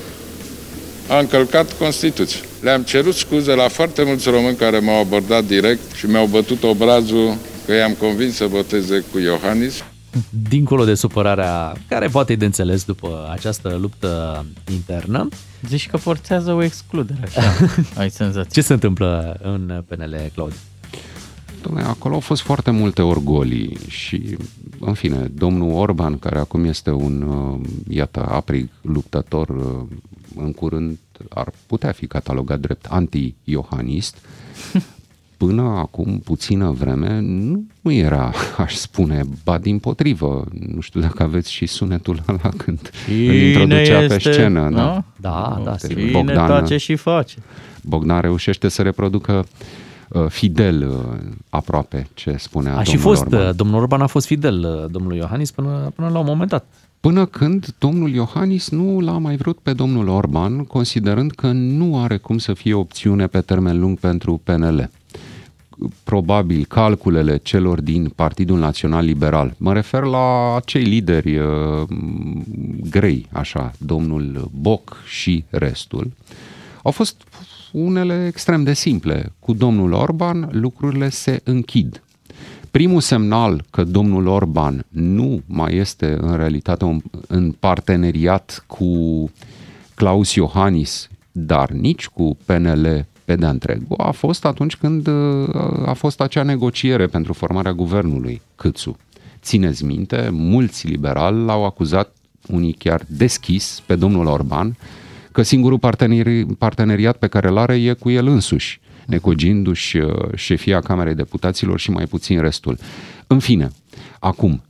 [1.07, 2.39] a încălcat Constituția.
[2.61, 7.37] Le-am cerut scuze la foarte mulți români care m-au abordat direct și mi-au bătut obrazul
[7.65, 9.83] că i-am convins să voteze cu Iohannis.
[10.49, 15.29] Dincolo de supărarea care poate e de înțeles după această luptă internă,
[15.67, 17.41] Zici că forțează o excludere, așa,
[18.01, 18.49] ai senzația.
[18.51, 20.57] ce se întâmplă în PNL, Claudiu?
[21.61, 24.37] Dom'le, acolo au fost foarte multe orgolii și,
[24.79, 29.97] în fine, domnul Orban, care acum este un, uh, iată, aprig luptător, uh,
[30.35, 30.97] în curând
[31.29, 34.17] ar putea fi catalogat drept anti-iohanist,
[35.45, 40.43] până acum puțină vreme nu, nu era, aș spune, ba din potrivă.
[40.73, 44.61] Nu știu dacă aveți și sunetul ăla când îl introducea pe este, scenă.
[44.69, 44.75] nu?
[44.75, 46.03] Da, Da, da, Uite, sigur.
[46.03, 47.35] Cine tace și face.
[47.83, 49.45] Bogdan reușește să reproducă
[50.09, 51.19] uh, fidel uh,
[51.49, 53.47] aproape ce spunea A și domnul fost, Orban.
[53.47, 56.65] uh, domnul Orban a fost fidel uh, domnului Iohannis până, până la un moment dat.
[56.99, 62.17] Până când domnul Iohannis nu l-a mai vrut pe domnul Orban, considerând că nu are
[62.17, 64.89] cum să fie opțiune pe termen lung pentru PNL.
[66.03, 71.45] Probabil calculele celor din Partidul Național Liberal, mă refer la acei lideri uh,
[72.89, 76.11] grei, așa, domnul Boc și restul,
[76.83, 77.21] au fost
[77.71, 79.31] unele extrem de simple.
[79.39, 82.03] Cu domnul Orban lucrurile se închid.
[82.71, 89.31] Primul semnal că domnul Orban nu mai este în realitate un, în parteneriat cu
[89.95, 95.49] Claus Iohannis, dar nici cu PNL pe de întregul, a fost atunci când uh,
[95.85, 98.97] a fost acea negociere pentru formarea guvernului Câțu.
[99.41, 102.15] Țineți minte, mulți liberali l-au acuzat,
[102.47, 104.77] unii chiar deschis, pe domnul Orban,
[105.31, 110.79] că singurul parteneri, parteneriat pe care îl are e cu el însuși, necogindu-și uh, șefia
[110.79, 112.77] Camerei Deputaților și mai puțin restul.
[113.27, 113.71] În fine,
[114.19, 114.61] acum,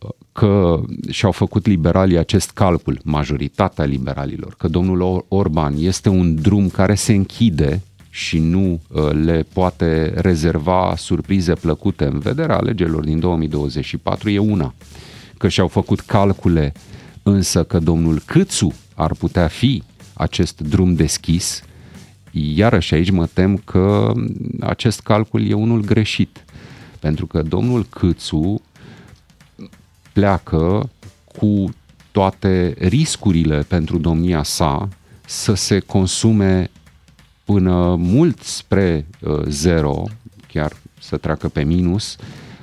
[0.00, 0.80] uh, că
[1.10, 7.12] și-au făcut liberalii acest calcul, majoritatea liberalilor, că domnul Orban este un drum care se
[7.12, 14.38] închide și nu uh, le poate rezerva surprize plăcute în vederea alegerilor din 2024 e
[14.38, 14.74] una.
[15.38, 16.72] Că și-au făcut calcule
[17.22, 19.82] însă că domnul Câțu ar putea fi
[20.14, 21.62] acest drum deschis,
[22.30, 24.12] iarăși aici mă tem că
[24.60, 26.44] acest calcul e unul greșit.
[26.98, 28.62] Pentru că domnul Câțu
[30.12, 30.90] pleacă
[31.38, 31.74] cu
[32.12, 34.88] toate riscurile pentru domnia sa
[35.26, 36.70] să se consume
[37.52, 40.04] până mult spre uh, zero,
[40.52, 42.16] chiar să treacă pe minus,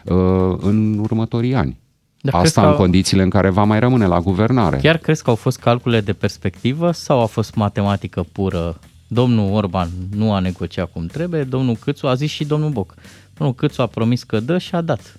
[0.03, 1.77] uh, în următorii ani.
[2.21, 4.77] Dar crezi Asta că în au- condițiile în care va mai rămâne la guvernare.
[4.77, 8.79] Chiar crezi că au fost calcule de perspectivă sau a fost matematică pură?
[9.07, 12.93] Domnul Orban nu a negociat cum trebuie, domnul Câțu a zis și domnul Boc.
[13.37, 15.17] Domnul Câțu a promis că dă și a dat.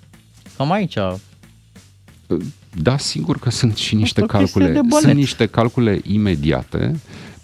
[0.57, 1.19] Cam aici a...
[2.81, 5.03] Da, sigur că sunt și niște o chestie calcule, de bănet.
[5.03, 6.99] sunt niște calcule imediate.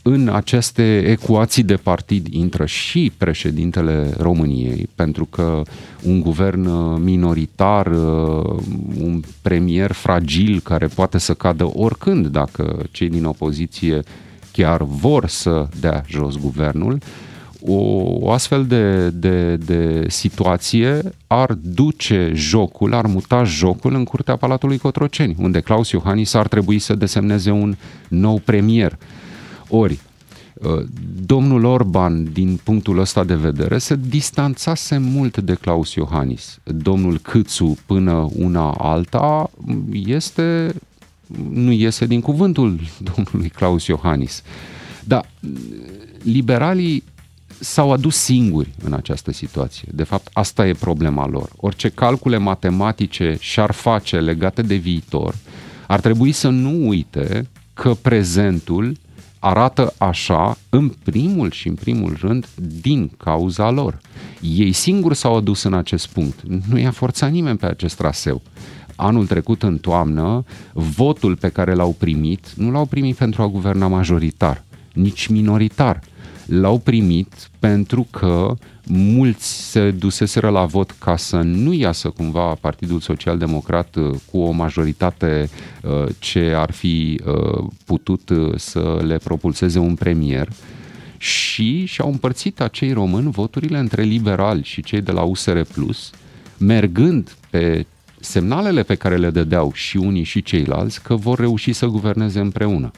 [0.08, 5.62] În aceste ecuații de partid intră și președintele României, pentru că
[6.04, 8.62] un guvern uh, minoritar, uh,
[9.00, 14.04] un premier fragil care poate să cadă oricând dacă cei din opoziție
[14.52, 16.98] chiar vor să dea jos guvernul,
[17.68, 17.82] o,
[18.20, 24.78] o astfel de, de, de situație ar duce jocul, ar muta jocul în curtea Palatului
[24.78, 27.76] Cotroceni, unde Claus Iohannis ar trebui să desemneze un
[28.08, 28.98] nou premier.
[29.70, 30.00] Ori,
[30.54, 30.84] uh,
[31.26, 36.60] domnul Orban, din punctul ăsta de vedere, se distanțase mult de Claus Iohannis.
[36.64, 39.50] Domnul Câțu, până una alta,
[39.94, 40.76] este,
[41.50, 42.80] nu iese din cuvântul
[43.16, 44.44] domnului Claus Iohannis.
[45.04, 45.30] Dar
[46.24, 47.04] liberalii
[47.60, 49.88] s-au adus singuri în această situație.
[49.92, 51.50] De fapt, asta e problema lor.
[51.56, 55.36] Orice calcule matematice și-ar face legate de viitor,
[55.88, 58.98] ar trebui să nu uite că prezentul
[59.46, 62.48] arată așa, în primul și în primul rând,
[62.82, 64.00] din cauza lor.
[64.42, 66.42] Ei singuri s-au adus în acest punct.
[66.70, 68.42] Nu i-a forțat nimeni pe acest traseu.
[68.96, 70.44] Anul trecut, în toamnă,
[70.74, 74.64] votul pe care l-au primit, nu l-au primit pentru a guverna majoritar,
[74.94, 76.00] nici minoritar.
[76.46, 78.56] L-au primit pentru că
[78.88, 84.38] mulți se duseseră la vot ca să nu iasă cumva Partidul Social Democrat uh, cu
[84.38, 85.50] o majoritate
[85.82, 90.50] uh, ce ar fi uh, putut uh, să le propulseze un premier
[91.18, 96.10] și și-au împărțit acei români voturile între liberali și cei de la USR Plus,
[96.58, 97.86] mergând pe
[98.20, 102.92] semnalele pe care le dădeau și unii și ceilalți că vor reuși să guverneze împreună.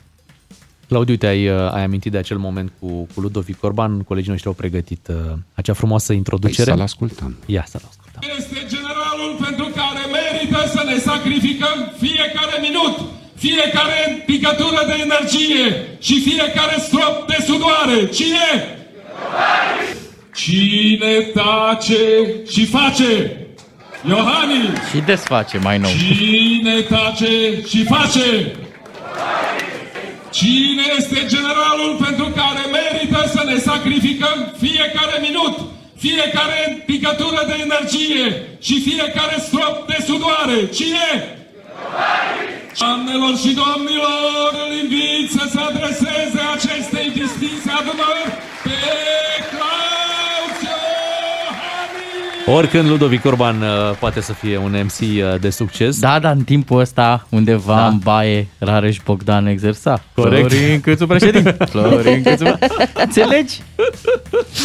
[0.87, 4.47] Claudiu, uite, ai, uh, ai amintit de acel moment cu, cu Ludovic Orban, colegii noștri
[4.47, 5.15] au pregătit uh,
[5.53, 6.63] acea frumoasă introducere.
[6.63, 7.35] Păi să-l ascultăm.
[7.45, 8.21] Ia să-l ascultăm.
[8.37, 9.37] Este generalul
[10.77, 12.95] să ne sacrificăm fiecare minut,
[13.35, 15.65] fiecare picătură de energie
[15.99, 18.07] și fiecare strop de sudoare.
[18.07, 18.49] Cine?
[20.35, 21.97] Cine tace
[22.51, 23.37] și face?
[24.07, 24.89] Iohannis!
[24.91, 25.91] Și desface mai nou.
[25.91, 28.51] Cine tace și face?
[30.39, 35.55] Cine este generalul pentru care merită să ne sacrificăm fiecare minut,
[35.97, 38.25] fiecare picătură de energie
[38.61, 40.57] și fiecare strop de sudoare?
[40.77, 41.09] Cine?
[42.79, 48.27] Doamnelor și domnilor, îl invit să se adreseze acestei distinse adunări
[48.63, 48.77] pe
[49.51, 50.59] Claus
[52.49, 53.67] Oricând Ludovic Orban uh,
[53.99, 55.99] poate să fie un MC uh, de succes.
[55.99, 57.87] Da, dar în timpul ăsta, undeva da.
[57.87, 60.03] în baie, Rareș Bogdan exersa.
[60.15, 60.51] Corect.
[60.51, 61.57] Florin Câțu președinte.
[61.69, 62.59] Florin Câțu.
[62.93, 63.61] Înțelegi?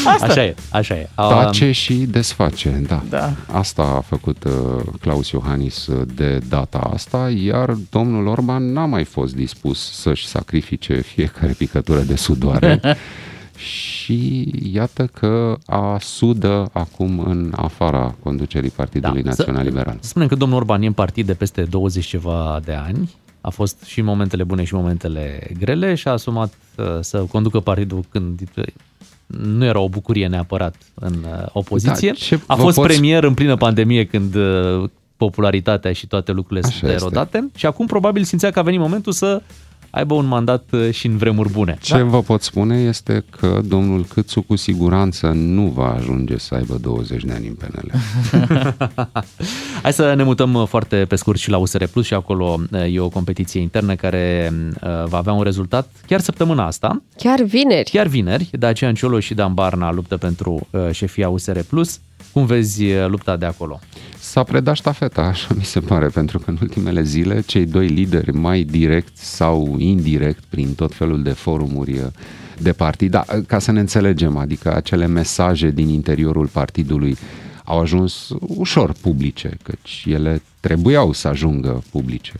[0.04, 0.26] Asta.
[0.26, 1.08] Așa e, așa e.
[1.14, 3.02] Tace și desface, da.
[3.08, 3.30] Da.
[3.52, 4.52] Asta a făcut uh,
[5.00, 10.94] Claus Iohannis uh, de data asta, iar domnul Orban n-a mai fost dispus să-și sacrifice
[10.94, 12.80] fiecare picătură de sudoare.
[13.62, 19.96] și iată că a sudă acum în afara conducerii Partidului Da, să- Național Liberal.
[20.00, 23.10] Să spunem că domnul Orban e în partid de peste 20 ceva de ani.
[23.40, 28.04] A fost și momentele bune și momentele grele și a asumat uh, să conducă partidul
[28.08, 28.64] când uh,
[29.26, 32.08] nu era o bucurie neapărat în uh, opoziție.
[32.08, 36.32] Da, ce a vă fost pot- premier în plină pandemie când uh, popularitatea și toate
[36.32, 37.04] lucrurile Așa sunt este.
[37.04, 39.42] erodate și acum probabil simțea că a venit momentul să
[39.94, 41.78] aibă un mandat uh, și în vremuri bune.
[41.80, 46.78] Ce vă pot spune este că domnul Câțu cu siguranță nu va ajunge să aibă
[46.80, 47.90] 20 de ani în PNL.
[49.82, 52.94] Hai să ne mutăm uh, foarte pe scurt și la USR Plus și acolo uh,
[52.94, 57.02] e o competiție internă care uh, va avea un rezultat chiar săptămâna asta.
[57.16, 57.90] Chiar vineri.
[57.90, 62.00] Chiar vineri, Dacian Cioloș și Dan Barna luptă pentru uh, șefia USR Plus.
[62.32, 63.80] Cum vezi uh, lupta de acolo?
[64.18, 68.32] S-a predat ștafeta, așa mi se pare, pentru că în ultimele zile cei doi lideri
[68.32, 72.10] mai direct sau indirect, prin tot felul de forumuri
[72.58, 77.16] de partid, da, ca să ne înțelegem, adică acele mesaje din interiorul partidului
[77.64, 82.32] au ajuns ușor publice, căci ele trebuiau să ajungă publice.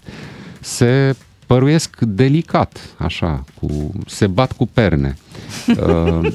[0.60, 5.16] Se păruiesc delicat, așa, cu, se bat cu perne.
[5.66, 6.32] Uh,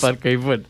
[0.00, 0.64] Parcă îi văd.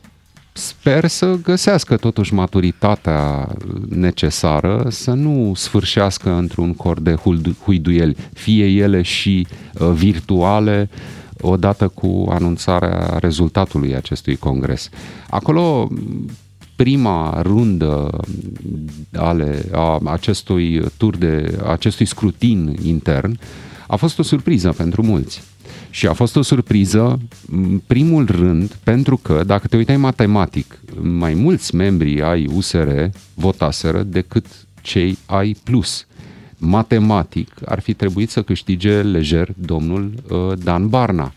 [0.53, 3.55] Sper să găsească totuși maturitatea
[3.89, 9.47] necesară să nu sfârșească într-un cor de huldu- huiduieli, fie ele și
[9.79, 10.91] uh, virtuale,
[11.41, 14.89] odată cu anunțarea rezultatului acestui congres.
[15.31, 15.89] Acolo
[16.77, 18.11] prima rundă
[19.13, 23.39] ale a acestui tur de acestui scrutin intern
[23.87, 25.43] a fost o surpriză pentru mulți.
[25.95, 27.21] Și a fost o surpriză,
[27.51, 32.89] în primul rând, pentru că, dacă te uitai matematic, mai mulți membri ai USR
[33.35, 34.47] votaseră decât
[34.81, 36.07] cei ai Plus.
[36.59, 41.33] Matematic ar fi trebuit să câștige lejer domnul uh, Dan Barna.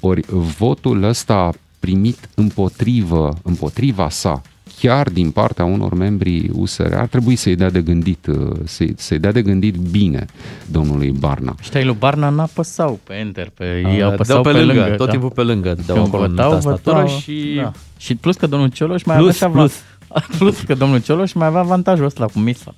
[0.00, 0.24] Ori
[0.58, 1.50] votul ăsta
[1.80, 4.42] primit împotrivă, împotriva sa,
[4.82, 9.18] chiar din partea unor membri USR, ar trebui să-i dea de gândit, uh, să-i, să-i
[9.18, 10.24] dea de gândit bine
[10.70, 11.54] domnului Barna.
[11.60, 14.80] Știi, lui Barna n-apăsau pe Enter, pe ei Ah, apăsau dădeau pe, pe lângă.
[14.80, 17.72] lângă, tot timpul pe lângă dădeau Când acolo în votau, tastatură votau, și- Da.
[17.96, 19.72] Și plus că domnul Cioloș mai Plus, avea plus.
[20.38, 22.74] plus că domnul Cioloș mai avea avantajul ăsta cu Misa.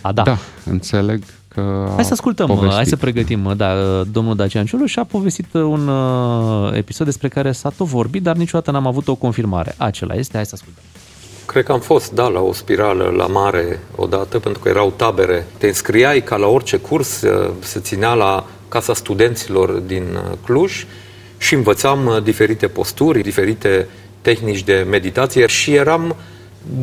[0.00, 0.22] A, da.
[0.22, 2.72] da, înțeleg că Hai să ascultăm, povestit.
[2.74, 3.52] hai să pregătim.
[3.56, 3.74] Da,
[4.12, 8.70] domnul Dacian Cioloș și-a povestit un uh, episod despre care s-a tot vorbit, dar niciodată
[8.70, 9.74] n-am avut o confirmare.
[9.76, 10.82] Acela este, hai să ascultăm.
[11.46, 15.46] Cred că am fost, da, la o spirală la mare odată, pentru că erau tabere.
[15.58, 20.86] Te înscriai ca la orice curs, uh, se ținea la Casa Studenților din uh, Cluj
[21.38, 23.88] și învățam uh, diferite posturi, diferite
[24.22, 26.16] tehnici de meditație și eram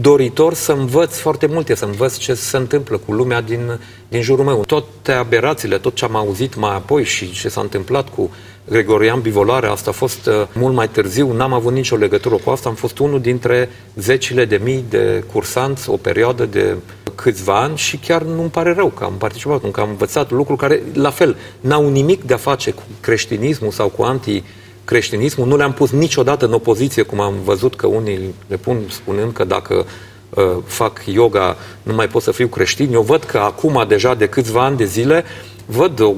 [0.02, 4.46] doritor să învăț foarte multe, să învăț ce se întâmplă cu lumea din, din jurul
[4.46, 4.64] meu.
[4.66, 8.32] Toate aberațiile, tot ce am auzit mai apoi și ce s-a întâmplat cu
[8.70, 12.70] Gregorian Bivolare, asta a fost uh, mult mai târziu, n-am avut nicio legătură cu asta,
[12.70, 16.76] am fost unul dintre zecile de mii de cursanți, o perioadă de
[17.16, 20.60] câțiva ani și chiar nu-mi pare rău că am participat, pentru că am învățat lucruri
[20.60, 24.44] care, la fel, n-au nimic de a face cu creștinismul sau cu anti
[24.86, 29.34] creștinismul, nu le-am pus niciodată în opoziție, cum am văzut că unii le pun spunând
[29.34, 29.86] că dacă
[30.30, 32.94] uh, fac yoga nu mai pot să fiu creștin.
[32.94, 35.24] Eu văd că acum, deja de câțiva ani de zile,
[35.66, 36.14] văd o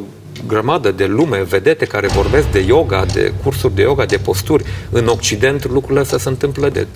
[0.48, 4.64] grămadă de lume, vedete care vorbesc de yoga, de cursuri de yoga, de posturi.
[4.92, 6.88] În Occident lucrurile astea se întâmplă de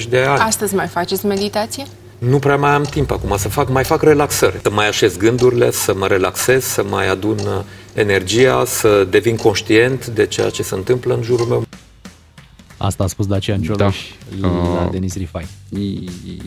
[0.00, 0.40] 30-40 de ani.
[0.40, 1.84] Astăzi mai faceți meditație?
[2.18, 5.70] Nu prea mai am timp acum să fac, mai fac relaxări, să mai așez gândurile,
[5.70, 7.60] să mă relaxez, să mai adun uh,
[7.94, 11.64] energia, să devin conștient de ceea ce se întâmplă în jurul meu.
[12.78, 13.96] Asta a spus Dacian Cioloș
[14.40, 14.48] Da.
[14.48, 15.46] la Uh, Denis Rifai.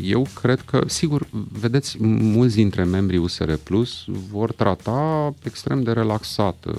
[0.03, 1.27] Eu cred că, sigur,
[1.59, 6.73] vedeți, mulți dintre membrii USR Plus vor trata extrem de relaxat uh,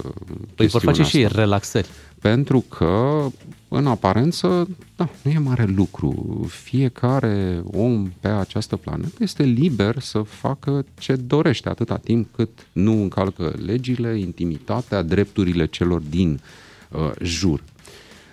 [0.55, 1.39] Păi vor face chestiunea și ei asta.
[1.39, 1.87] relaxări.
[2.21, 3.27] Pentru că,
[3.69, 6.45] în aparență, da, nu e mare lucru.
[6.49, 12.93] Fiecare om pe această planetă este liber să facă ce dorește, atâta timp cât nu
[12.93, 16.41] încalcă legile, intimitatea, drepturile celor din
[16.91, 17.63] uh, jur.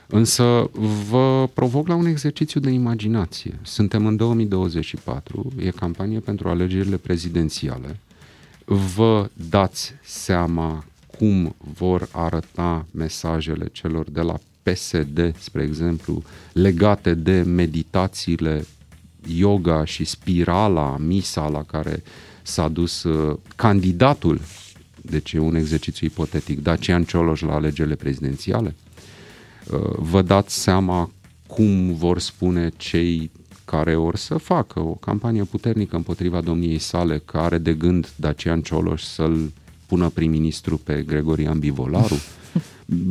[0.08, 0.70] Însă
[1.10, 3.60] vă provoc la un exercițiu de imaginație.
[3.62, 8.00] Suntem în 2024, e campanie pentru alegerile prezidențiale.
[8.66, 10.86] Vă dați seama
[11.18, 16.24] cum vor arăta mesajele celor de la PSD, spre exemplu,
[16.54, 18.66] legate de meditațiile
[19.28, 22.04] yoga și spirala, misa la care
[22.42, 24.40] s-a dus uh, candidatul,
[25.02, 28.76] deci e un exercițiu ipotetic, Dacian Cioloș la alegerile prezidențiale?
[29.72, 31.12] Uh, vă dați seama
[31.48, 33.32] cum vor spune cei
[33.66, 38.62] care or să facă o campanie puternică împotriva domniei sale, care are de gând Dacian
[38.62, 39.52] Cioloș să-l
[39.88, 42.22] pună prim-ministru pe Gregorian Bivolaru.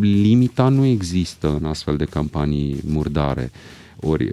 [0.01, 3.51] Limita nu există în astfel de campanii murdare.
[4.01, 4.31] Ori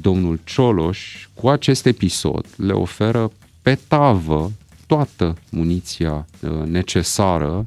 [0.00, 3.30] domnul Cioloș, cu acest episod, le oferă
[3.62, 4.52] pe tavă
[4.86, 7.66] toată muniția uh, necesară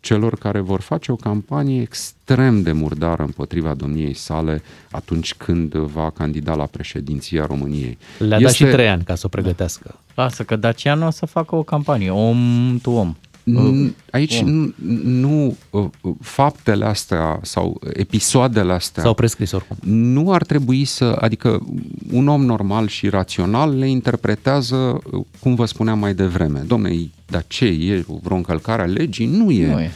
[0.00, 6.10] celor care vor face o campanie extrem de murdară împotriva domniei sale atunci când va
[6.10, 7.98] candida la președinția României.
[8.18, 9.94] Le-a dat și trei ani ca să o pregătească.
[10.14, 13.16] Lasă că Dacian o să facă o campanie, om tu om.
[13.54, 14.48] N- Aici Om.
[14.50, 14.72] nu,
[15.04, 19.76] nu uh, uh, faptele astea sau episoadele astea S-au prescris oricum.
[19.84, 21.66] nu ar trebui să, adică
[22.12, 26.64] un om normal și rațional le interpretează, uh, cum vă spuneam mai devreme.
[26.66, 29.26] Domne, dar ce, e vreo încălcare a legii?
[29.26, 29.66] Nu e.
[29.72, 29.90] Nu e.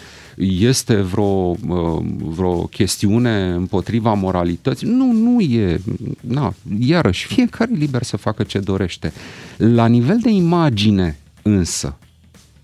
[0.59, 1.25] Este vreo,
[1.69, 4.89] uh, vreo chestiune împotriva moralității?
[4.89, 5.81] Nu, nu e.
[6.21, 9.13] Na, iarăși, fiecare e liber să facă ce dorește.
[9.57, 11.97] La nivel de imagine, însă,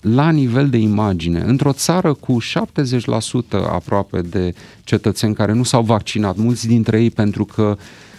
[0.00, 2.44] la nivel de imagine, într-o țară cu 70%
[3.50, 4.54] aproape de
[4.84, 7.76] cetățeni care nu s-au vaccinat, mulți dintre ei pentru că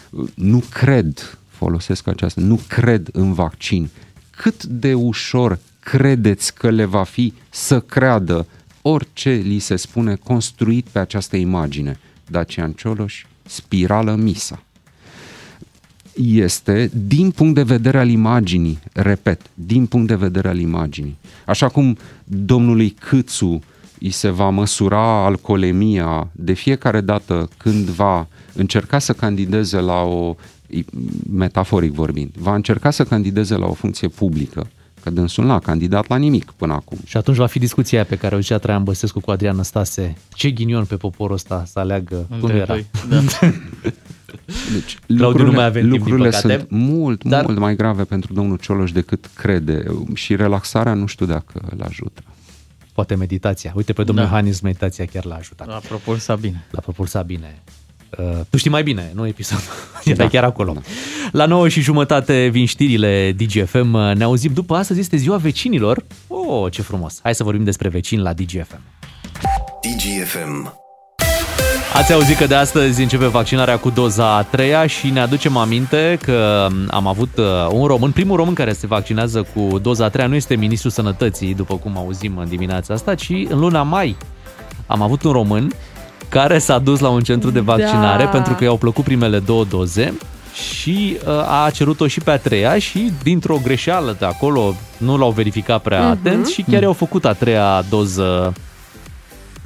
[0.10, 3.90] uh, nu cred, folosesc aceasta, nu cred în vaccin,
[4.30, 8.48] cât de ușor credeți că le va fi să creadă
[8.82, 12.00] orice li se spune construit pe această imagine?
[12.28, 14.64] Dacian Cioloș, spirală Misa
[16.16, 21.18] este din punct de vedere al imaginii, repet, din punct de vedere al imaginii.
[21.46, 23.62] Așa cum domnului Câțu
[24.00, 30.36] îi se va măsura alcoolemia de fiecare dată când va încerca să candideze la o,
[31.32, 34.68] metaforic vorbind, va încerca să candideze la o funcție publică,
[35.04, 36.98] că dânsul n-a candidat la nimic până acum.
[37.06, 40.16] Și atunci va fi discuția aia pe care o zicea Traian Băsescu cu Adrian Năstase.
[40.34, 42.16] Ce ghinion pe poporul ăsta să aleagă?
[42.30, 42.66] Cum Între era?
[42.74, 43.20] doi, da.
[44.74, 46.54] Deci, Claudiu nu mai avem timp, din lucrurile păcate.
[46.58, 49.84] sunt mult, dar- mult mai grave pentru domnul Cioloș decât crede
[50.14, 52.22] și relaxarea nu știu dacă îl ajută.
[52.94, 53.72] Poate meditația.
[53.76, 54.32] Uite, pe domnul Da.
[54.32, 55.68] Hanis meditația chiar l-a ajutat.
[55.68, 56.66] L-a propulsat bine.
[56.72, 57.62] L-a propulsat bine.
[58.18, 59.64] Uh, tu știi mai bine, nu episodul.
[60.04, 60.76] Era Da, chiar acolo.
[61.32, 63.92] La 9 și jumătate vin știrile DGFM.
[63.92, 66.04] Ne auzim după astăzi, este ziua vecinilor.
[66.28, 67.20] Oh, ce frumos.
[67.24, 68.82] Hai să vorbim despre vecini la DGFM.
[69.82, 70.80] DGFM.
[71.94, 76.20] Ați auzit că de astăzi începe vaccinarea cu doza a treia și ne aducem aminte
[76.22, 80.28] că am avut uh, un român, primul român care se vaccinează cu doza a treia
[80.28, 84.18] nu este ministrul sănătății, după cum auzim în dimineața asta, ci în luna mai
[84.86, 85.72] am avut un român
[86.32, 88.30] care s-a dus la un centru de vaccinare Da.
[88.30, 90.14] pentru că i-au plăcut primele două doze
[90.74, 95.32] și uh, a cerut-o și pe a treia și dintr-o greșeală de acolo nu l-au
[95.32, 96.10] verificat prea Mhm.
[96.10, 98.54] atent și chiar i-au făcut a treia doză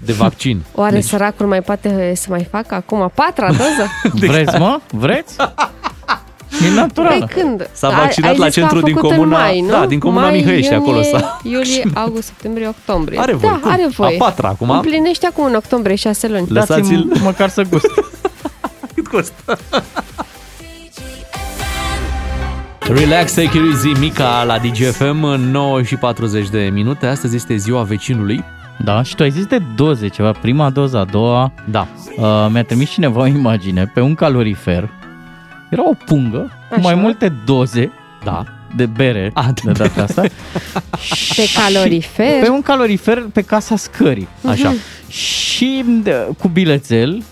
[0.06, 0.64] de vaccin.
[0.76, 1.10] Oare Deci- deci...
[1.12, 3.90] săracul mai poate să mai facă acum a patra doză?
[4.32, 4.80] Vreți, mă?
[4.92, 5.36] Vreți?
[6.64, 7.18] E natural.
[7.18, 7.70] Păi când?
[7.74, 9.68] S-a Ai- vaccinat ai la zis că a centru din făcut în comuna- mai, nu?
[9.70, 13.20] da, din comuna mai, Mihăiești, iunie, acolo s-a Iulie, august, septembrie, octombrie.
[13.20, 13.72] Are voie, Da, cum?
[13.72, 14.16] are voie.
[14.20, 14.70] A patra acum?
[14.70, 16.46] Împlinește acum în octombrie șase luni.
[16.50, 17.88] Lăsați-l- Dați-mi măcar să gust.
[18.96, 19.58] Cât costă?
[22.88, 27.06] Relax, take it easy, Mica la DGFM, 9 și 40 de minute.
[27.08, 28.44] Astăzi este ziua vecinului.
[28.84, 31.52] Da, și tu ai zis de doze ceva, prima doză, a doua.
[31.70, 31.88] Da.
[32.18, 34.90] Uh, mi-a trimis cineva o imagine pe un calorifer.
[35.70, 36.82] Era o pungă cu Așa.
[36.82, 37.92] mai multe doze
[38.24, 38.44] da.
[38.76, 40.22] de bere A, de data asta.
[41.36, 42.40] Pe calorifer?
[42.42, 44.28] Pe un calorifer pe casa scării.
[44.48, 44.74] Așa.
[45.08, 47.24] Și de- cu bilețel,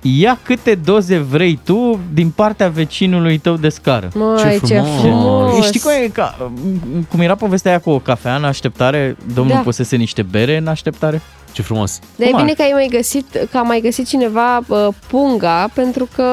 [0.00, 4.08] ia câte doze vrei tu din partea vecinului tău de scară.
[4.14, 5.66] Măi, ce frumos!
[5.66, 6.50] Știi cum, e, ca,
[7.08, 9.16] cum era povestea aia cu o cafea în așteptare?
[9.34, 9.60] Domnul Da.
[9.60, 11.20] pusese niște bere în așteptare?
[11.52, 11.98] Ce frumos.
[12.16, 16.08] Dar e bine că ai mai găsit, că a mai găsit cineva uh, punga, pentru
[16.14, 16.24] că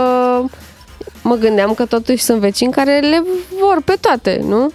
[1.24, 3.24] mă gândeam că totuși sunt vecini care le
[3.60, 4.72] vor pe toate, nu?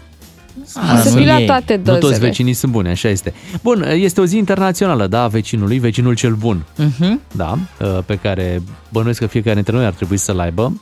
[0.74, 1.46] Ah, să nu fii la ei.
[1.46, 2.18] toate Nu toți dozele.
[2.26, 3.34] vecinii sunt buni, așa este.
[3.62, 6.64] Bun, este o zi internațională, da, a vecinului, vecinul cel bun.
[6.78, 7.12] Uh-huh.
[7.32, 10.80] Da, uh, pe care bănuiesc că fiecare dintre noi ar trebui să-l aibă.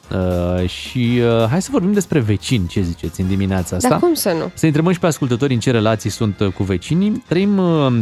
[0.60, 3.88] Uh, Și uh, hai să vorbim despre vecini, ce ziceți, în dimineața asta.
[3.88, 4.50] Dar cum să nu?
[4.54, 7.22] Să întrebăm și pe ascultători în ce relații sunt uh, cu vecinii.
[7.28, 7.92] Trăim, uh,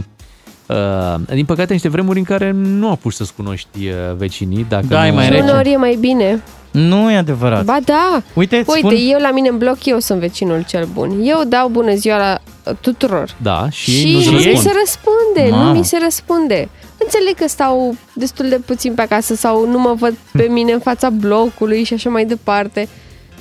[0.66, 4.66] uh, din păcate, niște vremuri în care nu apuci să-ți cunoști uh, vecinii.
[4.68, 5.14] Dacă Da, e nu...
[5.14, 5.42] mai Și rece.
[5.42, 6.42] uneori e mai bine.
[6.70, 7.64] Nu e adevărat.
[7.64, 8.22] Ba da.
[8.34, 11.20] Uite, îți Uite, spun- eu la mine în bloc, eu sunt vecinul cel bun.
[11.22, 12.38] Eu dau bună ziua la
[12.70, 13.36] uh, tuturor.
[13.42, 14.62] Da, și, Și, ei nu-ți nu mi răspund.
[14.66, 15.64] se răspunde, Mamă.
[15.72, 16.68] nu mi se răspunde.
[16.98, 20.78] Înțeleg că stau destul de puțin pe acasă sau nu mă văd pe mine în
[20.80, 22.88] fața blocului și așa mai departe.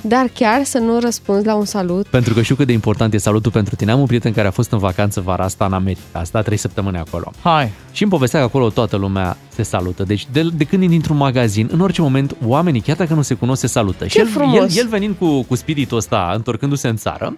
[0.02, 2.06] Dar chiar să nu răspunzi la un salut.
[2.06, 3.90] Pentru că știu cât de important e salutul pentru tine.
[3.90, 6.00] Am un prieten care a fost în vacanță vara asta în America.
[6.18, 7.32] A stat trei săptămâni acolo.
[7.42, 7.72] Hai.
[7.92, 10.02] Și îmi povestea că acolo toată lumea se salută.
[10.02, 13.34] Deci de, de când intri într-un magazin, în orice moment, oamenii, chiar dacă nu se
[13.34, 14.06] cunosc, se salută.
[14.06, 14.76] și el, frumos!
[14.76, 17.36] el, el venind cu, cu spiritul ăsta, întorcându-se în țară,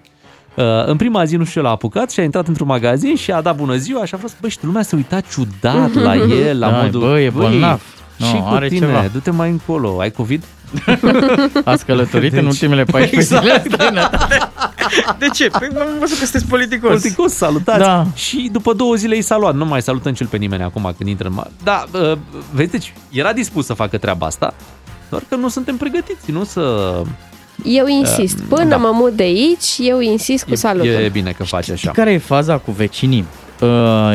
[0.56, 3.30] uh, în prima zi, nu știu ce, l-a apucat și a intrat într-un magazin și
[3.30, 6.58] a dat bună ziua și a fost, băi, și lumea se uita ciudat la el,
[6.58, 7.00] la Dai, modul...
[7.00, 7.82] bă, e "Băi, bolnav."
[8.16, 9.04] Nu, și cu are tine, ceva.
[9.12, 10.44] du-te mai încolo, ai COVID?
[11.64, 13.42] Ați călătorit Deci- în ultimele 14 Exact.
[13.42, 14.38] zile în străinătate?
[15.18, 15.48] De ce?
[15.48, 16.88] Păi am văzut că sunteți politicos.
[16.90, 17.78] Politicos, salutați.
[17.78, 18.06] Da.
[18.14, 19.54] Și după două zile i s-a luat.
[19.54, 21.34] Nu mai salută nici el pe nimeni acum când intră în...
[21.44, 22.12] ma- Da, uh,
[22.52, 24.54] vezi, deci era dispus să facă treaba asta,
[25.10, 26.92] doar că nu suntem pregătiți, nu să...
[27.64, 28.38] Eu insist.
[28.38, 28.76] Uh, Până da.
[28.76, 30.88] mă mut de aici, eu insist cu salutul.
[30.90, 31.76] E bine că faci așa.
[31.76, 33.24] Știi care e faza cu vecinii?
[33.60, 33.68] Uh,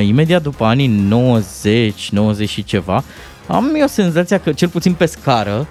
[0.08, 3.04] imediat după anii 90, 90 și ceva,
[3.48, 5.68] am eu senzația că, cel puțin pe scară,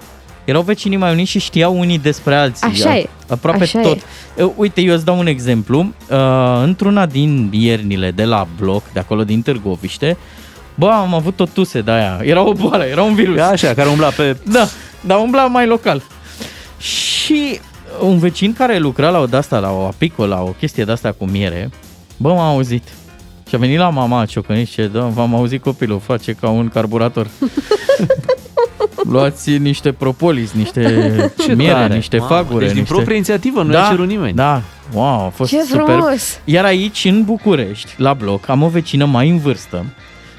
[0.47, 2.67] erau vecinii mai uniți și știau unii despre alții.
[2.67, 3.09] Așa e.
[3.29, 3.97] Aproape Așa tot.
[4.37, 4.43] e.
[4.43, 5.79] Uh, Uite, eu îți dau un exemplu.
[5.79, 10.17] Uh, într-una din iernile de la bloc, de acolo din Târgoviște,
[10.75, 12.19] bă, am avut o tuse de aia.
[12.23, 13.37] Era o boală, era un virus.
[13.37, 14.37] E așa, care umbla pe...
[14.43, 14.67] Da,
[15.01, 16.01] dar umbla mai local.
[16.77, 17.59] Și
[18.01, 21.25] un vecin care lucra la o de-asta, la o apicolă, la o chestie de-asta cu
[21.25, 21.69] miere,
[22.17, 22.83] bă, m-a auzit.
[23.49, 27.27] Și a venit la mama ciocănit și da, v-am auzit copilul, face ca un carburator.
[29.09, 30.81] Luați niște propolis, niște
[31.45, 31.95] Ce miere, tare.
[31.95, 32.59] niște Mamă, fagure.
[32.59, 32.93] deci din niște...
[32.93, 34.33] proprie inițiativă, nu da, i-a cerut nimeni.
[34.33, 34.61] Da,
[34.93, 35.83] wow, a fost Ce super.
[35.85, 36.39] frumos!
[36.45, 39.85] Iar aici, în București, la bloc, am o vecină mai în vârstă,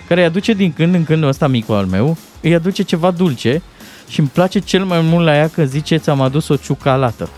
[0.08, 3.62] care îi aduce din când în când ăsta micul al meu, îi aduce ceva dulce
[4.08, 7.28] și îmi place cel mai mult la ea că zice ți-am adus o ciucalată.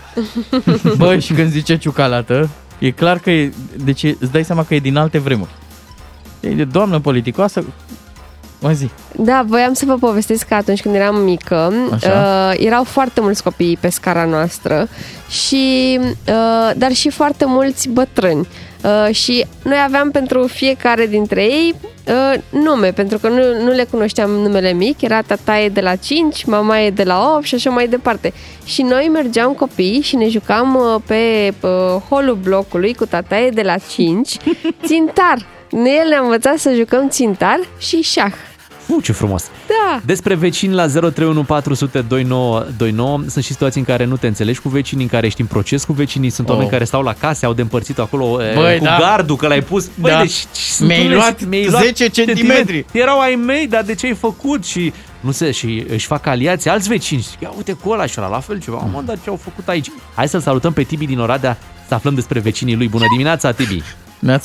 [0.97, 2.49] Bă, și când zice ciucalată,
[2.79, 3.51] e clar că e,
[3.83, 5.49] deci e- îți dai seama că e din alte vremuri.
[6.39, 7.63] E de doamnă politicoasă,
[8.61, 8.89] mă zi.
[9.15, 12.51] Da, voiam să vă povestesc că atunci când eram mică, Așa.
[12.51, 14.87] uh, erau foarte mulți copii pe scara noastră,
[15.29, 18.47] și, uh, dar și foarte mulți bătrâni.
[18.83, 21.75] Uh, și noi aveam pentru fiecare dintre ei
[22.07, 26.45] uh, nume, pentru că nu, nu le cunoșteam numele mic, era tataie de la 5,
[26.45, 28.33] mama e de la 8 și așa mai departe.
[28.65, 33.61] Și noi mergeam copii și ne jucam uh, pe uh, holul blocului cu tataie de
[33.61, 34.37] la 5,
[34.85, 35.45] țintar.
[35.71, 38.33] El ne-a învățat să jucăm țintar și șah.
[38.95, 39.43] Uh, ce frumos!
[39.67, 40.01] Da!
[40.05, 44.69] Despre vecini la 031 400 2929 sunt și situații în care nu te înțelegi cu
[44.69, 46.53] vecinii, în care ești în proces cu vecinii, sunt Oh.
[46.53, 48.97] oameni care stau la case, au de împărțit acolo e, Băi, cu da.
[48.99, 49.89] gardul, că l-ai pus.
[49.99, 50.19] Băi, Da.
[50.19, 51.39] deci, sunt Mi-ai unele- luat
[51.81, 52.85] 10 centimetri.
[52.91, 54.65] Erau ai mei, dar de ce ai făcut?
[54.65, 57.21] Și nu se, și își fac aliații alți vecini.
[57.21, 58.77] Și, Ia uite cu ăla și ăla, la fel ceva.
[58.77, 59.87] Mă, dar ce au făcut aici?
[60.15, 61.57] Hai să-l salutăm pe Tibi din Oradea,
[61.87, 62.87] să aflăm despre vecinii lui.
[62.87, 63.81] Bună dimineața, Tibi!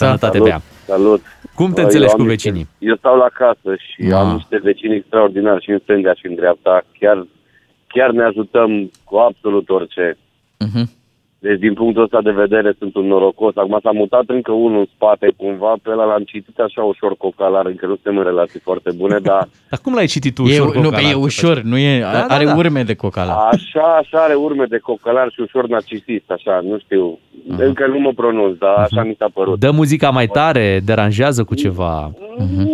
[0.05, 0.61] Sănătate, Salut, Bea!
[0.87, 1.23] Salut.
[1.55, 2.69] Cum te Eu înțelegi am cu niște- vecinii?
[2.79, 4.19] Eu stau la casă și Ma.
[4.21, 6.83] am niște vecini extraordinari și în stânga și în dreapta.
[6.99, 7.27] Chiar,
[7.87, 10.17] chiar ne ajutăm cu absolut orice.
[10.65, 10.87] Uh-huh.
[11.47, 13.57] Deci din punctul ăsta de vedere sunt un norocos.
[13.57, 17.67] Acum s-a mutat încă unul în spate cumva, pe ăla l-am citit așa ușor cocalar,
[17.67, 20.75] încă nu suntem în relații foarte bune, dar Dar cum l-ai citit tu E, ușor?
[20.77, 21.11] nu, Cocalar?
[21.11, 22.55] e ușor, nu e, Da, da, are da.
[22.57, 23.33] urme de cocala.
[23.53, 27.19] așa, așa are urme de cocalar și ușor narcisist, așa, nu știu.
[27.59, 29.59] Încă nu mă pronunț, dar așa mi s-a părut.
[29.59, 32.11] Dă muzica mai tare, deranjează cu ceva.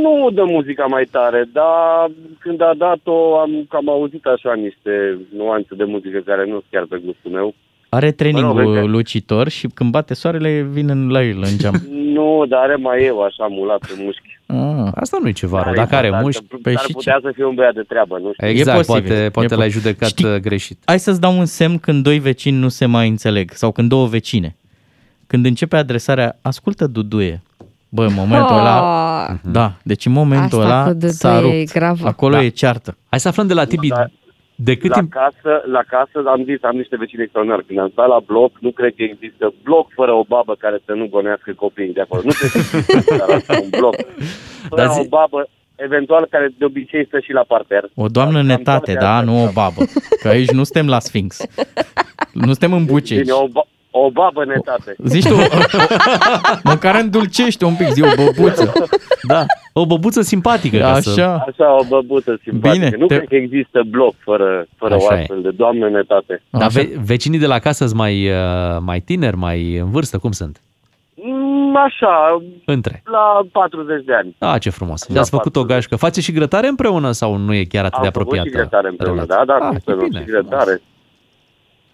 [0.02, 5.74] Nu dă muzica mai tare, dar când a dat-o am cam auzit așa niște nuanțe
[5.74, 7.54] de muzică care nu sunt chiar pe gustul meu.
[7.94, 8.82] Are training Mă rog, uite.
[8.82, 11.74] lucitor și când bate soarele vine în- la el în geam.
[12.16, 14.40] Nu, dar are mai eu așa mulat în mușchi.
[14.46, 14.90] Ah.
[14.94, 15.74] Asta nu e ceva rău.
[15.74, 18.46] Dar Dacă are dar- mușchi, Dar putea să fie un băiat de treabă, nu știu.
[18.46, 19.82] exact, E posibil, poate, e poate l-ai posibil.
[19.82, 20.78] judecat Știi- uh, greșit.
[20.84, 24.06] Hai să-ți dau un semn când doi vecini nu se mai înțeleg sau când două
[24.06, 24.56] vecine.
[25.26, 27.42] Când începe adresarea, ascultă Duduie.
[27.88, 28.80] Bă, în momentul ăla,
[29.30, 29.36] Oh.
[29.52, 31.72] da, deci în momentul Asta ăla cu Duduie s-a e rupt.
[31.72, 32.06] gravă.
[32.06, 32.42] Acolo Da.
[32.42, 32.96] e ceartă.
[33.08, 33.88] Hai să aflăm de la Tibi
[34.68, 35.10] de cât la timp...
[35.20, 37.66] casă, la casă am zis, am niște vecini extraordinari.
[37.66, 40.92] Când am stat la bloc, nu cred că există bloc fără o babă care să
[40.92, 42.22] nu gonească copiii de acolo.
[42.24, 43.94] Nu cred că există chestia asta, un bloc.
[44.68, 45.40] Fără Dar zi- o babă,
[45.74, 47.84] eventual care de obicei stă și la parter.
[47.94, 49.32] O doamnă Cam netate, toate da, astea.
[49.32, 49.82] nu o babă.
[50.22, 51.30] Că aici nu suntem la Sphinx.
[52.32, 53.20] Nu suntem în Buceci.
[53.20, 54.94] Bine, o, ba- o babă netate.
[55.04, 55.34] Zici tu,
[56.72, 58.72] măcar îndulcește un pic, zi o băbuță.
[59.22, 60.76] Da, o băbuță simpatică.
[60.78, 61.10] Ca să...
[61.10, 61.44] Așa.
[61.48, 62.84] Așa, o băbuță simpatică.
[62.84, 65.18] Bine, nu te- cred că există bloc fără, fără o Așa e.
[65.18, 66.42] astfel de doamnă netate.
[66.50, 70.18] Dar ve- vecinii de la casă sunt mai, uh, mai tineri, mai în vârstă?
[70.18, 70.60] Cum sunt?
[71.14, 73.02] Mm, Așa, Între.
[73.04, 74.36] la 40 de ani.
[74.38, 75.04] Ah, ce frumos.
[75.04, 75.96] Și Da, ați făcut o gașcă.
[75.96, 78.48] Face și grătare împreună sau nu e chiar atât Am de făcut apropiată?
[78.48, 79.54] și grătare împreună, da, relația?
[79.58, 80.82] da, Ah, cum e să nu, bine, și grătare.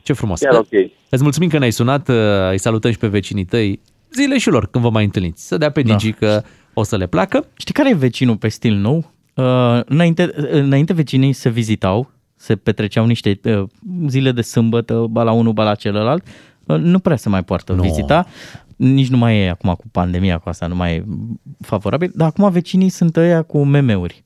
[0.09, 0.41] Ce frumos.
[0.41, 0.91] Chiar ok.
[1.09, 2.17] Îți mulțumim că ne-ai sunat, uh,
[2.51, 3.81] îi salutăm și pe vecinii tăi.
[4.15, 5.47] Zile și lor când vă mai întâlniți.
[5.47, 5.93] Să dea pe Da.
[5.93, 6.43] Digi că
[6.75, 7.47] o să le placă.
[7.57, 9.13] Știi care e vecinul pe stil nou?
[9.35, 13.65] Uh, înainte, înainte vecinii se vizitau, se petreceau niște uh,
[14.07, 16.27] zile de sâmbătă, ba la unul, ba la celălalt.
[16.65, 17.83] Uh, nu prea se mai poartă Nu.
[17.83, 18.27] vizita.
[18.77, 21.05] Nici nu mai e acum cu pandemia cu asta, nu mai e
[21.61, 22.13] favorabil.
[22.15, 24.25] Dar acum vecinii sunt ăia cu meme-uri.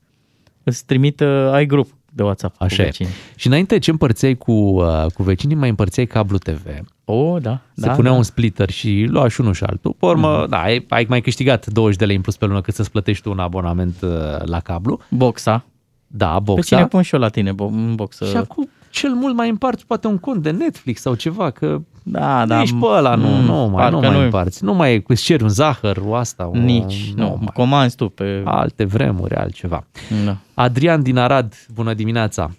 [0.63, 2.85] Îți trimit, uh, ai grup de WhatsApp Așa cu e.
[2.85, 3.11] vecinii.
[3.35, 6.65] Și înainte ce împărțeai cu, uh, cu vecinii, mai împărțeai cablu TV.
[7.05, 7.59] O, da.
[7.75, 8.17] Se da, punea da.
[8.17, 9.95] un splitter și lua și unul și altul.
[9.99, 12.73] Pe urmă, da, ai, ai mai câștigat 20 de lei în plus pe lună cât
[12.73, 14.09] să-ți plătești tu un abonament uh,
[14.45, 14.99] la cablu.
[15.09, 15.65] Boxa.
[16.07, 16.75] Da, Pe boxa.
[16.75, 18.25] cine pun și eu la tine bo- în boxă?
[18.25, 22.45] Și acum cel mult mai împarți poate un cont de Netflix sau ceva, că da,
[22.45, 24.63] da, nici pe ăla nu, mm, nu mai, nu parcă mai nu- împarți.
[24.63, 27.27] Nu mai îți ceri un zahăr, o asta, o, Nici, nu.
[27.39, 27.49] mai.
[27.53, 28.41] Comanzi tu pe...
[28.45, 29.83] Alte vremuri, altceva.
[30.25, 30.35] Da.
[30.53, 32.51] Adrian din Arad, bună dimineața.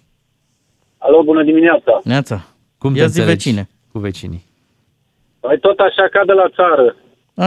[0.97, 1.99] Alo, bună dimineața.
[2.03, 2.45] Neața.
[2.77, 3.69] Cum Ia te zi înțelegi vecine.
[3.91, 4.43] cu vecinii?
[5.39, 6.95] Păi tot așa ca de la țară.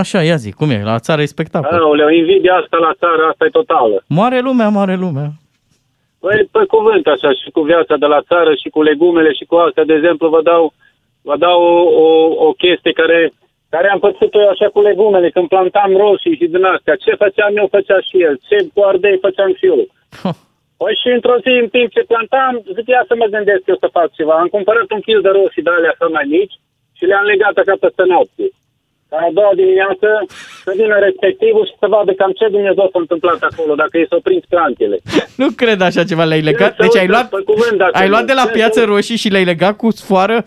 [0.00, 0.82] Așa, ia zi, cum e?
[0.82, 1.78] La țară e spectacol.
[1.82, 4.04] Aoleu, invidia asta la țară, asta e totală.
[4.06, 5.32] Moare lumea, moare lumea.
[6.28, 9.54] Păi, pe cuvânt așa, și cu viața de la țară, și cu legumele, și cu
[9.66, 9.84] astea.
[9.90, 10.72] De exemplu, vă dau,
[11.28, 12.08] vă dau o, o,
[12.46, 13.18] o chestie care,
[13.74, 17.02] care am pățit-o eu așa cu legumele, când plantam roșii și din astea.
[17.04, 18.34] Ce făceam eu, făcea și el.
[18.48, 19.80] Ce cu ardei făceam și eu.
[20.80, 23.94] Păi și într-o zi, în timp ce plantam, zic, ia să mă gândesc eu să
[23.98, 24.34] fac ceva.
[24.38, 26.56] Am cumpărat un kil de roșii de alea așa mai mici
[26.96, 28.44] și le-am legat așa peste noapte.
[29.10, 30.08] Ca a doua dimineață
[30.64, 34.20] să vină respectivul și să vadă cam ce Dumnezeu s-a întâmplat acolo, dacă i s-au
[34.20, 34.96] prins plantele.
[35.42, 36.72] Nu cred așa ceva, le-ai legat.
[36.76, 38.12] Se Deci ai uită luat, pe cuvânt, dacă ai nu.
[38.12, 38.92] luat de la Se piață uită.
[38.92, 40.44] roșii și le-ai legat cu sfoară?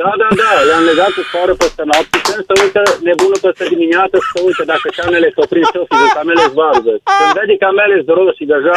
[0.00, 4.16] Da, da, da, le-am legat cu sfoară peste noapte și să uită nebunul peste dimineață
[4.30, 6.92] să uită dacă camele s-au prins eu și de camele varză.
[7.18, 8.76] Când vede camele roșii deja,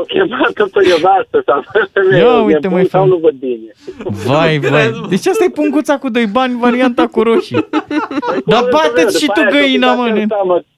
[0.00, 1.58] o chemat pe nevastă sau
[2.22, 3.08] Ia uite, măi, sau fam.
[3.12, 3.70] nu văd bine.
[4.28, 4.86] Vai, vai.
[5.12, 7.68] Deci asta e punguța cu doi bani, varianta cu roșii.
[8.52, 10.06] Dar bateți și tu găina, mă.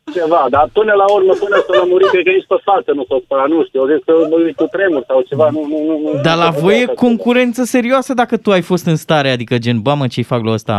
[0.08, 2.90] Ne- Seamă ceva, dar până la urmă, până să lămuri, cred că nici pe față
[2.98, 5.78] nu s-o spăla, nu știu, eu zic că mă cu tremur sau ceva, nu, nu,
[5.88, 5.94] nu.
[6.04, 7.00] nu Dar la nu voi e asta.
[7.04, 10.52] concurență serioasă dacă tu ai fost în stare, adică gen, bă, mă, ce-i fac la
[10.58, 10.76] ăsta?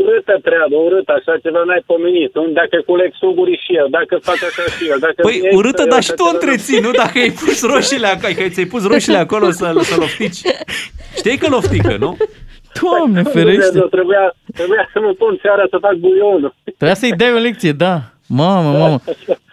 [0.00, 2.36] Urâtă treabă, urâtă, așa ceva n-ai pomenit.
[2.36, 5.18] Un- Dacă culeg suguri și eu, dacă fac așa și eu, dacă...
[5.26, 6.90] Păi iei urâtă, să- dar și așa tu o ceva, întreții, nu?
[7.02, 10.40] Dacă ai pus roșiile acolo, că ți-ai pus roșiile acolo să, să loftici.
[11.20, 12.16] Știi că loftică, nu?
[12.82, 13.60] Doamne, Nu, ferește.
[13.60, 16.54] Dumnezeu, Trebuia, trebuia să mă pun seara să fac buionul.
[16.64, 17.94] Trebuia să-i dai o lecție, da.
[18.26, 19.00] Mamă, mamă.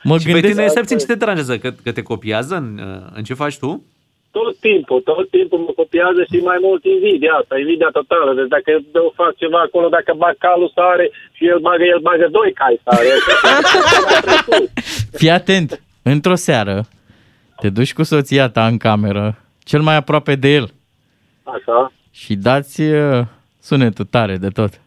[0.03, 0.53] Mă Și pe gândesc...
[0.53, 1.57] tine, stai puțin, ce te deranjează?
[1.57, 2.79] Că, că te copiază în,
[3.13, 3.83] în ce faci tu?
[4.31, 8.33] Tot timpul, tot timpul mă copiază și mai mult invidia asta, invidia totală.
[8.33, 12.27] Deci dacă eu fac ceva acolo, dacă bag calul sare și el bagă, el bagă
[12.31, 13.07] doi cai sare.
[15.19, 16.85] Fii atent, într-o seară
[17.59, 20.73] te duci cu soția ta în cameră, cel mai aproape de el,
[21.43, 21.91] Așa.
[22.11, 23.21] și dați uh,
[23.61, 24.81] sunetul tare de tot.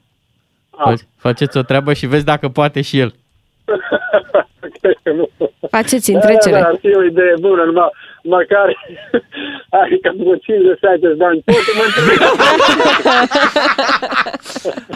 [0.70, 0.92] Ah.
[0.92, 3.14] Faci- Faceți o treabă și vezi dacă poate și el.
[5.70, 6.60] Faceți Da, întrecere.
[6.60, 7.90] da, ar fi o idee bună, numai,
[8.22, 8.76] măcar,
[9.82, 10.40] adică după 50-60
[11.16, 12.20] de ani, pot să mă întreb.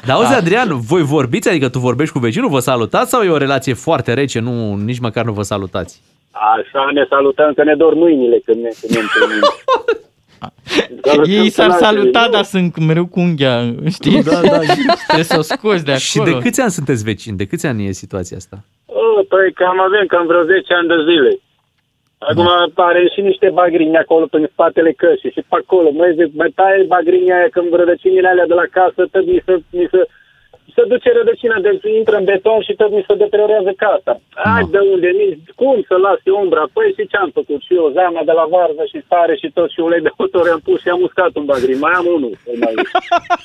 [0.06, 1.48] Dar auzi, Adrian, voi vorbiți?
[1.48, 4.98] Adică tu vorbești cu vecinul, vă salutați sau e o relație foarte rece, nu, nici
[4.98, 6.00] măcar nu vă salutați?
[6.30, 9.40] Așa ne salutăm, că ne dor mâinile când ne, când ne întâlnim.
[11.24, 14.22] Ei s-ar saluta, dar sunt mereu cu unghia, știi?
[14.22, 14.58] Da, da.
[15.06, 16.10] Trebuie să o scoți de acolo.
[16.10, 17.36] Și de câți ani sunteți vecini?
[17.36, 18.56] De câți ani e situația asta?
[18.86, 21.38] Oh, păi cam avem cam vreo 10 ani de zile.
[22.28, 25.90] Acum apare și niște bagrini acolo prin spatele cășii și pe acolo.
[25.90, 29.52] Măi, zic, mai taie bagrini aia când rădăcinile alea de la casă, tot mi se,
[29.70, 30.00] mi se,
[30.76, 34.12] se duce rădăcina, deci intră în beton și tot mi se deteriorează casa.
[34.54, 36.62] Ai de unde, nici, cum să lasi umbra?
[36.72, 37.60] Păi și ce-am făcut?
[37.66, 40.60] Și eu, zeama de la varză și stare și tot și ulei de motor am
[40.66, 41.78] pus și am uscat un bagrin.
[41.78, 42.34] Mai am unul.
[42.50, 42.74] îl mai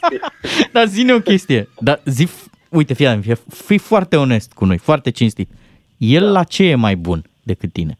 [0.75, 1.61] Dar zine o chestie.
[1.87, 2.25] Dar zi,
[2.69, 3.37] uite, fii, atent, fii,
[3.67, 5.49] fii foarte onest cu noi, foarte cinstit.
[5.97, 7.93] El la ce e mai bun decât tine?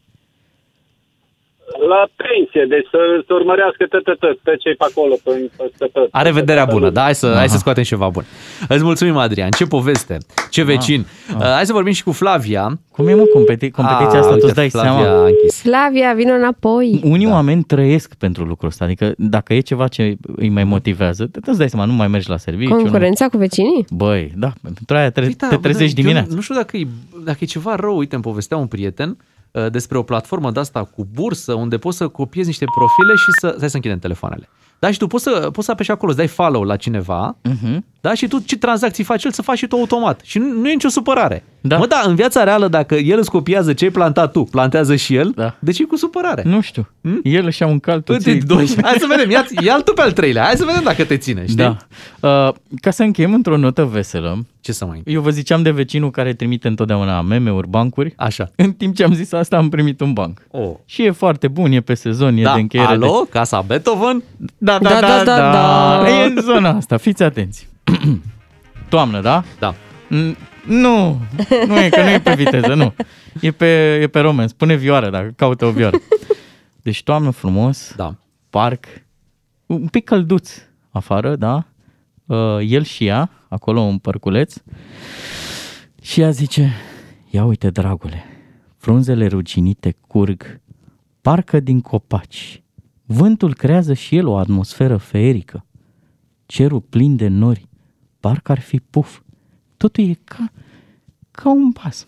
[1.92, 5.30] La pensie, deci să, să urmărească tot, tot, tot, tot ce e pe acolo, pe,
[5.56, 6.08] peste tot.
[6.10, 7.02] Are vederea bună, da?
[7.02, 8.24] Hai să, hai să scoatem ceva bun.
[8.68, 9.50] Îți mulțumim, Adrian.
[9.50, 10.16] Ce poveste,
[10.50, 11.00] ce vecin.
[11.34, 12.78] Uh, Hai să vorbim și cu Flavia.
[12.90, 15.22] Cum e, mă, competi- competiția asta, tu îți dai Flavia seama?
[15.22, 15.60] a închis.
[15.60, 17.00] Flavia, vină înapoi.
[17.04, 17.32] Unii da.
[17.32, 21.58] oameni trăiesc pentru lucrul ăsta, adică dacă e ceva ce îi mai motivează, te îți
[21.58, 22.74] dai seama, nu mai mergi la serviciu.
[22.74, 23.84] Concurența cu vecinii?
[23.88, 23.96] Nu...
[23.96, 26.34] Băi, da, pentru aia tre- Da, te bă, trezești eu dimineața.
[26.34, 26.86] Nu știu dacă e,
[27.24, 27.96] dacă e ceva rău.
[27.96, 29.16] Uite, îmi povestea un prieten uh,
[29.70, 33.54] despre o platformă de asta cu bursă, unde poți să copiezi niște profile și să...
[33.56, 34.48] Stai să închidem telefoanele.
[34.78, 37.78] Da, și tu poți să, poți să apeși acolo, să dai follow la cineva, uh-huh.
[38.00, 40.20] da, și tu ce tranzacții faci el să faci și tu automat.
[40.24, 41.44] Și nu, nu e nicio supărare.
[41.60, 41.78] Da.
[41.78, 45.14] Mă, da, în viața reală, dacă el îți copiază ce ai plantat tu, plantează și
[45.14, 45.54] el, da.
[45.58, 46.42] de ce e cu supărare?
[46.46, 46.88] Nu știu.
[47.00, 47.20] Hmm?
[47.22, 48.68] El își ia un cal, tu Uite, ții- doi.
[48.82, 51.42] Hai să vedem, ia, ia tu pe al treilea, hai să vedem dacă te ține,
[51.42, 51.56] știi?
[51.56, 51.76] Da.
[52.20, 54.46] Uh, ca să încheiem într-o notă veselă.
[54.60, 58.14] Ce să mai Eu vă ziceam de vecinul care trimite întotdeauna meme-uri, bancuri.
[58.16, 58.50] Așa.
[58.56, 60.42] În timp ce am zis asta, am primit un banc.
[60.50, 60.70] Oh.
[60.84, 62.88] Și e foarte bun, e pe sezon, e Da, de încheiere.
[62.88, 63.30] alo, de...
[63.30, 64.22] casa Beethoven?
[64.66, 66.08] Da, da, da, da, da, da.
[66.08, 67.68] E în zona asta, fiți atenți.
[68.88, 69.44] Toamnă, da?
[69.58, 69.74] Da.
[70.66, 71.20] Nu,
[71.66, 72.94] nu e că nu e pe viteză, nu.
[73.40, 75.96] E pe, e pe roman, spune vioară dacă caută o vioară.
[76.82, 78.14] Deci toamnă frumos, da.
[78.50, 78.84] parc,
[79.66, 80.50] un pic călduț
[80.90, 81.66] afară, da?
[82.26, 84.54] Uh, el și ea, acolo un părculeț.
[86.02, 86.72] Și ea zice,
[87.30, 88.24] ia uite dragule,
[88.76, 90.60] frunzele ruginite curg,
[91.20, 92.60] parcă din copaci.
[93.06, 95.64] Vântul creează și el o atmosferă feerică.
[96.46, 97.68] Cerul plin de nori,
[98.20, 99.20] parcă ar fi puf.
[99.76, 100.52] Totul e ca,
[101.30, 102.06] ca un basm.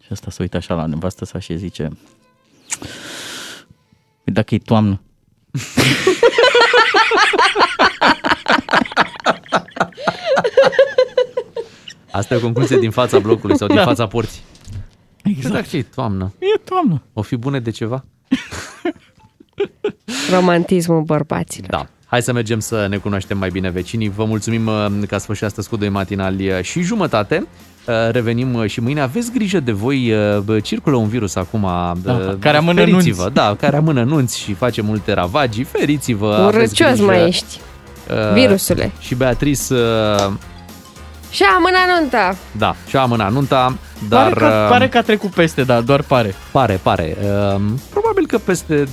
[0.00, 1.88] Și asta se uită așa la nevastă sa și zice,
[4.24, 5.00] "Păi dacă e toamnă,
[12.10, 13.84] Asta e o concluzie din fața blocului sau din Da.
[13.84, 14.42] fața porții.
[15.24, 15.54] Exact.
[15.54, 16.32] Dacă e toamnă.
[16.38, 17.02] E toamnă.
[17.12, 18.04] O fi bune de ceva?
[20.32, 21.70] Romantismul bărbaților.
[21.70, 21.86] Da.
[22.06, 24.08] Hai să mergem să ne cunoaștem mai bine vecinii.
[24.08, 27.46] Vă mulțumim uh, că ați fost și astăzi cu doi matinali uh, și jumătate.
[27.86, 29.00] Uh, Revenim uh, și mâine.
[29.00, 30.12] Aveți grijă de voi.
[30.12, 31.60] uh, bă, Circulă un virus acum.
[32.02, 33.20] Da, care amână feriți-vă.
[33.22, 33.34] nunți.
[33.34, 35.64] Da, care amână nunți și face multe ravagii.
[35.64, 36.34] Feriți-vă.
[36.34, 37.04] aveți Urăcios grijă.
[37.04, 37.60] mai ești.
[38.10, 38.90] Uh, Virusule.
[39.00, 40.32] Și Beatrice, uh,
[41.30, 42.36] Și amâna nunta.
[42.52, 43.76] da, și-a amânat nunta,
[44.08, 44.22] dar...
[44.32, 46.34] pare, că, uh, pare că a trecut peste, dar doar pare.
[46.50, 47.16] Pare, pare.
[47.22, 47.60] Uh,
[47.90, 48.88] probabil că peste...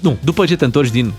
[0.00, 1.12] Nu, după ce te întorci din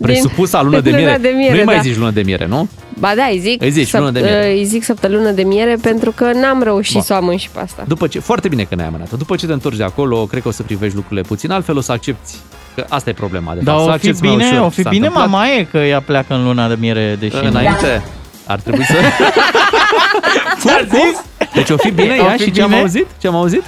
[0.00, 1.80] presupusa lună de luna miere, de miere, nu-i mai da.
[1.80, 2.68] zici lună de miere, nu?
[2.98, 4.50] Ba da, îi zic, Îi zici lună de miere.
[4.52, 7.02] îi zic săptămână de miere pentru că n-am reușit Bun.
[7.02, 7.84] să o amân și pe asta.
[7.88, 10.48] După ce, foarte bine că ne-ai amânat După ce te întorci de acolo, cred că
[10.48, 12.32] o să privești lucrurile puțin altfel, o să accepti
[12.74, 13.86] că asta e problema de Dar fapt.
[13.86, 15.30] Să o fi accepti mai bine, ușor o fi ce s-a bine întâmplat.
[15.30, 17.36] mama e că ea pleacă în luna de miere, deși...
[17.44, 18.02] Înainte
[18.46, 18.94] ar trebui să...
[20.62, 21.24] Ce-a zis?
[21.54, 22.80] Deci o fi bine O ea fi și ce am bine?
[22.80, 23.06] auzit?
[23.20, 23.62] Ce am auzit?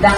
[0.00, 0.14] Da.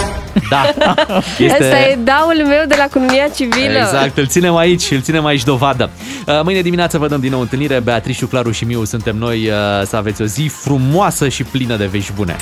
[0.51, 0.61] Da.
[1.53, 3.79] Asta e daul meu de la cununia civilă.
[3.79, 5.91] Exact, îl ținem aici, îl ținem aici dovadă.
[6.27, 7.81] Uh, Mâine dimineață vă dăm din nou întâlnire.
[7.81, 9.49] Beatrice, Claru și Miu suntem noi.
[9.49, 12.37] Uh, Să aveți o zi frumoasă și plină de vești bune.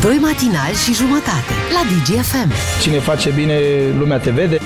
[0.00, 2.52] Doi matinali și jumătate la DGFM.
[2.82, 3.58] Cine face bine,
[3.98, 4.58] lumea te vede.